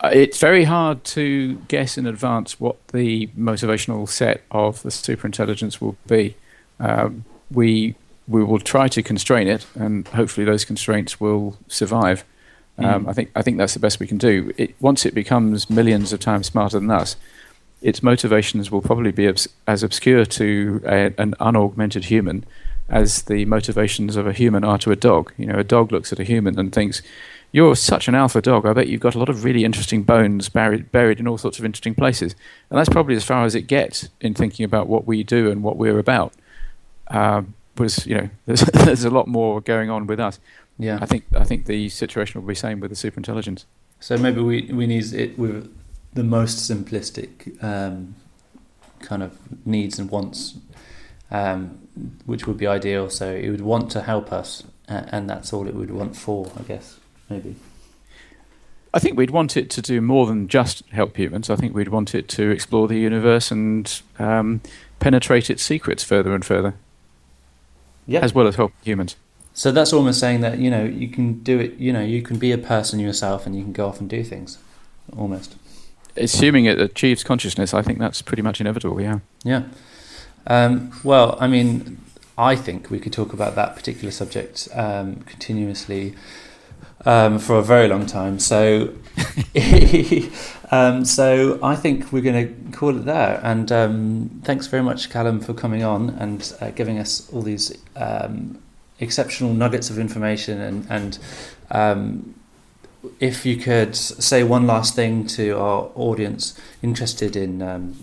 Uh, 0.00 0.10
it's 0.12 0.38
very 0.38 0.64
hard 0.64 1.02
to 1.04 1.54
guess 1.68 1.96
in 1.96 2.06
advance 2.06 2.60
what 2.60 2.76
the 2.88 3.28
motivational 3.28 4.08
set 4.08 4.42
of 4.50 4.82
the 4.82 4.90
superintelligence 4.90 5.80
will 5.80 5.96
be. 6.06 6.36
Um, 6.78 7.24
we 7.50 7.94
we 8.26 8.42
will 8.42 8.58
try 8.58 8.88
to 8.88 9.02
constrain 9.02 9.48
it, 9.48 9.66
and 9.74 10.06
hopefully 10.08 10.44
those 10.44 10.64
constraints 10.64 11.20
will 11.20 11.56
survive. 11.68 12.24
Um, 12.78 13.04
mm. 13.04 13.08
I 13.08 13.12
think 13.12 13.30
I 13.34 13.42
think 13.42 13.58
that's 13.58 13.74
the 13.74 13.80
best 13.80 14.00
we 14.00 14.06
can 14.06 14.18
do. 14.18 14.52
It, 14.56 14.74
once 14.80 15.06
it 15.06 15.14
becomes 15.14 15.70
millions 15.70 16.12
of 16.12 16.20
times 16.20 16.46
smarter 16.46 16.78
than 16.80 16.90
us, 16.90 17.16
its 17.80 18.02
motivations 18.02 18.70
will 18.70 18.82
probably 18.82 19.12
be 19.12 19.28
obs- 19.28 19.48
as 19.66 19.82
obscure 19.82 20.24
to 20.24 20.82
a, 20.84 21.12
an 21.18 21.34
unaugmented 21.40 22.06
human 22.06 22.44
as 22.88 23.22
the 23.22 23.44
motivations 23.46 24.16
of 24.16 24.26
a 24.26 24.32
human 24.32 24.64
are 24.64 24.78
to 24.78 24.90
a 24.90 24.96
dog. 24.96 25.32
You 25.36 25.46
know, 25.46 25.58
a 25.58 25.64
dog 25.64 25.92
looks 25.92 26.12
at 26.12 26.18
a 26.18 26.24
human 26.24 26.58
and 26.58 26.72
thinks, 26.72 27.02
"You're 27.52 27.76
such 27.76 28.08
an 28.08 28.14
alpha 28.14 28.42
dog. 28.42 28.66
I 28.66 28.72
bet 28.72 28.88
you've 28.88 29.00
got 29.00 29.14
a 29.14 29.18
lot 29.18 29.28
of 29.28 29.44
really 29.44 29.64
interesting 29.64 30.02
bones 30.02 30.48
buried 30.48 30.92
buried 30.92 31.20
in 31.20 31.26
all 31.26 31.38
sorts 31.38 31.58
of 31.58 31.64
interesting 31.64 31.94
places." 31.94 32.34
And 32.70 32.78
that's 32.78 32.88
probably 32.88 33.16
as 33.16 33.24
far 33.24 33.44
as 33.44 33.54
it 33.54 33.62
gets 33.62 34.08
in 34.20 34.34
thinking 34.34 34.64
about 34.64 34.86
what 34.86 35.06
we 35.06 35.22
do 35.22 35.50
and 35.50 35.62
what 35.62 35.76
we're 35.76 35.98
about. 35.98 36.32
Um, 37.08 37.54
was 37.76 38.06
you 38.06 38.16
know, 38.16 38.30
there's, 38.46 38.60
there's 38.60 39.04
a 39.04 39.10
lot 39.10 39.26
more 39.26 39.60
going 39.60 39.90
on 39.90 40.06
with 40.06 40.20
us. 40.20 40.38
Yeah, 40.78 40.98
I 41.00 41.06
think 41.06 41.24
I 41.34 41.44
think 41.44 41.66
the 41.66 41.88
situation 41.88 42.40
will 42.40 42.48
be 42.48 42.54
the 42.54 42.60
same 42.60 42.80
with 42.80 42.90
the 42.90 43.10
superintelligence. 43.10 43.64
So 44.00 44.18
maybe 44.18 44.40
we 44.40 44.70
we 44.72 44.86
need 44.86 45.12
it 45.12 45.38
with 45.38 45.72
the 46.12 46.24
most 46.24 46.70
simplistic 46.70 47.62
um, 47.62 48.14
kind 49.00 49.22
of 49.22 49.36
needs 49.66 49.98
and 49.98 50.10
wants 50.10 50.56
um, 51.30 51.83
which 52.26 52.46
would 52.46 52.58
be 52.58 52.66
ideal. 52.66 53.10
So 53.10 53.30
it 53.32 53.50
would 53.50 53.60
want 53.60 53.90
to 53.92 54.02
help 54.02 54.32
us, 54.32 54.64
and 54.88 55.28
that's 55.28 55.52
all 55.52 55.66
it 55.68 55.74
would 55.74 55.90
want 55.90 56.16
for, 56.16 56.50
I 56.58 56.62
guess, 56.62 56.98
maybe. 57.28 57.56
I 58.92 59.00
think 59.00 59.18
we'd 59.18 59.30
want 59.30 59.56
it 59.56 59.70
to 59.70 59.82
do 59.82 60.00
more 60.00 60.26
than 60.26 60.46
just 60.46 60.86
help 60.90 61.16
humans. 61.16 61.50
I 61.50 61.56
think 61.56 61.74
we'd 61.74 61.88
want 61.88 62.14
it 62.14 62.28
to 62.28 62.50
explore 62.50 62.86
the 62.86 62.98
universe 62.98 63.50
and 63.50 64.00
um, 64.20 64.60
penetrate 65.00 65.50
its 65.50 65.64
secrets 65.64 66.04
further 66.04 66.32
and 66.32 66.44
further. 66.44 66.74
Yeah. 68.06 68.20
As 68.20 68.32
well 68.32 68.46
as 68.46 68.54
help 68.54 68.72
humans. 68.84 69.16
So 69.52 69.72
that's 69.72 69.92
almost 69.92 70.20
saying 70.20 70.42
that, 70.42 70.58
you 70.58 70.70
know, 70.70 70.84
you 70.84 71.08
can 71.08 71.42
do 71.42 71.58
it, 71.58 71.74
you 71.74 71.92
know, 71.92 72.02
you 72.02 72.22
can 72.22 72.38
be 72.38 72.52
a 72.52 72.58
person 72.58 73.00
yourself 73.00 73.46
and 73.46 73.56
you 73.56 73.62
can 73.62 73.72
go 73.72 73.88
off 73.88 73.98
and 73.98 74.08
do 74.08 74.22
things. 74.22 74.58
Almost. 75.16 75.56
Assuming 76.16 76.64
it 76.66 76.80
achieves 76.80 77.24
consciousness, 77.24 77.74
I 77.74 77.82
think 77.82 77.98
that's 77.98 78.22
pretty 78.22 78.42
much 78.42 78.60
inevitable, 78.60 79.00
yeah. 79.00 79.20
Yeah. 79.42 79.64
Um, 80.46 80.92
well, 81.02 81.36
I 81.40 81.46
mean, 81.46 81.98
I 82.36 82.56
think 82.56 82.90
we 82.90 82.98
could 82.98 83.12
talk 83.12 83.32
about 83.32 83.54
that 83.54 83.76
particular 83.76 84.10
subject 84.10 84.68
um, 84.74 85.16
continuously 85.20 86.14
um, 87.06 87.38
for 87.38 87.56
a 87.56 87.62
very 87.62 87.88
long 87.88 88.06
time. 88.06 88.38
So, 88.38 88.94
um, 90.70 91.04
so 91.04 91.58
I 91.62 91.76
think 91.76 92.12
we're 92.12 92.22
going 92.22 92.48
to 92.48 92.76
call 92.76 92.96
it 92.96 93.04
there. 93.04 93.40
And 93.42 93.70
um, 93.70 94.40
thanks 94.44 94.66
very 94.66 94.82
much, 94.82 95.10
Calum, 95.10 95.40
for 95.40 95.54
coming 95.54 95.84
on 95.84 96.10
and 96.10 96.52
uh, 96.60 96.70
giving 96.70 96.98
us 96.98 97.30
all 97.32 97.42
these 97.42 97.76
um, 97.96 98.60
exceptional 99.00 99.52
nuggets 99.52 99.90
of 99.90 99.98
information. 99.98 100.60
And, 100.60 100.86
and 101.70 102.34
if 103.20 103.46
you 103.46 103.56
could 103.56 103.94
say 103.94 104.42
one 104.42 104.66
last 104.66 104.96
thing 104.96 105.26
to 105.28 105.52
our 105.52 105.90
audience 105.94 106.58
interested 106.82 107.36
in 107.36 107.94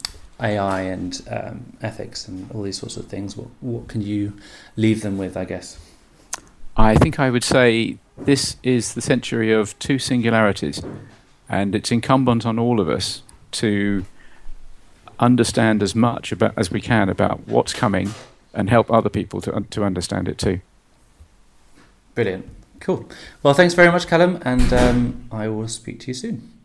AI 0.42 0.82
and 0.82 1.22
um, 1.30 1.78
ethics 1.82 2.28
and 2.28 2.50
all 2.52 2.64
these 2.64 2.78
sorts 2.78 2.98
of 2.98 3.08
things, 3.08 3.38
what, 3.38 3.48
what 3.62 3.88
can 3.88 4.02
you 4.02 4.34
leave 4.76 5.02
them 5.02 5.18
with, 5.18 5.38
I 5.38 5.46
guess? 5.46 5.80
I 6.76 6.96
think 6.96 7.20
I 7.20 7.30
would 7.30 7.44
say 7.44 7.98
this 8.18 8.56
is 8.64 8.94
the 8.94 9.02
century 9.02 9.52
of 9.52 9.78
two 9.80 10.00
singularities, 10.00 10.82
and 11.50 11.76
it's 11.76 11.92
incumbent 11.92 12.46
on 12.46 12.58
all 12.58 12.80
of 12.80 12.90
us 12.90 13.24
to 13.52 14.06
understand 15.20 15.84
as 15.84 15.94
much 15.94 16.32
about 16.32 16.54
as 16.58 16.72
we 16.72 16.82
can 16.82 17.08
about 17.08 17.48
what's 17.48 17.74
coming 17.74 18.10
and 18.54 18.70
help 18.70 18.92
other 18.92 19.10
people 19.10 19.40
to 19.42 19.66
to 19.70 19.84
understand 19.84 20.28
it 20.28 20.38
too. 20.38 20.62
Brilliant, 22.16 22.50
cool. 22.80 23.08
Well, 23.44 23.54
thanks 23.54 23.74
very 23.74 23.92
much, 23.92 24.08
Calum, 24.08 24.40
and 24.44 24.74
um, 24.74 25.26
I 25.32 25.48
will 25.48 25.68
speak 25.68 26.00
to 26.02 26.08
you 26.08 26.14
soon. 26.14 26.61